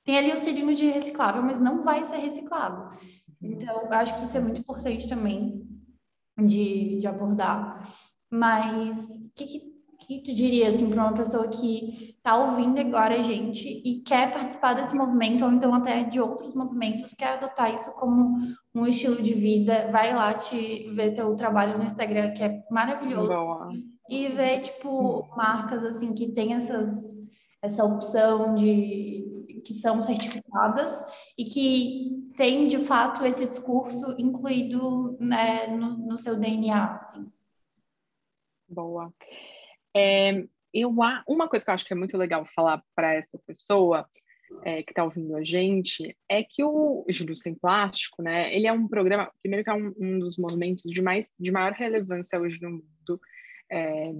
tem 0.08 0.16
ali 0.16 0.32
o 0.32 0.38
selinho 0.38 0.74
de 0.74 0.86
reciclável, 0.88 1.42
mas 1.42 1.58
não 1.58 1.82
vai 1.82 2.02
ser 2.02 2.16
reciclado. 2.16 2.96
Então, 3.42 3.92
acho 3.92 4.14
que 4.14 4.24
isso 4.24 4.38
é 4.38 4.40
muito 4.40 4.58
importante 4.58 5.06
também 5.06 5.68
de, 6.42 6.96
de 6.96 7.06
abordar. 7.06 7.86
Mas 8.32 8.96
o 8.96 9.32
que, 9.36 9.46
que, 9.46 9.60
que, 10.06 10.22
tu 10.22 10.34
diria 10.34 10.70
assim, 10.70 10.88
para 10.88 11.04
uma 11.04 11.12
pessoa 11.12 11.46
que 11.48 12.14
está 12.16 12.38
ouvindo 12.38 12.80
agora 12.80 13.16
a 13.16 13.22
gente 13.22 13.68
e 13.84 14.02
quer 14.02 14.32
participar 14.32 14.72
desse 14.72 14.96
movimento, 14.96 15.44
ou 15.44 15.52
então 15.52 15.74
até 15.74 16.04
de 16.04 16.18
outros 16.18 16.54
movimentos, 16.54 17.12
quer 17.12 17.34
adotar 17.34 17.74
isso 17.74 17.92
como 17.92 18.34
um 18.74 18.86
estilo 18.86 19.20
de 19.20 19.34
vida? 19.34 19.90
Vai 19.92 20.14
lá 20.14 20.32
te 20.32 20.90
ver 20.94 21.16
teu 21.16 21.36
trabalho 21.36 21.76
no 21.76 21.84
Instagram, 21.84 22.32
que 22.32 22.42
é 22.42 22.62
maravilhoso. 22.70 23.28
Boa. 23.28 23.68
E 24.08 24.28
ver, 24.28 24.60
tipo, 24.60 25.28
marcas 25.36 25.84
assim 25.84 26.14
que 26.14 26.32
tem 26.32 26.54
essas, 26.54 27.14
essa 27.62 27.84
opção 27.84 28.54
de 28.54 29.27
que 29.68 29.74
são 29.74 30.00
certificadas 30.00 31.04
e 31.36 31.44
que 31.44 32.32
tem 32.34 32.66
de 32.68 32.78
fato 32.78 33.22
esse 33.26 33.44
discurso 33.44 34.16
incluído 34.18 35.14
né, 35.20 35.66
no, 35.66 35.98
no 35.98 36.16
seu 36.16 36.40
DNA, 36.40 36.94
assim. 36.94 37.30
Boa. 38.66 39.12
É, 39.94 40.42
eu, 40.72 40.88
uma 40.88 41.48
coisa 41.48 41.62
que 41.62 41.70
eu 41.70 41.74
acho 41.74 41.84
que 41.84 41.92
é 41.92 41.96
muito 41.96 42.16
legal 42.16 42.46
falar 42.46 42.82
para 42.94 43.12
essa 43.12 43.38
pessoa 43.46 44.08
é, 44.64 44.82
que 44.82 44.92
está 44.92 45.04
ouvindo 45.04 45.36
a 45.36 45.44
gente 45.44 46.16
é 46.26 46.42
que 46.42 46.64
o 46.64 47.04
Júlio 47.10 47.36
Sem 47.36 47.54
Plástico, 47.54 48.22
né, 48.22 48.54
ele 48.54 48.66
é 48.66 48.72
um 48.72 48.88
programa, 48.88 49.30
primeiro 49.42 49.62
que 49.62 49.70
é 49.70 49.74
um, 49.74 49.92
um 49.98 50.18
dos 50.18 50.38
movimentos 50.38 50.90
de, 50.90 51.02
mais, 51.02 51.30
de 51.38 51.52
maior 51.52 51.72
relevância 51.72 52.40
hoje 52.40 52.58
no 52.62 52.70
mundo, 52.70 53.20
é, 53.70 54.10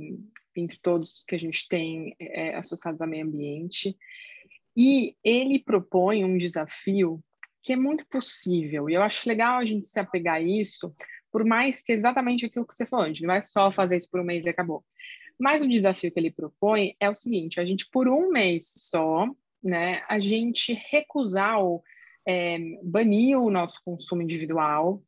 entre 0.55 0.79
todos 0.79 1.25
que 1.27 1.35
a 1.35 1.39
gente 1.39 1.67
tem 1.69 2.15
é, 2.21 2.55
associados 2.55 3.01
ao 3.01 3.09
meio 3.09 3.25
ambiente, 3.25 3.97
e 4.79 5.17
ele 5.25 5.59
propõe 5.59 6.25
um 6.25 6.39
desafio 6.39 7.21
que 7.61 7.73
é 7.73 7.77
muito 7.77 8.07
possível, 8.07 8.89
e 8.89 8.95
eu 8.95 9.03
acho 9.03 9.29
legal 9.29 9.59
a 9.59 9.65
gente 9.65 9.89
se 9.89 9.99
apegar 9.99 10.37
a 10.37 10.41
isso, 10.41 10.95
por 11.33 11.45
mais 11.45 11.83
que 11.83 11.93
exatamente 11.93 12.47
aquilo 12.47 12.65
que 12.65 12.73
você 12.73 12.87
falou, 12.87 13.05
a 13.05 13.09
gente 13.09 13.23
não 13.23 13.27
vai 13.27 13.43
só 13.43 13.73
fazer 13.73 13.97
isso 13.97 14.09
por 14.09 14.21
um 14.21 14.25
mês 14.25 14.47
e 14.47 14.49
acabou. 14.49 14.85
Mas 15.37 15.63
o 15.63 15.69
desafio 15.69 16.13
que 16.13 16.21
ele 16.21 16.31
propõe 16.31 16.95
é 17.01 17.11
o 17.11 17.15
seguinte: 17.15 17.61
a 17.61 17.65
gente, 17.65 17.89
por 17.91 18.09
um 18.09 18.31
mês 18.31 18.73
só, 18.77 19.27
né, 19.63 20.03
a 20.09 20.21
gente 20.21 20.73
recusar 20.91 21.59
ou 21.59 21.83
é, 22.27 22.59
banir 22.83 23.37
o 23.37 23.51
nosso 23.51 23.81
consumo 23.85 24.23
individual 24.23 25.03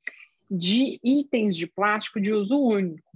de 0.51 0.99
itens 1.03 1.57
de 1.57 1.69
plástico 1.69 2.21
de 2.21 2.33
uso 2.33 2.59
único. 2.59 3.11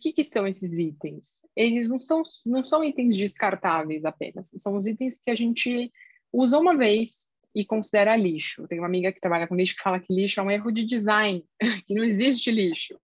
O 0.00 0.02
que, 0.02 0.14
que, 0.14 0.24
são 0.24 0.46
esses 0.46 0.78
itens? 0.78 1.44
Eles 1.54 1.86
não 1.86 1.98
são, 2.00 2.22
não 2.46 2.64
são 2.64 2.82
itens 2.82 3.14
descartáveis 3.14 4.06
apenas, 4.06 4.50
são 4.56 4.78
os 4.78 4.86
itens 4.86 5.20
que 5.20 5.30
a 5.30 5.34
gente 5.34 5.92
usa 6.32 6.58
uma 6.58 6.74
vez 6.74 7.26
e 7.54 7.66
considera 7.66 8.16
lixo. 8.16 8.66
Tem 8.66 8.78
uma 8.78 8.86
amiga 8.86 9.12
que 9.12 9.20
trabalha 9.20 9.46
com 9.46 9.54
lixo 9.54 9.76
que 9.76 9.82
fala 9.82 10.00
que 10.00 10.10
lixo 10.10 10.40
é 10.40 10.42
um 10.42 10.50
erro 10.50 10.70
de 10.70 10.86
design, 10.86 11.44
que 11.86 11.92
não 11.92 12.02
existe 12.02 12.50
lixo. 12.50 12.98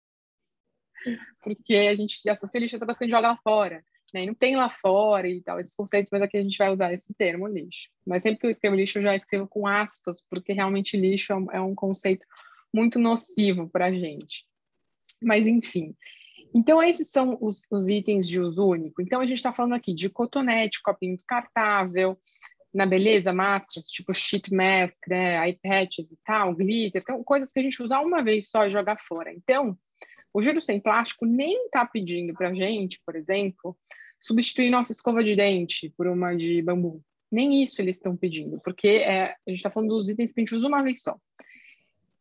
Porque 1.43 1.75
a 1.75 1.95
gente 1.95 2.27
associa 2.31 2.61
lixo 2.61 2.77
a 2.77 2.79
essa 2.79 2.87
coisa 2.87 2.99
que 2.99 3.05
a 3.05 3.07
gente 3.09 3.15
joga 3.15 3.29
lá 3.29 3.37
fora. 3.45 3.85
Né? 4.15 4.23
E 4.23 4.27
não 4.27 4.35
tem 4.35 4.57
lá 4.57 4.71
fora 4.71 5.29
e 5.29 5.43
tal, 5.43 5.61
esses 5.61 5.77
conceitos, 5.77 6.09
mas 6.11 6.23
aqui 6.23 6.39
a 6.39 6.43
gente 6.43 6.57
vai 6.57 6.73
usar 6.73 6.95
esse 6.95 7.13
termo, 7.13 7.47
lixo. 7.47 7.91
Mas 8.07 8.23
sempre 8.23 8.41
que 8.41 8.47
eu 8.47 8.51
escrevo 8.51 8.75
lixo, 8.75 8.99
eu 8.99 9.03
já 9.03 9.15
escrevo 9.15 9.47
com 9.47 9.67
aspas, 9.67 10.23
porque 10.31 10.55
realmente 10.55 10.97
lixo 10.97 11.35
é 11.35 11.37
um, 11.37 11.53
é 11.53 11.61
um 11.61 11.75
conceito 11.75 12.25
muito 12.73 12.99
nocivo 12.99 13.69
para 13.69 13.89
a 13.89 13.93
gente. 13.93 14.47
Mas, 15.23 15.47
enfim. 15.47 15.95
Então, 16.57 16.83
esses 16.83 17.11
são 17.11 17.37
os, 17.39 17.67
os 17.71 17.87
itens 17.87 18.27
de 18.27 18.41
uso 18.41 18.67
único. 18.67 19.03
Então, 19.03 19.21
a 19.21 19.27
gente 19.27 19.37
está 19.37 19.53
falando 19.53 19.75
aqui 19.75 19.93
de 19.93 20.09
cotonete, 20.09 20.81
copinho 20.83 21.15
descartável, 21.15 22.19
na 22.73 22.87
beleza, 22.87 23.31
máscaras, 23.31 23.89
tipo 23.89 24.11
sheet 24.15 24.55
mask, 24.55 25.07
né, 25.07 25.37
eye 25.47 25.59
patches 25.63 26.11
e 26.13 26.19
tal, 26.25 26.55
glitter, 26.55 27.03
então, 27.03 27.23
coisas 27.23 27.53
que 27.53 27.61
a 27.61 27.63
gente 27.63 27.83
usa 27.83 28.01
uma 28.01 28.23
vez 28.23 28.49
só 28.49 28.65
e 28.65 28.71
jogar 28.71 28.99
fora. 28.99 29.31
Então, 29.35 29.77
o 30.33 30.41
Giro 30.41 30.63
Sem 30.63 30.81
Plástico 30.81 31.27
nem 31.27 31.67
está 31.67 31.85
pedindo 31.85 32.33
para 32.33 32.49
a 32.49 32.55
gente, 32.55 33.03
por 33.05 33.17
exemplo, 33.17 33.77
substituir 34.19 34.71
nossa 34.71 34.93
escova 34.93 35.23
de 35.23 35.37
dente 35.37 35.93
por 35.95 36.07
uma 36.07 36.35
de 36.35 36.63
bambu. 36.63 37.03
Nem 37.31 37.63
isso 37.63 37.83
eles 37.83 37.97
estão 37.97 38.17
pedindo, 38.17 38.59
porque 38.65 38.89
é, 38.89 39.25
a 39.25 39.51
gente 39.51 39.59
está 39.59 39.71
falando 39.71 39.91
dos 39.91 40.09
itens 40.09 40.33
que 40.33 40.41
a 40.41 40.43
gente 40.43 40.55
usa 40.55 40.69
uma 40.69 40.83
vez 40.83 41.03
só. 41.03 41.19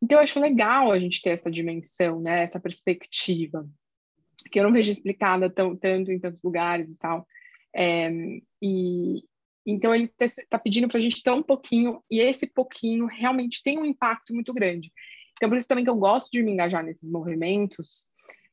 Então, 0.03 0.17
eu 0.17 0.23
acho 0.23 0.41
legal 0.41 0.91
a 0.91 0.99
gente 0.99 1.21
ter 1.21 1.29
essa 1.29 1.49
dimensão, 1.49 2.19
né, 2.19 2.43
essa 2.43 2.59
perspectiva, 2.59 3.65
que 4.49 4.59
eu 4.59 4.63
não 4.63 4.73
vejo 4.73 4.91
explicada 4.91 5.49
tão, 5.49 5.75
tanto 5.75 6.11
em 6.11 6.19
tantos 6.19 6.41
lugares 6.43 6.91
e 6.91 6.97
tal. 6.97 7.27
É, 7.75 8.09
e, 8.61 9.23
então, 9.65 9.93
ele 9.93 10.11
está 10.19 10.59
pedindo 10.59 10.87
para 10.87 10.97
a 10.97 11.01
gente 11.01 11.21
ter 11.23 11.31
um 11.31 11.43
pouquinho, 11.43 12.01
e 12.09 12.19
esse 12.19 12.45
pouquinho 12.45 13.05
realmente 13.07 13.63
tem 13.63 13.79
um 13.79 13.85
impacto 13.85 14.33
muito 14.33 14.53
grande. 14.53 14.91
Então, 15.33 15.49
por 15.49 15.57
isso 15.57 15.67
também 15.67 15.83
que 15.83 15.89
eu 15.89 15.95
gosto 15.95 16.31
de 16.31 16.41
me 16.41 16.51
engajar 16.51 16.83
nesses 16.83 17.09
movimentos, 17.09 18.07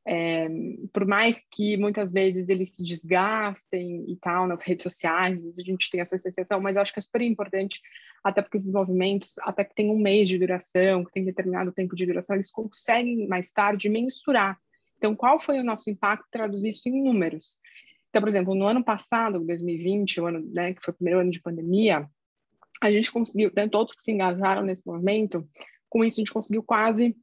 é, 0.04 0.48
por 0.92 1.06
mais 1.06 1.44
que 1.48 1.76
muitas 1.76 2.10
vezes 2.10 2.48
eles 2.48 2.74
se 2.74 2.82
desgastem 2.82 4.04
e 4.08 4.16
tal 4.16 4.48
nas 4.48 4.60
redes 4.60 4.82
sociais, 4.82 5.46
a 5.58 5.62
gente 5.62 5.90
tem 5.90 6.00
essa 6.00 6.18
sensação, 6.18 6.60
mas 6.60 6.74
eu 6.74 6.82
acho 6.82 6.92
que 6.92 6.98
é 6.98 7.02
super 7.02 7.20
importante, 7.20 7.80
até 8.24 8.42
porque 8.42 8.56
esses 8.56 8.72
movimentos, 8.72 9.34
até 9.42 9.64
que 9.64 9.74
tem 9.74 9.90
um 9.90 9.98
mês 9.98 10.28
de 10.28 10.38
duração, 10.38 11.04
que 11.04 11.12
tem 11.12 11.24
determinado 11.24 11.72
tempo 11.72 11.94
de 11.94 12.06
duração, 12.06 12.34
eles 12.34 12.50
conseguem 12.50 13.28
mais 13.28 13.52
tarde 13.52 13.88
mensurar. 13.88 14.58
Então, 15.02 15.16
qual 15.16 15.40
foi 15.40 15.58
o 15.58 15.64
nosso 15.64 15.90
impacto? 15.90 16.28
Traduzir 16.30 16.68
isso 16.68 16.88
em 16.88 17.02
números. 17.02 17.58
Então, 18.08 18.22
por 18.22 18.28
exemplo, 18.28 18.54
no 18.54 18.68
ano 18.68 18.84
passado, 18.84 19.44
2020, 19.44 20.20
o 20.20 20.26
ano 20.28 20.48
né, 20.52 20.74
que 20.74 20.80
foi 20.80 20.94
o 20.94 20.96
primeiro 20.96 21.18
ano 21.18 21.30
de 21.32 21.40
pandemia, 21.40 22.08
a 22.80 22.88
gente 22.92 23.10
conseguiu, 23.10 23.50
tanto 23.50 23.76
outros 23.76 23.96
que 23.96 24.02
se 24.04 24.12
engajaram 24.12 24.62
nesse 24.62 24.86
movimento, 24.86 25.44
com 25.88 26.04
isso 26.04 26.20
a 26.20 26.22
gente 26.22 26.32
conseguiu 26.32 26.62
quase 26.62 27.16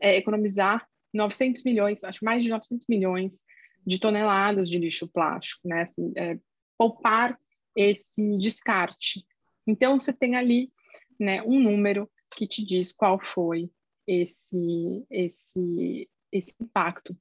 é, 0.00 0.16
economizar 0.16 0.88
900 1.12 1.62
milhões, 1.62 2.02
acho 2.04 2.24
mais 2.24 2.42
de 2.42 2.48
900 2.48 2.86
milhões 2.88 3.44
de 3.86 4.00
toneladas 4.00 4.70
de 4.70 4.78
lixo 4.78 5.06
plástico, 5.06 5.68
né? 5.68 5.82
Assim, 5.82 6.10
é, 6.16 6.38
poupar 6.78 7.38
esse 7.76 8.38
descarte. 8.38 9.26
Então, 9.66 10.00
você 10.00 10.12
tem 10.12 10.36
ali 10.36 10.72
né, 11.20 11.42
um 11.42 11.60
número 11.60 12.10
que 12.34 12.46
te 12.46 12.64
diz 12.64 12.92
qual 12.92 13.20
foi 13.22 13.70
esse, 14.06 15.04
esse, 15.10 16.08
esse 16.34 16.54
impacto. 16.60 17.16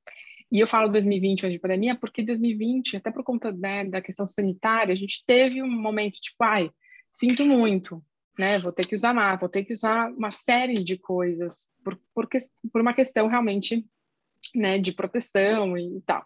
E 0.52 0.60
eu 0.60 0.68
falo 0.68 0.90
2020, 0.90 1.46
ano 1.46 1.54
de 1.54 1.60
pandemia, 1.60 1.96
porque 1.96 2.22
2020, 2.24 2.98
até 2.98 3.12
por 3.12 3.24
conta 3.24 3.52
né, 3.52 3.86
da 3.86 4.02
questão 4.02 4.28
sanitária, 4.28 4.92
a 4.92 4.96
gente 4.96 5.24
teve 5.26 5.62
um 5.64 5.70
momento 5.70 6.14
tipo, 6.20 6.44
ai, 6.44 6.70
sinto 7.12 7.46
muito, 7.46 8.04
né? 8.38 8.60
Vou 8.60 8.72
ter 8.72 8.86
que 8.86 8.96
usar 8.96 9.14
mapa, 9.14 9.42
vou 9.42 9.50
ter 9.50 9.64
que 9.64 9.74
usar 9.74 10.12
uma 10.12 10.32
série 10.32 10.84
de 10.84 10.98
coisas 10.98 11.68
por, 11.84 12.00
por, 12.14 12.30
que, 12.30 12.38
por 12.72 12.82
uma 12.82 12.94
questão 12.94 13.28
realmente 13.28 13.86
né, 14.54 14.78
de 14.78 14.94
proteção 14.94 15.78
e 15.78 16.02
tal. 16.06 16.24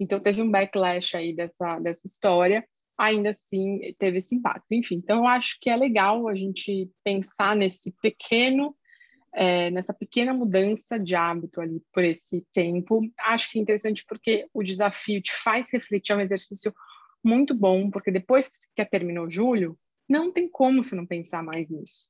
Então 0.00 0.20
teve 0.20 0.42
um 0.42 0.50
backlash 0.50 1.16
aí 1.16 1.34
dessa, 1.34 1.78
dessa 1.80 2.06
história, 2.06 2.64
ainda 2.96 3.30
assim 3.30 3.80
teve 3.98 4.18
esse 4.18 4.34
impacto. 4.34 4.66
Enfim, 4.70 4.96
então 4.96 5.18
eu 5.18 5.26
acho 5.26 5.58
que 5.60 5.70
é 5.70 5.76
legal 5.76 6.28
a 6.28 6.34
gente 6.34 6.88
pensar 7.02 7.56
nesse 7.56 7.92
pequeno 8.00 8.76
é, 9.34 9.70
nessa 9.70 9.92
pequena 9.92 10.32
mudança 10.32 10.98
de 10.98 11.14
hábito 11.14 11.60
ali 11.60 11.82
por 11.92 12.04
esse 12.04 12.46
tempo. 12.52 13.00
Acho 13.20 13.50
que 13.50 13.58
é 13.58 13.62
interessante 13.62 14.04
porque 14.06 14.46
o 14.52 14.62
desafio 14.62 15.20
te 15.20 15.32
faz 15.32 15.70
refletir, 15.72 16.12
é 16.12 16.16
um 16.16 16.20
exercício 16.20 16.72
muito 17.22 17.54
bom, 17.54 17.90
porque 17.90 18.10
depois 18.10 18.48
que 18.74 18.84
terminou 18.86 19.28
julho, 19.28 19.78
não 20.08 20.32
tem 20.32 20.48
como 20.48 20.82
você 20.82 20.94
não 20.94 21.06
pensar 21.06 21.42
mais 21.42 21.68
nisso, 21.68 22.08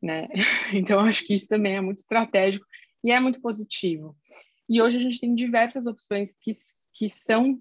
né? 0.00 0.28
Então, 0.72 1.00
acho 1.00 1.24
que 1.24 1.34
isso 1.34 1.48
também 1.48 1.76
é 1.76 1.80
muito 1.80 1.98
estratégico 1.98 2.66
e 3.04 3.12
é 3.12 3.20
muito 3.20 3.40
positivo. 3.40 4.16
E 4.68 4.82
hoje 4.82 4.98
a 4.98 5.00
gente 5.00 5.20
tem 5.20 5.34
diversas 5.34 5.86
opções 5.86 6.36
que, 6.40 6.50
que 6.92 7.08
são 7.08 7.60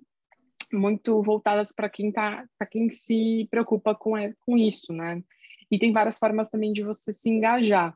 muito 0.73 1.21
voltadas 1.21 1.71
para 1.71 1.89
quem 1.89 2.11
tá, 2.11 2.45
para 2.57 2.67
quem 2.67 2.89
se 2.89 3.47
preocupa 3.51 3.93
com, 3.93 4.13
com 4.39 4.57
isso, 4.57 4.91
né? 4.91 5.21
E 5.69 5.77
tem 5.77 5.91
várias 5.91 6.17
formas 6.17 6.49
também 6.49 6.71
de 6.71 6.83
você 6.83 7.11
se 7.13 7.29
engajar. 7.29 7.95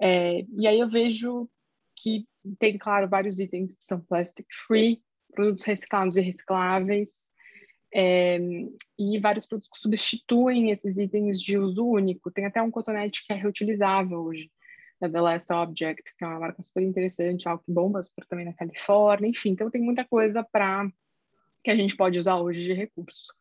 É, 0.00 0.44
e 0.56 0.66
aí 0.66 0.78
eu 0.78 0.88
vejo 0.88 1.48
que 1.96 2.26
tem, 2.58 2.76
claro, 2.76 3.08
vários 3.08 3.38
itens 3.38 3.76
que 3.76 3.84
são 3.84 4.00
plastic 4.00 4.46
free, 4.66 5.02
produtos 5.32 5.64
reciclados 5.64 6.16
e 6.16 6.20
recicláveis, 6.20 7.30
é, 7.94 8.38
e 8.98 9.18
vários 9.20 9.46
produtos 9.46 9.70
que 9.70 9.78
substituem 9.78 10.70
esses 10.70 10.98
itens 10.98 11.40
de 11.40 11.56
uso 11.56 11.86
único. 11.86 12.30
Tem 12.30 12.44
até 12.44 12.60
um 12.60 12.70
cotonete 12.70 13.24
que 13.24 13.32
é 13.32 13.36
reutilizável 13.36 14.20
hoje, 14.20 14.50
da 15.00 15.08
The 15.08 15.20
Last 15.20 15.52
Object, 15.52 16.14
que 16.16 16.24
é 16.24 16.26
uma 16.26 16.40
marca 16.40 16.62
super 16.62 16.82
interessante, 16.82 17.48
algo 17.48 17.62
que 17.64 17.72
bomba 17.72 18.02
super 18.02 18.26
também 18.26 18.44
na 18.44 18.52
Califórnia, 18.52 19.28
enfim. 19.28 19.50
Então 19.50 19.70
tem 19.70 19.80
muita 19.80 20.04
coisa 20.04 20.42
para 20.42 20.90
que 21.62 21.70
a 21.70 21.76
gente 21.76 21.96
pode 21.96 22.18
usar 22.18 22.36
hoje 22.36 22.64
de 22.64 22.72
recurso. 22.72 23.32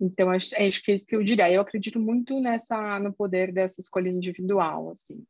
Então 0.00 0.30
acho, 0.30 0.54
acho 0.56 0.82
que 0.82 0.92
é 0.92 0.94
isso 0.94 1.06
que 1.06 1.16
eu 1.16 1.22
diria. 1.22 1.50
Eu 1.50 1.60
acredito 1.60 1.98
muito 1.98 2.38
nessa 2.40 2.98
no 2.98 3.12
poder 3.12 3.52
dessa 3.52 3.80
escolha 3.80 4.08
individual, 4.08 4.90
assim. 4.90 5.24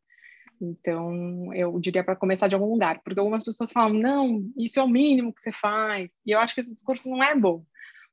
Então, 0.61 1.55
eu 1.55 1.79
diria 1.81 2.05
para 2.05 2.15
começar 2.15 2.47
de 2.47 2.55
algum 2.55 2.71
lugar, 2.71 3.01
porque 3.03 3.19
algumas 3.19 3.43
pessoas 3.43 3.73
falam, 3.73 3.95
não, 3.95 4.45
isso 4.59 4.79
é 4.79 4.83
o 4.83 4.89
mínimo 4.89 5.33
que 5.33 5.41
você 5.41 5.51
faz, 5.51 6.13
e 6.27 6.33
eu 6.33 6.39
acho 6.39 6.55
que 6.55 6.61
esse 6.61 6.75
discurso 6.75 7.09
não 7.09 7.25
é 7.25 7.35
bom. 7.35 7.65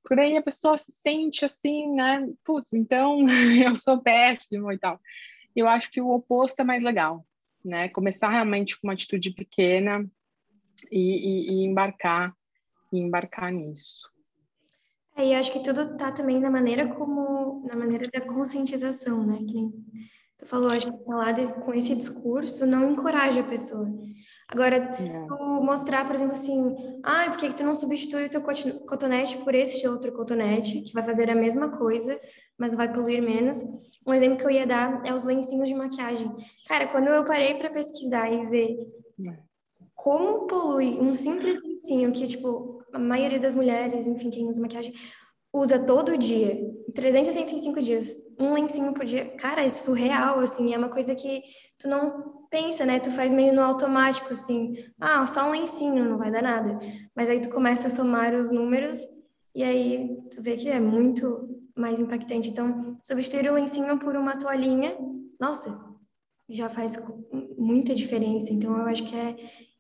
Por 0.04 0.18
aí 0.18 0.38
a 0.38 0.42
pessoa 0.42 0.78
se 0.78 0.92
sente 0.94 1.44
assim, 1.44 1.92
né? 1.94 2.26
Putz, 2.46 2.72
então 2.72 3.20
eu 3.62 3.76
sou 3.76 4.02
péssimo 4.02 4.72
e 4.72 4.80
tal. 4.80 5.00
Eu 5.54 5.68
acho 5.68 5.92
que 5.92 6.00
o 6.00 6.10
oposto 6.10 6.62
é 6.62 6.64
mais 6.64 6.86
legal, 6.86 7.26
né? 7.66 7.90
Começar 7.90 8.30
realmente 8.30 8.80
com 8.80 8.88
uma 8.88 8.94
atitude 8.94 9.32
pequena 9.32 10.10
e, 10.90 11.00
e, 11.00 11.52
e 11.52 11.66
embarcar, 11.66 12.34
e 12.94 13.00
embarcar 13.00 13.52
nisso. 13.52 14.10
É, 15.18 15.28
e 15.28 15.36
acho 15.36 15.52
que 15.52 15.60
tudo 15.60 15.98
tá 15.98 16.12
também 16.12 16.40
na 16.40 16.50
maneira 16.50 16.88
como, 16.94 17.68
na 17.68 17.76
maneira 17.76 18.08
da 18.08 18.22
conscientização, 18.22 19.26
né? 19.26 19.40
Que 19.40 19.70
tu 20.38 20.46
falou, 20.46 20.70
acho 20.70 20.92
que 20.92 21.06
falar 21.06 21.32
de, 21.32 21.54
com 21.62 21.74
esse 21.74 21.96
discurso 21.96 22.66
não 22.66 22.92
encoraja 22.92 23.42
a 23.42 23.44
pessoa. 23.44 23.88
Agora, 24.48 24.78
é. 24.78 24.94
tu 25.28 25.36
mostrar, 25.62 26.06
por 26.06 26.16
exemplo, 26.16 26.34
assim, 26.34 26.76
ah, 27.04 27.26
por 27.30 27.38
que, 27.38 27.50
que 27.50 27.56
tu 27.56 27.66
não 27.66 27.76
substitui 27.76 28.26
o 28.26 28.30
teu 28.30 28.42
cotonete 28.42 29.38
por 29.40 29.54
esse 29.54 29.86
outro 29.88 30.12
cotonete, 30.14 30.82
que 30.82 30.94
vai 30.94 31.04
fazer 31.04 31.30
a 31.30 31.36
mesma 31.36 31.70
coisa, 31.78 32.20
mas 32.58 32.74
vai 32.74 32.92
poluir 32.92 33.22
menos. 33.22 33.62
Um 34.06 34.14
exemplo 34.14 34.38
que 34.38 34.46
eu 34.46 34.52
ia 34.52 34.66
dar 34.66 35.06
é 35.06 35.14
os 35.14 35.24
lencinhos 35.24 35.68
de 35.68 35.76
maquiagem. 35.76 36.32
Cara, 36.68 36.88
quando 36.88 37.08
eu 37.08 37.26
parei 37.26 37.56
para 37.56 37.70
pesquisar 37.70 38.32
e 38.32 38.46
ver 38.46 38.78
é. 39.28 39.38
como 39.94 40.48
polui 40.48 40.98
um 41.00 41.12
simples 41.12 41.62
lencinho 41.62 42.12
que, 42.14 42.26
tipo, 42.26 42.82
a 42.94 43.00
maioria 43.00 43.40
das 43.40 43.54
mulheres, 43.54 44.08
enfim, 44.08 44.30
quem 44.30 44.48
usa 44.48 44.62
maquiagem, 44.62 44.94
usa 45.52 45.78
todo 45.78 46.18
dia, 46.18 46.58
365 46.94 47.82
dias, 47.82 48.16
um 48.40 48.54
lencinho 48.54 48.94
por 48.94 49.06
dia. 49.06 49.26
Cara, 49.38 49.64
é 49.64 49.70
surreal, 49.70 50.40
assim, 50.40 50.74
é 50.74 50.78
uma 50.78 50.90
coisa 50.90 51.16
que 51.16 51.42
tu 51.80 51.88
não 51.90 52.46
pensa, 52.50 52.86
né? 52.86 53.00
Tu 53.00 53.12
faz 53.12 53.34
meio 53.34 53.54
no 53.54 53.62
automático, 53.62 54.32
assim, 54.32 54.74
ah, 55.00 55.26
só 55.26 55.48
um 55.48 55.52
lencinho, 55.52 56.06
não 56.06 56.18
vai 56.18 56.32
dar 56.32 56.44
nada. 56.44 56.80
Mas 57.16 57.30
aí 57.30 57.40
tu 57.40 57.50
começa 57.50 57.88
a 57.88 57.90
somar 57.90 58.34
os 58.34 58.52
números 58.52 59.00
e 59.56 59.64
aí 59.64 60.18
tu 60.32 60.42
vê 60.42 60.56
que 60.56 60.70
é 60.70 60.80
muito 60.80 61.50
mais 61.76 62.00
impactante. 62.00 62.50
Então, 62.50 62.94
substituir 63.04 63.50
o 63.50 63.54
lencinho 63.54 63.98
por 64.00 64.16
uma 64.16 64.38
toalhinha, 64.38 64.96
nossa, 65.40 65.80
já 66.50 66.70
faz 66.70 66.98
muita 67.58 67.94
diferença. 67.94 68.54
Então, 68.54 68.78
eu 68.78 68.86
acho 68.86 69.04
que 69.04 69.16
é, 69.16 69.36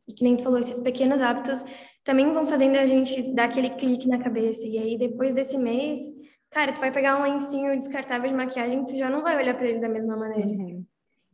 e 0.07 0.13
que 0.13 0.23
nem 0.23 0.35
tu 0.35 0.43
falou, 0.43 0.59
esses 0.59 0.79
pequenos 0.79 1.21
hábitos 1.21 1.63
também 2.03 2.31
vão 2.31 2.45
fazendo 2.45 2.77
a 2.77 2.85
gente 2.85 3.33
dar 3.33 3.45
aquele 3.45 3.69
clique 3.71 4.07
na 4.07 4.17
cabeça. 4.17 4.65
E 4.65 4.77
aí, 4.77 4.97
depois 4.97 5.33
desse 5.33 5.57
mês, 5.57 5.99
cara, 6.49 6.73
tu 6.73 6.79
vai 6.79 6.91
pegar 6.91 7.19
um 7.19 7.23
lencinho 7.23 7.77
descartável 7.77 8.27
de 8.27 8.35
maquiagem, 8.35 8.85
tu 8.85 8.95
já 8.95 9.09
não 9.09 9.21
vai 9.21 9.37
olhar 9.37 9.55
para 9.55 9.67
ele 9.67 9.79
da 9.79 9.89
mesma 9.89 10.15
maneira. 10.15 10.47
Uhum. 10.47 10.85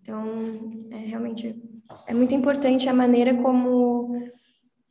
Então, 0.02 0.90
é 0.92 0.98
realmente 0.98 1.56
é 2.08 2.14
muito 2.14 2.34
importante 2.34 2.90
a 2.90 2.94
maneira 2.94 3.34
como 3.42 4.10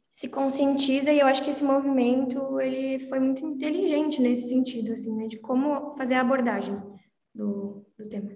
se 0.09 0.29
conscientiza 0.29 1.11
e 1.13 1.21
eu 1.21 1.27
acho 1.27 1.43
que 1.43 1.51
esse 1.51 1.65
movimento 1.65 2.61
ele 2.61 2.99
foi 3.09 3.19
muito 3.19 3.45
inteligente 3.45 4.21
nesse 4.21 4.49
sentido, 4.49 4.93
assim, 4.93 5.15
né, 5.17 5.27
de 5.27 5.39
como 5.39 5.95
fazer 5.97 6.15
a 6.15 6.21
abordagem 6.21 6.81
do, 7.35 7.85
do 7.99 8.09
tema. 8.09 8.31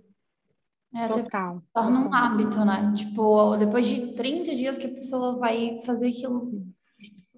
É, 0.95 1.09
Total. 1.09 1.62
Torna 1.74 2.09
um 2.09 2.14
hábito, 2.14 2.64
né? 2.64 2.95
Tipo, 2.97 3.57
depois 3.59 3.87
de 3.87 4.14
30 4.14 4.55
dias 4.55 4.78
que 4.78 4.87
a 4.87 4.93
pessoa 4.93 5.37
vai 5.39 5.78
fazer 5.84 6.09
aquilo, 6.09 6.51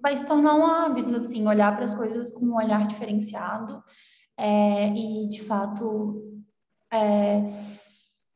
vai 0.01 0.15
se 0.15 0.25
tornar 0.25 0.55
um 0.55 0.65
hábito, 0.65 1.15
assim, 1.15 1.45
olhar 1.45 1.75
para 1.75 1.83
as 1.83 1.93
coisas 1.93 2.31
com 2.31 2.45
um 2.45 2.55
olhar 2.55 2.87
diferenciado 2.87 3.83
é, 4.39 4.87
e, 4.87 5.27
de 5.27 5.43
fato, 5.43 6.41
é, 6.91 7.41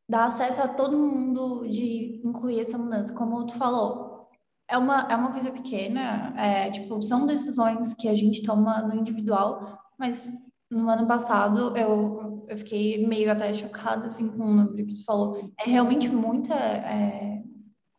dar 0.08 0.26
acesso 0.26 0.62
a 0.62 0.68
todo 0.68 0.98
mundo 0.98 1.66
de 1.66 2.20
incluir 2.24 2.60
essa 2.60 2.76
mudança. 2.76 3.14
Como 3.14 3.46
tu 3.46 3.56
falou, 3.56 4.28
é 4.68 4.76
uma, 4.76 5.08
é 5.10 5.16
uma 5.16 5.32
coisa 5.32 5.50
pequena, 5.50 6.34
é, 6.36 6.70
tipo, 6.70 7.00
são 7.00 7.26
decisões 7.26 7.94
que 7.94 8.08
a 8.08 8.14
gente 8.14 8.42
toma 8.42 8.82
no 8.82 8.94
individual, 8.94 9.78
mas 9.98 10.30
no 10.70 10.88
ano 10.88 11.06
passado 11.06 11.76
eu, 11.76 12.44
eu 12.48 12.58
fiquei 12.58 13.06
meio 13.06 13.30
até 13.32 13.52
chocada, 13.54 14.06
assim, 14.06 14.28
com 14.28 14.44
o 14.44 14.52
número 14.52 14.86
que 14.86 14.94
tu 14.94 15.04
falou. 15.04 15.50
É 15.58 15.68
realmente 15.68 16.08
muita, 16.08 16.54
é, 16.54 17.42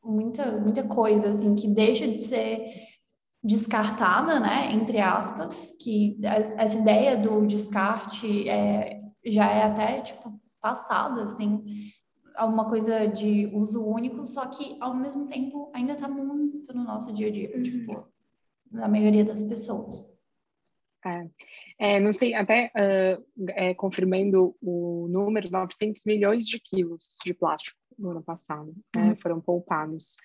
muita, 0.04 0.60
muita 0.60 0.84
coisa, 0.84 1.30
assim, 1.30 1.56
que 1.56 1.68
deixa 1.68 2.08
de 2.08 2.20
ser 2.20 2.68
descartada, 3.46 4.40
né, 4.40 4.72
entre 4.74 5.00
aspas, 5.00 5.76
que 5.80 6.20
essa 6.58 6.80
ideia 6.80 7.16
do 7.16 7.46
descarte 7.46 8.50
é, 8.50 9.00
já 9.24 9.46
é 9.46 9.64
até, 9.64 10.02
tipo, 10.02 10.42
passada, 10.60 11.26
assim, 11.26 11.64
uma 12.40 12.68
coisa 12.68 13.08
de 13.08 13.46
uso 13.54 13.86
único, 13.86 14.26
só 14.26 14.48
que 14.48 14.76
ao 14.82 14.96
mesmo 14.96 15.28
tempo 15.28 15.72
ainda 15.76 15.94
está 15.94 16.08
muito 16.08 16.74
no 16.74 16.84
nosso 16.84 17.14
dia 17.14 17.28
a 17.28 17.32
dia, 17.32 17.56
uhum. 17.56 17.62
tipo, 17.62 18.08
na 18.72 18.88
maioria 18.88 19.24
das 19.24 19.44
pessoas. 19.44 20.12
É, 21.06 21.30
é 21.78 22.00
não 22.00 22.12
sei, 22.12 22.34
até 22.34 22.72
uh, 22.76 23.24
é, 23.50 23.76
confirmando 23.76 24.56
o 24.60 25.08
número, 25.08 25.52
900 25.52 26.04
milhões 26.04 26.48
de 26.48 26.60
quilos 26.60 27.06
de 27.24 27.32
plástico 27.32 27.80
no 27.98 28.12
ano 28.12 28.24
passado 28.24 28.74
né, 28.96 29.10
uhum. 29.10 29.16
foram 29.18 29.42
poupados. 29.42 30.18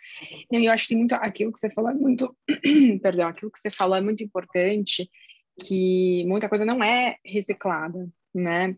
E 0.51 0.65
eu 0.65 0.73
acho 0.73 0.89
que 0.89 0.97
muito 0.97 1.15
aquilo 1.15 1.53
que 1.53 1.59
você 1.59 1.71
falou 1.71 1.91
é 1.91 1.95
muito, 1.95 2.37
perdão, 3.03 3.29
aquilo 3.29 3.51
que 3.51 3.59
você 3.59 3.71
falou 3.71 3.97
é 3.97 4.01
muito 4.01 4.23
importante, 4.23 5.09
que 5.61 6.25
muita 6.27 6.49
coisa 6.49 6.65
não 6.65 6.83
é 6.83 7.17
reciclada, 7.25 8.09
né? 8.35 8.77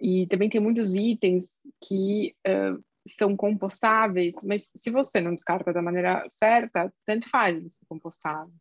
E 0.00 0.26
também 0.26 0.48
tem 0.48 0.60
muitos 0.60 0.94
itens 0.94 1.60
que 1.86 2.34
uh, 2.46 2.82
são 3.06 3.36
compostáveis, 3.36 4.34
mas 4.44 4.70
se 4.74 4.90
você 4.90 5.20
não 5.20 5.34
descarta 5.34 5.72
da 5.72 5.82
maneira 5.82 6.24
certa, 6.28 6.92
tanto 7.06 7.28
faz 7.28 7.56
ele 7.56 7.70
ser 7.70 7.84
compostado. 7.86 8.52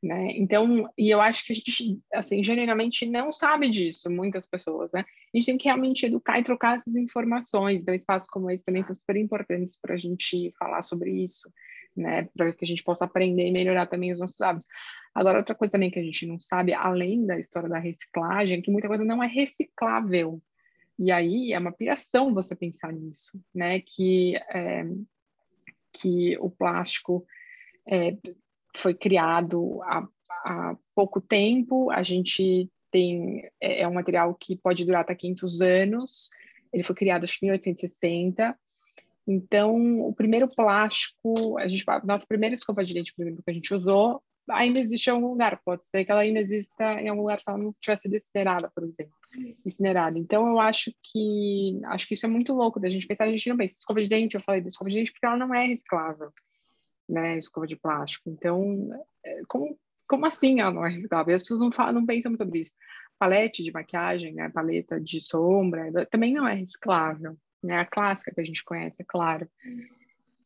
Né? 0.00 0.30
Então, 0.36 0.88
e 0.96 1.10
eu 1.10 1.20
acho 1.20 1.44
que 1.44 1.52
a 1.52 1.56
gente, 1.56 2.00
assim, 2.14 2.40
genuinamente 2.40 3.04
não 3.04 3.32
sabe 3.32 3.68
disso, 3.68 4.08
muitas 4.08 4.46
pessoas, 4.46 4.92
né? 4.92 5.00
A 5.00 5.36
gente 5.36 5.46
tem 5.46 5.58
que 5.58 5.64
realmente 5.64 6.06
educar 6.06 6.38
e 6.38 6.44
trocar 6.44 6.76
essas 6.76 6.94
informações. 6.94 7.82
Então, 7.82 7.92
espaços 7.92 8.28
como 8.28 8.48
esse 8.48 8.64
também 8.64 8.84
são 8.84 8.94
super 8.94 9.16
importantes 9.16 9.76
para 9.76 9.94
a 9.94 9.98
gente 9.98 10.52
falar 10.56 10.82
sobre 10.82 11.10
isso, 11.10 11.52
né? 11.96 12.28
Para 12.36 12.52
que 12.52 12.64
a 12.64 12.68
gente 12.68 12.84
possa 12.84 13.06
aprender 13.06 13.48
e 13.48 13.50
melhorar 13.50 13.86
também 13.86 14.12
os 14.12 14.20
nossos 14.20 14.40
hábitos. 14.40 14.68
Agora, 15.12 15.38
outra 15.38 15.54
coisa 15.54 15.72
também 15.72 15.90
que 15.90 15.98
a 15.98 16.04
gente 16.04 16.26
não 16.26 16.38
sabe, 16.38 16.72
além 16.72 17.26
da 17.26 17.36
história 17.36 17.68
da 17.68 17.80
reciclagem, 17.80 18.60
é 18.60 18.62
que 18.62 18.70
muita 18.70 18.86
coisa 18.86 19.04
não 19.04 19.20
é 19.20 19.26
reciclável. 19.26 20.40
E 20.96 21.10
aí 21.10 21.52
é 21.52 21.58
uma 21.58 21.72
piração 21.72 22.32
você 22.32 22.54
pensar 22.54 22.92
nisso, 22.92 23.40
né? 23.52 23.80
Que, 23.80 24.36
é, 24.36 24.84
que 25.92 26.38
o 26.38 26.48
plástico 26.48 27.26
é, 27.84 28.16
foi 28.78 28.94
criado 28.94 29.82
há, 29.82 30.06
há, 30.44 30.76
pouco 30.94 31.20
tempo, 31.20 31.90
a 31.90 32.02
gente 32.02 32.70
tem 32.90 33.44
é, 33.60 33.82
é 33.82 33.88
um 33.88 33.94
material 33.94 34.34
que 34.34 34.56
pode 34.56 34.84
durar 34.84 35.02
até 35.02 35.14
500 35.14 35.60
anos, 35.60 36.30
ele 36.72 36.84
foi 36.84 36.94
criado 36.94 37.24
em 37.24 37.46
1860. 37.46 38.56
Então, 39.26 40.00
o 40.00 40.14
primeiro 40.14 40.48
plástico, 40.48 41.58
a 41.58 41.68
gente, 41.68 41.84
a 41.86 42.00
nossa 42.04 42.26
primeira 42.26 42.54
escova 42.54 42.82
de 42.82 42.94
dente, 42.94 43.12
por 43.14 43.22
exemplo, 43.22 43.42
que 43.44 43.50
a 43.50 43.54
gente 43.54 43.74
usou, 43.74 44.22
ainda 44.50 44.80
existe 44.80 45.08
em 45.08 45.12
algum 45.12 45.28
lugar. 45.28 45.60
Pode 45.62 45.84
ser 45.84 46.04
que 46.04 46.10
ela 46.10 46.22
ainda 46.22 46.40
exista 46.40 47.00
em 47.00 47.08
algum 47.08 47.22
lugar 47.22 47.38
se 47.38 47.48
ela 47.48 47.58
não 47.58 47.74
tivesse 47.78 48.02
sido 48.02 48.16
incinerada, 48.16 48.70
por 48.74 48.84
exemplo. 48.84 49.12
Incinerada. 49.64 50.18
Então, 50.18 50.48
eu 50.48 50.58
acho 50.58 50.90
que 51.02 51.78
acho 51.86 52.08
que 52.08 52.14
isso 52.14 52.24
é 52.24 52.28
muito 52.28 52.54
louco 52.54 52.80
da 52.80 52.88
gente 52.88 53.06
pensar. 53.06 53.24
A 53.24 53.30
gente 53.30 53.48
não 53.48 53.56
pensa 53.56 53.78
escova 53.78 54.00
de 54.00 54.08
dente, 54.08 54.34
eu 54.34 54.40
falei 54.40 54.60
da 54.60 54.68
escova 54.68 54.88
de 54.88 54.96
dente 54.96 55.12
porque 55.12 55.26
ela 55.26 55.36
não 55.36 55.54
é 55.54 55.66
reciclável, 55.66 56.32
né? 57.08 57.38
Escova 57.38 57.66
de 57.66 57.76
plástico. 57.76 58.28
Então, 58.30 58.90
é, 59.24 59.42
como, 59.48 59.78
como 60.06 60.26
assim 60.26 60.60
ela 60.60 60.72
não 60.72 60.86
é 60.86 60.90
reciclável? 60.90 61.34
As 61.34 61.42
pessoas 61.42 61.60
não, 61.60 61.72
falam, 61.72 61.94
não 61.94 62.06
pensam 62.06 62.30
muito 62.30 62.44
sobre 62.44 62.60
isso. 62.60 62.72
Palete 63.18 63.62
de 63.64 63.72
maquiagem, 63.72 64.34
né? 64.34 64.48
Paleta 64.48 65.00
de 65.00 65.20
sombra, 65.20 66.06
também 66.06 66.32
não 66.32 66.46
é 66.46 66.54
reciclável. 66.54 67.36
Né? 67.62 67.78
A 67.78 67.84
clássica 67.84 68.32
que 68.32 68.40
a 68.40 68.44
gente 68.44 68.64
conhece, 68.64 69.02
é 69.02 69.06
claro. 69.06 69.48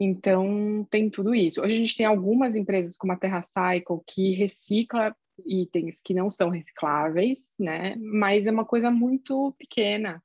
Então, 0.00 0.86
tem 0.90 1.08
tudo 1.10 1.34
isso. 1.34 1.60
Hoje 1.60 1.74
a 1.74 1.78
gente 1.78 1.96
tem 1.96 2.06
algumas 2.06 2.56
empresas 2.56 2.96
como 2.96 3.12
a 3.12 3.16
TerraCycle 3.16 4.00
que 4.06 4.32
recicla 4.32 5.14
itens 5.46 6.00
que 6.00 6.14
não 6.14 6.30
são 6.30 6.48
recicláveis, 6.48 7.54
né? 7.58 7.94
Mas 7.96 8.46
é 8.46 8.50
uma 8.50 8.64
coisa 8.64 8.90
muito 8.90 9.54
pequena. 9.58 10.22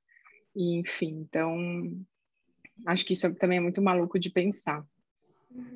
E, 0.56 0.78
enfim, 0.78 1.20
então 1.20 1.56
acho 2.86 3.06
que 3.06 3.14
isso 3.14 3.34
também 3.36 3.58
é 3.58 3.62
muito 3.62 3.82
maluco 3.82 4.20
de 4.20 4.30
pensar. 4.30 4.86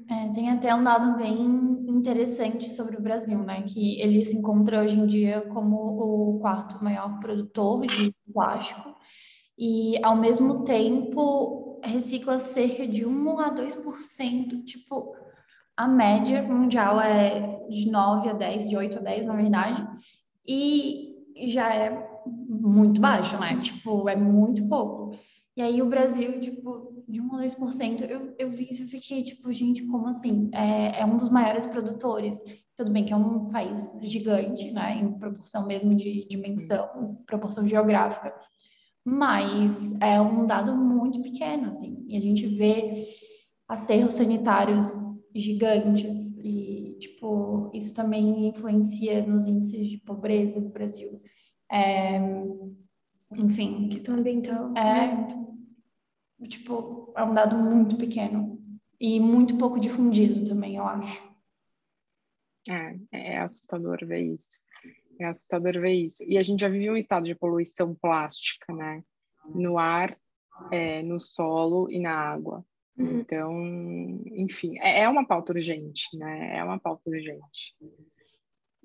É, 0.10 0.30
tem 0.34 0.50
até 0.50 0.76
um 0.76 0.84
dado 0.84 1.18
bem 1.18 1.40
interessante 1.88 2.70
sobre 2.70 2.98
o 2.98 3.02
Brasil, 3.02 3.40
né? 3.40 3.62
Que 3.62 4.02
ele 4.02 4.24
se 4.26 4.36
encontra 4.36 4.84
hoje 4.84 5.00
em 5.00 5.06
dia 5.06 5.42
como 5.54 5.76
o 5.78 6.40
quarto 6.40 6.84
maior 6.84 7.20
produtor 7.20 7.86
de 7.88 8.14
plástico 8.34 8.96
e, 9.58 10.04
ao 10.04 10.16
mesmo 10.16 10.64
tempo, 10.64 11.80
recicla 11.84 12.40
cerca 12.40 12.88
de 12.88 13.06
1 13.06 13.40
a 13.40 13.54
2%. 13.54 14.64
Tipo, 14.66 15.16
a 15.78 15.88
média 15.88 16.44
mundial 16.44 17.00
é 17.00 17.66
de 17.70 17.90
9 17.90 18.30
a 18.30 18.34
10, 18.34 18.70
de 18.70 18.76
8 18.76 18.98
a 18.98 19.02
10, 19.02 19.26
na 19.26 19.36
verdade, 19.36 19.88
e 20.48 21.16
já 21.48 21.74
é 21.74 22.10
muito 22.26 23.00
baixo, 23.00 23.40
né? 23.40 23.60
Tipo, 23.60 24.10
é 24.10 24.16
muito 24.16 24.68
pouco. 24.68 25.18
E 25.56 25.62
aí 25.62 25.82
o 25.82 25.90
Brasil, 25.90 26.40
tipo, 26.40 26.91
de 27.12 27.20
1 27.20 27.36
a 27.36 27.44
2%, 27.44 28.10
eu, 28.10 28.34
eu 28.40 28.50
vi 28.50 28.70
isso 28.70 28.84
e 28.84 28.88
fiquei, 28.88 29.22
tipo, 29.22 29.52
gente, 29.52 29.84
como 29.84 30.08
assim? 30.08 30.50
É, 30.54 31.02
é 31.02 31.06
um 31.06 31.18
dos 31.18 31.30
maiores 31.30 31.68
produtores. 31.68 32.44
Tudo 32.76 32.92
bem 32.92 33.06
que 33.06 33.12
é 33.14 33.16
um 33.16 33.50
país 33.50 33.96
gigante, 34.02 34.72
né? 34.72 34.98
Em 34.98 35.12
proporção 35.20 35.68
mesmo 35.68 35.94
de 35.94 36.26
dimensão, 36.28 37.22
proporção 37.26 37.68
geográfica. 37.68 38.34
Mas 39.04 39.94
é 40.00 40.22
um 40.22 40.46
dado 40.46 40.76
muito 40.76 41.22
pequeno, 41.22 41.70
assim. 41.70 42.06
E 42.08 42.16
a 42.16 42.22
gente 42.22 42.48
vê 42.48 43.08
aterros 43.68 44.16
sanitários 44.16 44.94
gigantes 45.36 46.38
e, 46.38 46.98
tipo, 47.00 47.70
isso 47.74 47.94
também 47.94 48.48
influencia 48.48 49.26
nos 49.26 49.48
índices 49.48 49.90
de 49.90 49.98
pobreza 49.98 50.62
do 50.62 50.70
Brasil. 50.70 51.22
É, 51.72 52.20
enfim. 53.38 53.90
Questão 53.90 54.16
ambiental. 54.16 54.72
É, 54.76 55.16
né? 55.16 55.28
Tipo, 56.48 57.14
é 57.16 57.24
um 57.24 57.34
dado 57.34 57.58
muito 57.58 57.96
pequeno 57.98 58.60
e 59.00 59.20
muito 59.20 59.58
pouco 59.58 59.80
difundido 59.80 60.46
também, 60.46 60.76
eu 60.76 60.84
acho. 60.84 61.32
É, 62.70 62.96
é 63.12 63.38
assustador 63.40 63.98
ver 64.06 64.22
isso. 64.22 64.60
É 65.20 65.26
assustador 65.26 65.74
ver 65.74 65.94
isso. 65.94 66.24
E 66.28 66.38
a 66.38 66.44
gente 66.44 66.62
já 66.62 66.70
vive 66.70 66.90
um 66.90 66.98
estado 66.98 67.26
de 67.26 67.36
poluição 67.36 67.96
plástica, 67.96 68.74
né? 68.74 69.04
No 69.56 69.78
ar, 69.78 70.16
é, 70.72 71.02
no 71.04 71.20
solo 71.20 71.90
e 71.90 72.00
na 72.00 72.14
água. 72.14 72.66
Uhum. 72.98 73.20
Então, 73.20 73.52
enfim, 74.36 74.78
é, 74.80 75.02
é 75.02 75.10
uma 75.10 75.26
pauta 75.26 75.54
urgente, 75.54 76.16
né? 76.18 76.58
É 76.58 76.64
uma 76.64 76.80
pauta 76.80 77.10
urgente. 77.10 77.76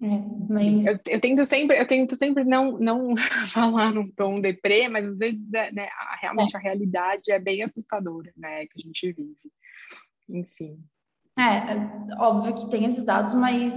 É, 0.03 0.09
mas... 0.49 0.86
eu, 0.86 0.99
eu, 1.09 1.20
tento 1.20 1.44
sempre, 1.47 1.80
eu 1.80 1.86
tento 1.86 2.14
sempre 2.16 2.44
não, 2.44 2.78
não 2.78 3.16
falar 3.49 3.92
num 3.92 4.05
tom 4.14 4.40
deprê, 4.40 4.88
mas 4.88 5.07
às 5.07 5.16
vezes 5.16 5.53
é, 5.55 5.72
né, 5.72 5.88
a, 5.88 6.16
realmente 6.20 6.55
é. 6.55 6.59
a 6.59 6.61
realidade 6.61 7.32
é 7.32 7.38
bem 7.38 7.62
assustadora, 7.62 8.30
né, 8.36 8.66
que 8.66 8.74
a 8.76 8.82
gente 8.82 9.12
vive. 9.12 9.53
Enfim. 10.28 10.78
É, 11.38 11.74
é 11.74 12.16
óbvio 12.18 12.55
que 12.55 12.70
tem 12.70 12.86
esses 12.86 13.05
dados, 13.05 13.34
mas 13.34 13.74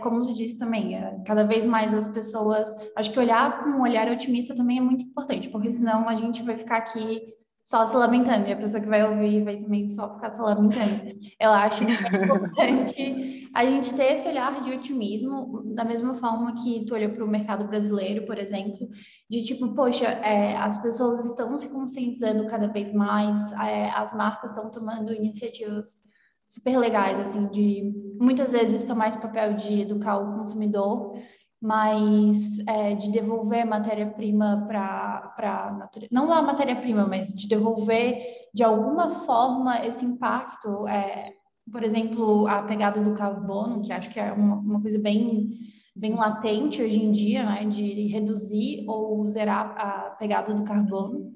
como 0.00 0.22
tu 0.22 0.32
disse 0.32 0.56
também, 0.56 0.92
cada 1.24 1.42
vez 1.42 1.66
mais 1.66 1.92
as 1.92 2.06
pessoas, 2.06 2.68
acho 2.96 3.12
que 3.12 3.18
olhar 3.18 3.64
com 3.64 3.70
um 3.70 3.82
olhar 3.82 4.08
otimista 4.08 4.54
também 4.54 4.78
é 4.78 4.80
muito 4.80 5.02
importante, 5.02 5.48
porque 5.48 5.70
senão 5.70 6.08
a 6.08 6.14
gente 6.14 6.44
vai 6.44 6.56
ficar 6.56 6.76
aqui 6.76 7.35
só 7.66 7.84
se 7.84 7.96
lamentando, 7.96 8.46
e 8.46 8.52
a 8.52 8.56
pessoa 8.56 8.80
que 8.80 8.88
vai 8.88 9.02
ouvir 9.02 9.42
vai 9.42 9.56
também 9.56 9.88
só 9.88 10.14
ficar 10.14 10.32
se 10.32 10.40
lamentando. 10.40 11.18
Eu 11.40 11.50
acho 11.50 11.84
que 11.84 11.92
é 11.92 12.24
importante 12.24 13.50
a 13.52 13.66
gente 13.66 13.92
ter 13.94 14.14
esse 14.14 14.28
olhar 14.28 14.62
de 14.62 14.70
otimismo, 14.70 15.64
da 15.74 15.84
mesma 15.84 16.14
forma 16.14 16.54
que 16.54 16.84
tu 16.86 16.94
olhou 16.94 17.10
para 17.10 17.24
o 17.24 17.28
mercado 17.28 17.66
brasileiro, 17.66 18.24
por 18.24 18.38
exemplo, 18.38 18.88
de 19.28 19.42
tipo, 19.42 19.74
poxa, 19.74 20.06
é, 20.06 20.56
as 20.56 20.80
pessoas 20.80 21.24
estão 21.24 21.58
se 21.58 21.68
conscientizando 21.68 22.46
cada 22.46 22.68
vez 22.68 22.92
mais, 22.92 23.50
é, 23.54 23.90
as 23.90 24.14
marcas 24.14 24.52
estão 24.52 24.70
tomando 24.70 25.12
iniciativas 25.12 26.06
super 26.46 26.78
legais, 26.78 27.18
assim, 27.18 27.48
de 27.48 27.92
muitas 28.20 28.52
vezes 28.52 28.84
tomar 28.84 29.08
esse 29.08 29.20
papel 29.20 29.54
de 29.54 29.80
educar 29.80 30.18
o 30.18 30.38
consumidor, 30.38 31.18
mas 31.60 32.58
é, 32.66 32.94
de 32.94 33.10
devolver 33.10 33.66
matéria-prima 33.66 34.64
para 34.68 35.34
a 35.38 35.72
natureza. 35.72 36.10
Não 36.12 36.30
a 36.32 36.42
matéria-prima, 36.42 37.06
mas 37.06 37.34
de 37.34 37.48
devolver 37.48 38.22
de 38.52 38.62
alguma 38.62 39.10
forma 39.24 39.84
esse 39.86 40.04
impacto. 40.04 40.86
É, 40.86 41.32
por 41.72 41.82
exemplo, 41.82 42.46
a 42.46 42.62
pegada 42.62 43.00
do 43.00 43.14
carbono, 43.14 43.82
que 43.82 43.92
acho 43.92 44.10
que 44.10 44.20
é 44.20 44.32
uma, 44.32 44.56
uma 44.56 44.80
coisa 44.80 45.00
bem, 45.00 45.50
bem 45.94 46.14
latente 46.14 46.82
hoje 46.82 47.02
em 47.02 47.10
dia, 47.10 47.42
né, 47.44 47.64
de 47.64 48.06
reduzir 48.08 48.84
ou 48.86 49.26
zerar 49.26 49.74
a 49.76 50.10
pegada 50.10 50.54
do 50.54 50.64
carbono. 50.64 51.32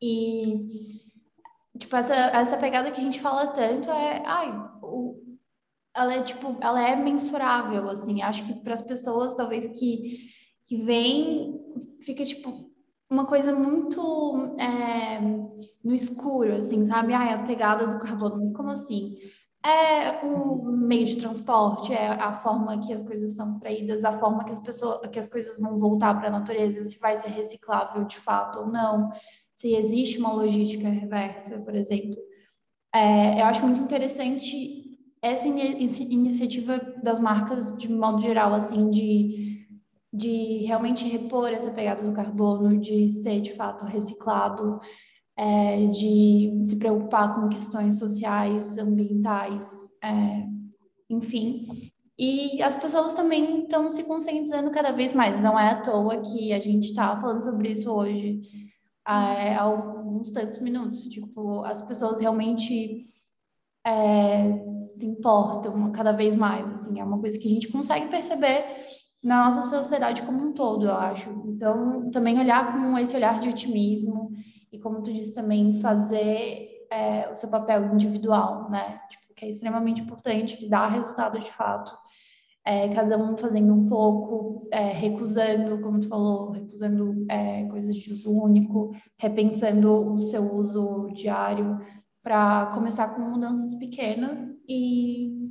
E, 0.00 1.00
tipo, 1.78 1.96
essa, 1.96 2.14
essa 2.14 2.56
pegada 2.58 2.90
que 2.90 3.00
a 3.00 3.04
gente 3.04 3.20
fala 3.20 3.48
tanto 3.48 3.90
é, 3.90 4.22
ai, 4.24 4.52
o, 4.82 5.23
ela 5.96 6.14
é 6.14 6.22
tipo, 6.22 6.56
ela 6.60 6.86
é 6.86 6.96
mensurável, 6.96 7.88
assim. 7.88 8.22
Acho 8.22 8.44
que 8.46 8.54
para 8.54 8.74
as 8.74 8.82
pessoas 8.82 9.34
talvez 9.34 9.66
que 9.78 10.34
que 10.66 10.76
vem 10.78 11.60
fica 12.00 12.24
tipo 12.24 12.70
uma 13.10 13.26
coisa 13.26 13.54
muito 13.54 14.56
é, 14.58 15.20
no 15.84 15.94
escuro, 15.94 16.54
assim, 16.54 16.84
sabe? 16.86 17.12
Ah, 17.12 17.34
a 17.34 17.42
pegada 17.44 17.86
do 17.86 17.98
carbono, 17.98 18.38
mas 18.38 18.52
como 18.52 18.70
assim? 18.70 19.16
É 19.64 20.24
o 20.26 20.62
meio 20.64 21.06
de 21.06 21.16
transporte, 21.16 21.92
é 21.92 22.08
a 22.08 22.32
forma 22.34 22.78
que 22.80 22.92
as 22.92 23.02
coisas 23.02 23.34
são 23.34 23.52
extraídas, 23.52 24.04
a 24.04 24.18
forma 24.18 24.44
que 24.44 24.52
as 24.52 24.58
pessoas, 24.58 25.06
que 25.08 25.18
as 25.18 25.28
coisas 25.28 25.58
vão 25.58 25.78
voltar 25.78 26.14
para 26.18 26.28
a 26.28 26.30
natureza, 26.30 26.84
se 26.84 26.98
vai 26.98 27.16
ser 27.16 27.30
reciclável 27.30 28.04
de 28.04 28.18
fato 28.18 28.60
ou 28.60 28.66
não, 28.66 29.10
se 29.54 29.74
existe 29.74 30.18
uma 30.18 30.32
logística 30.32 30.88
reversa, 30.88 31.60
por 31.60 31.74
exemplo. 31.74 32.16
É, 32.94 33.40
eu 33.40 33.44
acho 33.46 33.62
muito 33.62 33.80
interessante 33.80 34.83
essa 35.24 35.48
iniciativa 35.48 36.78
das 37.02 37.18
marcas, 37.18 37.74
de 37.78 37.90
modo 37.90 38.20
geral, 38.20 38.52
assim, 38.52 38.90
de, 38.90 39.66
de 40.12 40.64
realmente 40.66 41.08
repor 41.08 41.50
essa 41.50 41.70
pegada 41.70 42.02
do 42.02 42.12
carbono, 42.12 42.78
de 42.78 43.08
ser 43.08 43.40
de 43.40 43.54
fato 43.54 43.86
reciclado, 43.86 44.78
é, 45.34 45.86
de 45.86 46.62
se 46.66 46.76
preocupar 46.76 47.34
com 47.34 47.48
questões 47.48 47.98
sociais, 47.98 48.76
ambientais, 48.76 49.66
é, 50.02 50.46
enfim. 51.08 51.68
E 52.18 52.62
as 52.62 52.76
pessoas 52.76 53.14
também 53.14 53.62
estão 53.62 53.88
se 53.88 54.04
conscientizando 54.04 54.70
cada 54.70 54.92
vez 54.92 55.14
mais. 55.14 55.40
Não 55.40 55.58
é 55.58 55.70
à 55.70 55.80
toa 55.80 56.20
que 56.20 56.52
a 56.52 56.60
gente 56.60 56.88
está 56.90 57.16
falando 57.16 57.42
sobre 57.42 57.70
isso 57.70 57.90
hoje 57.90 58.42
é, 59.08 59.54
há 59.54 59.62
alguns 59.62 60.30
tantos 60.30 60.60
minutos. 60.60 61.08
Tipo, 61.08 61.64
as 61.64 61.80
pessoas 61.80 62.20
realmente 62.20 63.06
é, 63.86 64.74
se 64.96 65.06
importam 65.06 65.90
cada 65.92 66.12
vez 66.12 66.34
mais, 66.34 66.66
assim, 66.74 67.00
é 67.00 67.04
uma 67.04 67.18
coisa 67.18 67.38
que 67.38 67.46
a 67.46 67.50
gente 67.50 67.68
consegue 67.68 68.08
perceber 68.08 68.64
na 69.22 69.46
nossa 69.46 69.62
sociedade 69.62 70.22
como 70.22 70.42
um 70.42 70.52
todo, 70.52 70.84
eu 70.84 70.94
acho. 70.94 71.30
Então, 71.46 72.10
também 72.10 72.38
olhar 72.38 72.72
com 72.72 72.98
esse 72.98 73.16
olhar 73.16 73.40
de 73.40 73.48
otimismo 73.48 74.30
e, 74.70 74.78
como 74.78 75.02
tu 75.02 75.12
disse, 75.12 75.32
também 75.32 75.80
fazer 75.80 76.86
é, 76.90 77.28
o 77.30 77.34
seu 77.34 77.48
papel 77.48 77.92
individual, 77.94 78.70
né? 78.70 79.00
Tipo, 79.08 79.34
que 79.34 79.46
é 79.46 79.48
extremamente 79.48 80.02
importante, 80.02 80.56
que 80.56 80.68
dá 80.68 80.88
resultado 80.88 81.38
de 81.40 81.50
fato. 81.50 81.96
É, 82.66 82.88
cada 82.88 83.18
um 83.18 83.36
fazendo 83.36 83.74
um 83.74 83.86
pouco, 83.88 84.68
é, 84.70 84.90
recusando, 84.92 85.80
como 85.80 86.00
tu 86.00 86.08
falou, 86.08 86.50
recusando 86.50 87.26
é, 87.30 87.64
coisas 87.64 87.94
de 87.96 88.12
uso 88.12 88.30
único, 88.30 88.92
repensando 89.18 90.14
o 90.14 90.18
seu 90.18 90.54
uso 90.54 91.10
diário, 91.12 91.78
para 92.24 92.66
começar 92.74 93.08
com 93.08 93.20
mudanças 93.20 93.74
pequenas 93.74 94.40
e, 94.66 95.50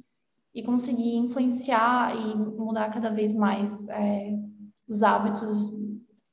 e 0.55 0.63
conseguir 0.63 1.15
influenciar 1.15 2.15
e 2.15 2.35
mudar 2.35 2.89
cada 2.89 3.11
vez 3.11 3.31
mais 3.31 3.87
é, 3.89 4.33
os 4.87 5.03
hábitos 5.03 5.71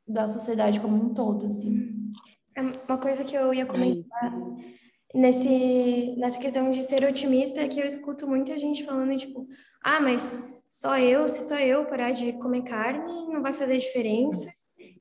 da 0.09 0.29
sociedade 0.31 0.81
como 0.81 0.97
um 0.97 1.15
todo, 1.15 1.47
assim. 1.47 2.11
É 2.57 2.63
uma 2.63 2.99
coisa 2.99 3.23
que 3.23 3.37
eu 3.37 3.53
ia 3.53 3.67
comentar 3.67 4.35
é 5.15 5.19
nesse, 5.19 6.17
nessa 6.17 6.39
questão 6.39 6.71
de 6.71 6.83
ser 6.85 7.05
otimista 7.05 7.61
é 7.61 7.69
que 7.69 7.79
eu 7.81 7.87
escuto 7.87 8.27
muita 8.27 8.57
gente 8.57 8.85
falando, 8.85 9.17
tipo, 9.19 9.47
ah, 9.83 10.01
mas 10.01 10.39
só 10.71 10.99
eu, 10.99 11.29
se 11.29 11.49
só 11.49 11.59
eu 11.59 11.85
parar 11.85 12.13
de 12.13 12.33
comer 12.35 12.63
carne, 12.63 13.27
não 13.29 13.43
vai 13.43 13.53
fazer 13.53 13.77
diferença, 13.77 14.51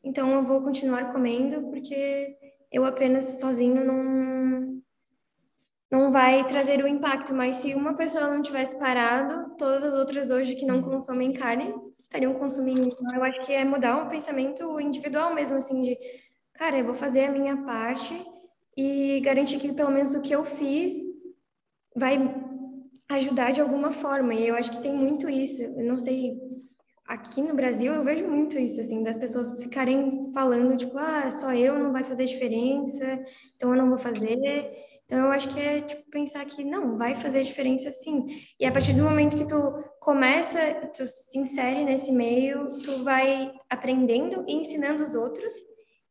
então 0.04 0.32
eu 0.34 0.44
vou 0.44 0.62
continuar 0.62 1.14
comendo 1.14 1.70
porque 1.70 2.36
eu 2.72 2.86
apenas 2.86 3.40
sozinho 3.40 3.86
não, 3.86 4.79
não 5.92 6.12
vai 6.12 6.46
trazer 6.46 6.84
o 6.84 6.88
impacto, 6.88 7.34
mas 7.34 7.58
se 7.58 7.74
uma 7.74 7.96
pessoa 7.96 8.28
não 8.28 8.42
tivesse 8.42 8.78
parado, 8.78 9.56
todas 9.58 9.84
as 9.84 9.94
outras 9.96 10.30
hoje 10.30 10.56
que 10.56 10.66
não 10.66 10.82
consomem 10.82 11.34
carne 11.34 11.74
estariam 11.98 12.34
consumindo. 12.36 12.82
Então, 12.82 13.16
eu 13.16 13.24
acho 13.24 13.46
que 13.46 13.54
é 13.54 13.66
mudar 13.66 13.98
um 13.98 14.08
pensamento 14.08 14.80
individual 14.80 15.34
mesmo, 15.34 15.58
assim, 15.58 15.82
de, 15.82 15.98
cara, 16.54 16.78
eu 16.78 16.86
vou 16.86 16.94
fazer 16.94 17.26
a 17.26 17.32
minha 17.32 17.58
parte 17.64 18.14
e 18.78 19.20
garantir 19.22 19.60
que 19.60 19.74
pelo 19.74 19.92
menos 19.92 20.14
o 20.14 20.22
que 20.22 20.34
eu 20.34 20.46
fiz 20.46 20.94
vai 21.96 22.18
ajudar 23.10 23.52
de 23.52 23.62
alguma 23.62 23.92
forma. 23.92 24.34
E 24.34 24.48
eu 24.48 24.56
acho 24.56 24.72
que 24.72 24.82
tem 24.82 24.94
muito 24.94 25.28
isso. 25.28 25.64
Eu 25.64 25.84
não 25.86 25.98
sei 25.98 26.38
aqui 27.10 27.42
no 27.42 27.56
Brasil 27.56 27.92
eu 27.92 28.04
vejo 28.04 28.28
muito 28.28 28.60
isso, 28.60 28.80
assim, 28.80 29.02
das 29.02 29.18
pessoas 29.18 29.62
ficarem 29.62 30.32
falando, 30.32 30.78
tipo, 30.78 30.96
ah, 30.96 31.32
só 31.32 31.52
eu 31.52 31.80
não 31.80 31.92
vai 31.92 32.04
fazer 32.04 32.26
diferença, 32.26 33.20
então 33.56 33.72
eu 33.72 33.78
não 33.82 33.90
vou 33.90 33.98
fazer. 33.98 34.38
Então 35.10 35.26
eu 35.26 35.32
acho 35.32 35.50
que 35.50 35.60
é, 35.60 35.82
tipo, 35.82 36.04
pensar 36.12 36.46
que 36.46 36.64
não, 36.64 36.96
vai 36.96 37.16
fazer 37.16 37.42
diferença 37.42 37.90
sim. 37.90 38.28
E 38.60 38.66
a 38.66 38.72
partir 38.72 38.94
do 38.94 39.02
momento 39.02 39.36
que 39.36 39.48
tu 39.48 39.84
começa, 40.00 40.60
tu 40.96 41.04
se 41.04 41.40
insere 41.40 41.84
nesse 41.84 42.12
meio, 42.12 42.70
tu 42.86 43.04
vai 43.04 43.52
aprendendo 43.68 44.46
e 44.48 44.54
ensinando 44.54 45.04
os 45.04 45.16
outros. 45.16 45.52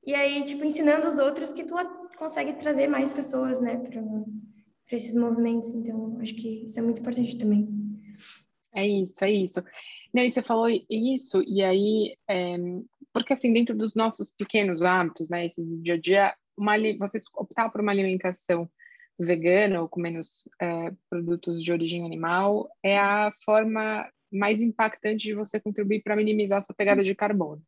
E 0.04 0.12
aí, 0.14 0.44
tipo, 0.44 0.64
ensinando 0.64 1.06
os 1.06 1.20
outros 1.20 1.52
que 1.52 1.62
tu 1.62 1.76
consegue 2.18 2.54
trazer 2.54 2.88
mais 2.88 3.12
pessoas, 3.12 3.60
né, 3.60 3.76
para 3.76 4.96
esses 4.96 5.14
movimentos. 5.14 5.72
Então, 5.74 6.18
acho 6.20 6.34
que 6.34 6.64
isso 6.64 6.80
é 6.80 6.82
muito 6.82 7.00
importante 7.00 7.38
também. 7.38 7.68
É 8.74 8.84
isso, 8.84 9.24
é 9.24 9.30
isso. 9.30 9.62
Não, 10.12 10.24
e 10.24 10.30
você 10.30 10.42
falou 10.42 10.66
isso, 10.90 11.40
e 11.46 11.62
aí, 11.62 12.16
é, 12.28 12.56
porque 13.12 13.32
assim, 13.32 13.52
dentro 13.52 13.76
dos 13.76 13.94
nossos 13.94 14.32
pequenos 14.32 14.82
hábitos, 14.82 15.28
né, 15.28 15.46
esses 15.46 15.64
do 15.64 15.78
dia 15.78 15.94
a 15.94 16.00
dia, 16.00 16.34
uma, 16.56 16.74
você 16.98 17.18
optar 17.36 17.68
por 17.68 17.80
uma 17.80 17.92
alimentação 17.92 18.68
vegana 19.18 19.82
ou 19.82 19.88
com 19.88 20.00
menos 20.00 20.48
é, 20.60 20.92
produtos 21.10 21.62
de 21.64 21.72
origem 21.72 22.04
animal 22.04 22.70
é 22.82 22.98
a 22.98 23.32
forma 23.44 24.08
mais 24.30 24.60
impactante 24.60 25.24
de 25.24 25.34
você 25.34 25.58
contribuir 25.58 26.02
para 26.02 26.16
minimizar 26.16 26.58
a 26.58 26.62
sua 26.62 26.74
pegada 26.74 27.02
de 27.02 27.14
carbono. 27.14 27.62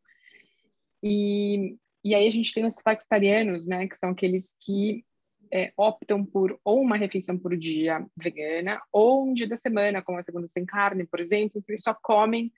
E, 1.02 1.76
e 2.04 2.14
aí 2.14 2.26
a 2.26 2.30
gente 2.30 2.52
tem 2.52 2.64
os 2.64 2.80
flexitarianos, 2.80 3.66
né, 3.66 3.88
que 3.88 3.96
são 3.96 4.10
aqueles 4.10 4.56
que 4.60 5.04
é, 5.52 5.72
optam 5.76 6.24
por 6.24 6.58
ou 6.62 6.80
uma 6.80 6.96
refeição 6.96 7.36
por 7.36 7.56
dia 7.56 8.06
vegana 8.16 8.80
ou 8.92 9.26
um 9.26 9.34
dia 9.34 9.48
da 9.48 9.56
semana, 9.56 10.02
como 10.02 10.18
a 10.18 10.22
segunda 10.22 10.46
sem 10.46 10.64
carne, 10.64 11.06
por 11.06 11.18
exemplo, 11.18 11.62
que 11.62 11.72
eles 11.72 11.82
só 11.82 11.94
comem 11.94 12.52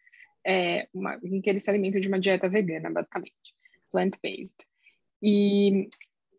é, 0.45 0.89
uma, 0.93 1.19
em 1.23 1.41
que 1.41 1.49
eles 1.49 1.65
se 1.65 1.71
alimentam 1.71 2.01
de 2.01 2.09
uma 2.09 2.21
dieta 2.21 2.49
vegana, 2.49 2.91
basicamente, 2.91 3.55
plant-based. 3.91 4.67
E, 5.23 5.89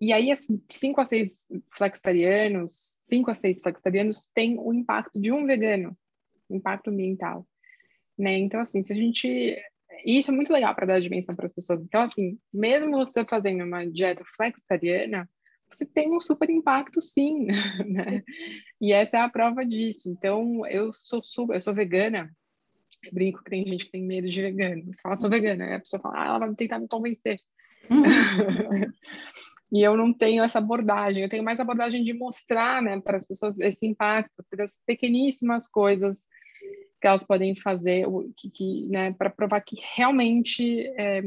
e 0.02 0.12
aí, 0.12 0.32
assim, 0.32 0.62
cinco 0.70 1.02
a 1.02 1.06
seis 1.06 1.48
flexitarianos, 1.72 2.98
cinco 3.02 3.32
a 3.32 3.36
seis 3.36 3.62
flexitarianos 3.62 4.30
têm 4.34 4.58
o 4.60 4.74
impacto 4.74 5.20
de 5.20 5.32
um 5.32 5.46
vegano, 5.46 5.98
impacto 6.50 6.90
ambiental, 6.90 7.48
né? 8.18 8.38
Então, 8.38 8.60
assim, 8.60 8.82
se 8.82 8.92
a 8.94 8.96
gente 8.96 9.56
e 10.06 10.18
isso 10.18 10.32
é 10.32 10.34
muito 10.34 10.52
legal 10.52 10.74
para 10.76 10.88
dar 10.88 11.00
dimensão 11.00 11.36
para 11.36 11.46
as 11.46 11.54
pessoas. 11.54 11.84
Então, 11.84 12.02
assim, 12.02 12.38
mesmo 12.54 12.92
você 12.92 13.24
fazendo 13.24 13.64
uma 13.64 13.86
dieta 13.86 14.24
flexitariana, 14.36 15.30
você 15.70 15.86
tem 15.86 16.16
um 16.16 16.22
super 16.22 16.50
impacto 16.50 17.02
sim, 17.02 17.48
né? 17.86 18.24
E 18.82 18.92
essa 18.92 19.18
é 19.18 19.22
a 19.22 19.30
prova 19.30 19.66
disso. 19.66 20.10
Então, 20.10 20.66
eu 20.68 20.92
sou 20.92 21.22
super, 21.22 21.56
eu 21.56 21.62
sou 21.62 21.74
vegana. 21.74 22.32
Eu 23.04 23.14
brinco 23.14 23.44
que 23.44 23.50
tem 23.50 23.68
gente 23.68 23.86
que 23.86 23.92
tem 23.92 24.04
medo 24.04 24.28
de 24.28 24.42
vegano. 24.42 24.86
Você 24.86 25.02
fala, 25.02 25.18
sou 25.18 25.30
vegana, 25.30 25.66
aí 25.66 25.74
a 25.76 25.80
pessoa 25.80 26.02
fala, 26.02 26.22
ah, 26.22 26.28
ela 26.28 26.40
vai 26.40 26.56
tentar 26.56 26.80
me 26.80 26.88
convencer. 26.88 27.38
Uhum. 27.90 28.04
e 29.74 29.82
eu 29.82 29.98
não 29.98 30.14
tenho 30.14 30.44
essa 30.44 30.60
abordagem, 30.60 31.24
eu 31.24 31.30
tenho 31.30 31.44
mais 31.44 31.60
abordagem 31.60 32.04
de 32.04 32.14
mostrar, 32.14 32.80
né, 32.80 33.02
para 33.02 33.18
as 33.18 33.26
pessoas 33.26 33.60
esse 33.60 33.88
impacto, 33.88 34.46
das 34.56 34.80
pequeníssimas 34.86 35.68
coisas 35.68 36.28
que 37.02 37.08
elas 37.08 37.24
podem 37.24 37.56
fazer, 37.56 38.06
que, 38.38 38.52
que 38.52 38.88
né, 38.88 39.12
para 39.14 39.32
provar 39.32 39.62
que 39.62 39.76
realmente 39.96 40.86
é, 40.96 41.24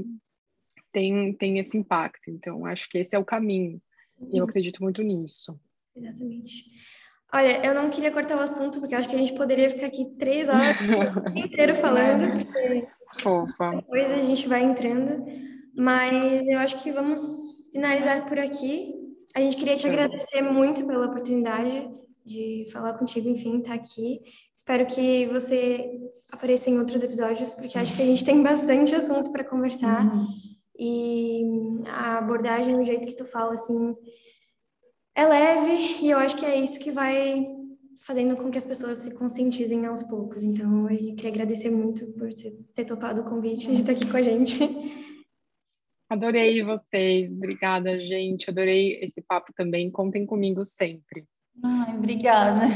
tem, 0.92 1.32
tem 1.32 1.59
esse 1.59 1.76
impacto. 1.76 2.30
Então, 2.30 2.64
acho 2.64 2.88
que 2.88 2.99
esse 2.99 3.16
é 3.16 3.18
o 3.18 3.24
caminho. 3.24 3.82
E 4.30 4.38
eu 4.38 4.44
uhum. 4.44 4.49
acredito 4.49 4.80
muito 4.80 5.03
nisso. 5.03 5.59
Exatamente. 5.97 6.66
Olha, 7.32 7.66
eu 7.66 7.74
não 7.74 7.90
queria 7.90 8.12
cortar 8.12 8.36
o 8.36 8.40
assunto, 8.40 8.78
porque 8.78 8.94
eu 8.94 8.99
acho 9.01 9.09
que 9.09 9.16
a 9.16 9.18
gente 9.18 9.34
poderia 9.34 9.68
ficar 9.68 9.86
aqui 9.86 10.05
três 10.16 10.49
horas 10.49 10.76
inteiro 11.34 11.74
falando, 11.74 12.30
porque 12.30 12.86
Fofa. 13.20 13.72
depois 13.74 14.09
a 14.12 14.22
gente 14.22 14.47
vai 14.47 14.62
entrando. 14.62 15.26
Mas 15.76 16.47
eu 16.47 16.59
acho 16.61 16.80
que 16.82 16.92
vamos 16.92 17.56
finalizar 17.77 18.27
por 18.27 18.39
aqui. 18.39 18.95
A 19.35 19.41
gente 19.41 19.57
queria 19.57 19.77
te 19.77 19.87
agradecer 19.87 20.41
muito 20.41 20.87
pela 20.87 21.07
oportunidade 21.07 21.91
de 22.24 22.66
falar 22.72 22.95
contigo, 22.95 23.29
enfim, 23.29 23.59
estar 23.59 23.70
tá 23.70 23.74
aqui. 23.74 24.20
Espero 24.55 24.87
que 24.87 25.27
você 25.27 25.91
apareça 26.33 26.70
em 26.70 26.79
outros 26.79 27.03
episódios, 27.03 27.53
porque 27.53 27.79
acho 27.79 27.95
que 27.95 28.03
a 28.03 28.07
gente 28.07 28.24
tem 28.24 28.43
bastante 28.43 28.95
assunto 28.95 29.31
para 29.31 29.45
conversar. 29.45 30.07
Uhum. 30.07 30.27
E 30.79 31.43
a 31.87 32.18
abordagem, 32.18 32.79
o 32.79 32.85
jeito 32.85 33.07
que 33.07 33.16
tu 33.16 33.27
fala, 33.27 33.53
assim, 33.53 33.95
é 35.14 35.27
leve 35.27 36.05
e 36.05 36.11
eu 36.11 36.18
acho 36.18 36.37
que 36.37 36.47
é 36.47 36.59
isso 36.59 36.81
que 36.81 36.91
vai 36.91 37.47
fazendo 38.01 38.37
com 38.37 38.51
que 38.51 38.59
as 38.59 38.64
pessoas 38.64 38.99
se 38.99 39.11
conscientizem 39.12 39.85
aos 39.85 40.03
poucos. 40.03 40.43
Então, 40.43 40.91
eu 40.91 41.14
queria 41.14 41.31
agradecer 41.31 41.70
muito 41.70 42.07
por 42.14 42.29
ter 42.74 42.85
topado 42.85 43.20
o 43.20 43.24
convite 43.24 43.66
de 43.68 43.81
estar 43.81 43.93
aqui 43.93 44.07
com 44.07 44.16
a 44.16 44.22
gente. 44.22 44.59
Adorei 46.09 46.63
vocês, 46.63 47.35
obrigada, 47.35 47.99
gente. 47.99 48.49
Adorei 48.49 48.99
esse 49.03 49.21
papo 49.21 49.53
também. 49.55 49.91
Contem 49.91 50.25
comigo 50.25 50.65
sempre. 50.65 51.27
Ai, 51.65 51.97
obrigada. 51.97 52.67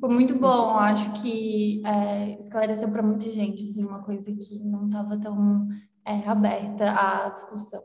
Foi 0.00 0.08
muito 0.08 0.38
bom. 0.38 0.78
Acho 0.78 1.20
que 1.20 1.82
é, 1.84 2.38
esclareceu 2.38 2.90
para 2.90 3.02
muita 3.02 3.30
gente 3.32 3.64
assim, 3.64 3.84
uma 3.84 4.02
coisa 4.02 4.32
que 4.32 4.58
não 4.60 4.86
estava 4.86 5.18
tão 5.18 5.68
é, 6.06 6.28
aberta 6.28 6.90
à 6.90 7.30
discussão. 7.30 7.82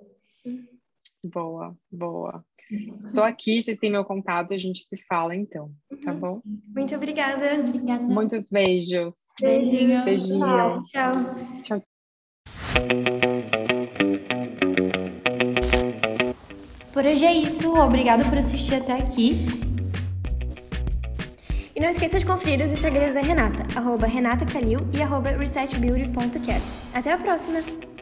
Boa, 1.24 1.76
boa. 1.92 2.46
Estou 2.70 3.24
aqui, 3.24 3.62
vocês 3.62 3.80
têm 3.80 3.92
meu 3.92 4.04
contato, 4.06 4.54
a 4.54 4.58
gente 4.58 4.84
se 4.84 4.98
fala 5.06 5.36
então, 5.36 5.72
tá 6.04 6.12
uhum. 6.12 6.20
bom? 6.20 6.42
Muito 6.76 6.96
obrigada. 6.96 7.60
Obrigada. 7.60 8.04
Muitos 8.04 8.50
beijos. 8.50 9.16
Beijinhos. 9.42 10.06
Beijinhos. 10.06 10.90
Tchau. 10.90 11.12
Tchau. 11.64 13.33
Por 16.94 17.04
hoje 17.08 17.26
é 17.26 17.34
isso. 17.34 17.74
Obrigada 17.76 18.24
por 18.24 18.38
assistir 18.38 18.76
até 18.76 18.94
aqui. 18.94 19.46
E 21.76 21.80
não 21.80 21.90
esqueça 21.90 22.20
de 22.20 22.26
conferir 22.26 22.64
os 22.64 22.72
Instagrams 22.72 23.16
da 23.16 23.22
Renata, 23.22 23.64
arroba 23.76 24.06
e 24.94 25.02
arroba 25.02 25.32
resetbeauty.care. 25.32 26.62
Até 26.94 27.12
a 27.12 27.18
próxima! 27.18 27.93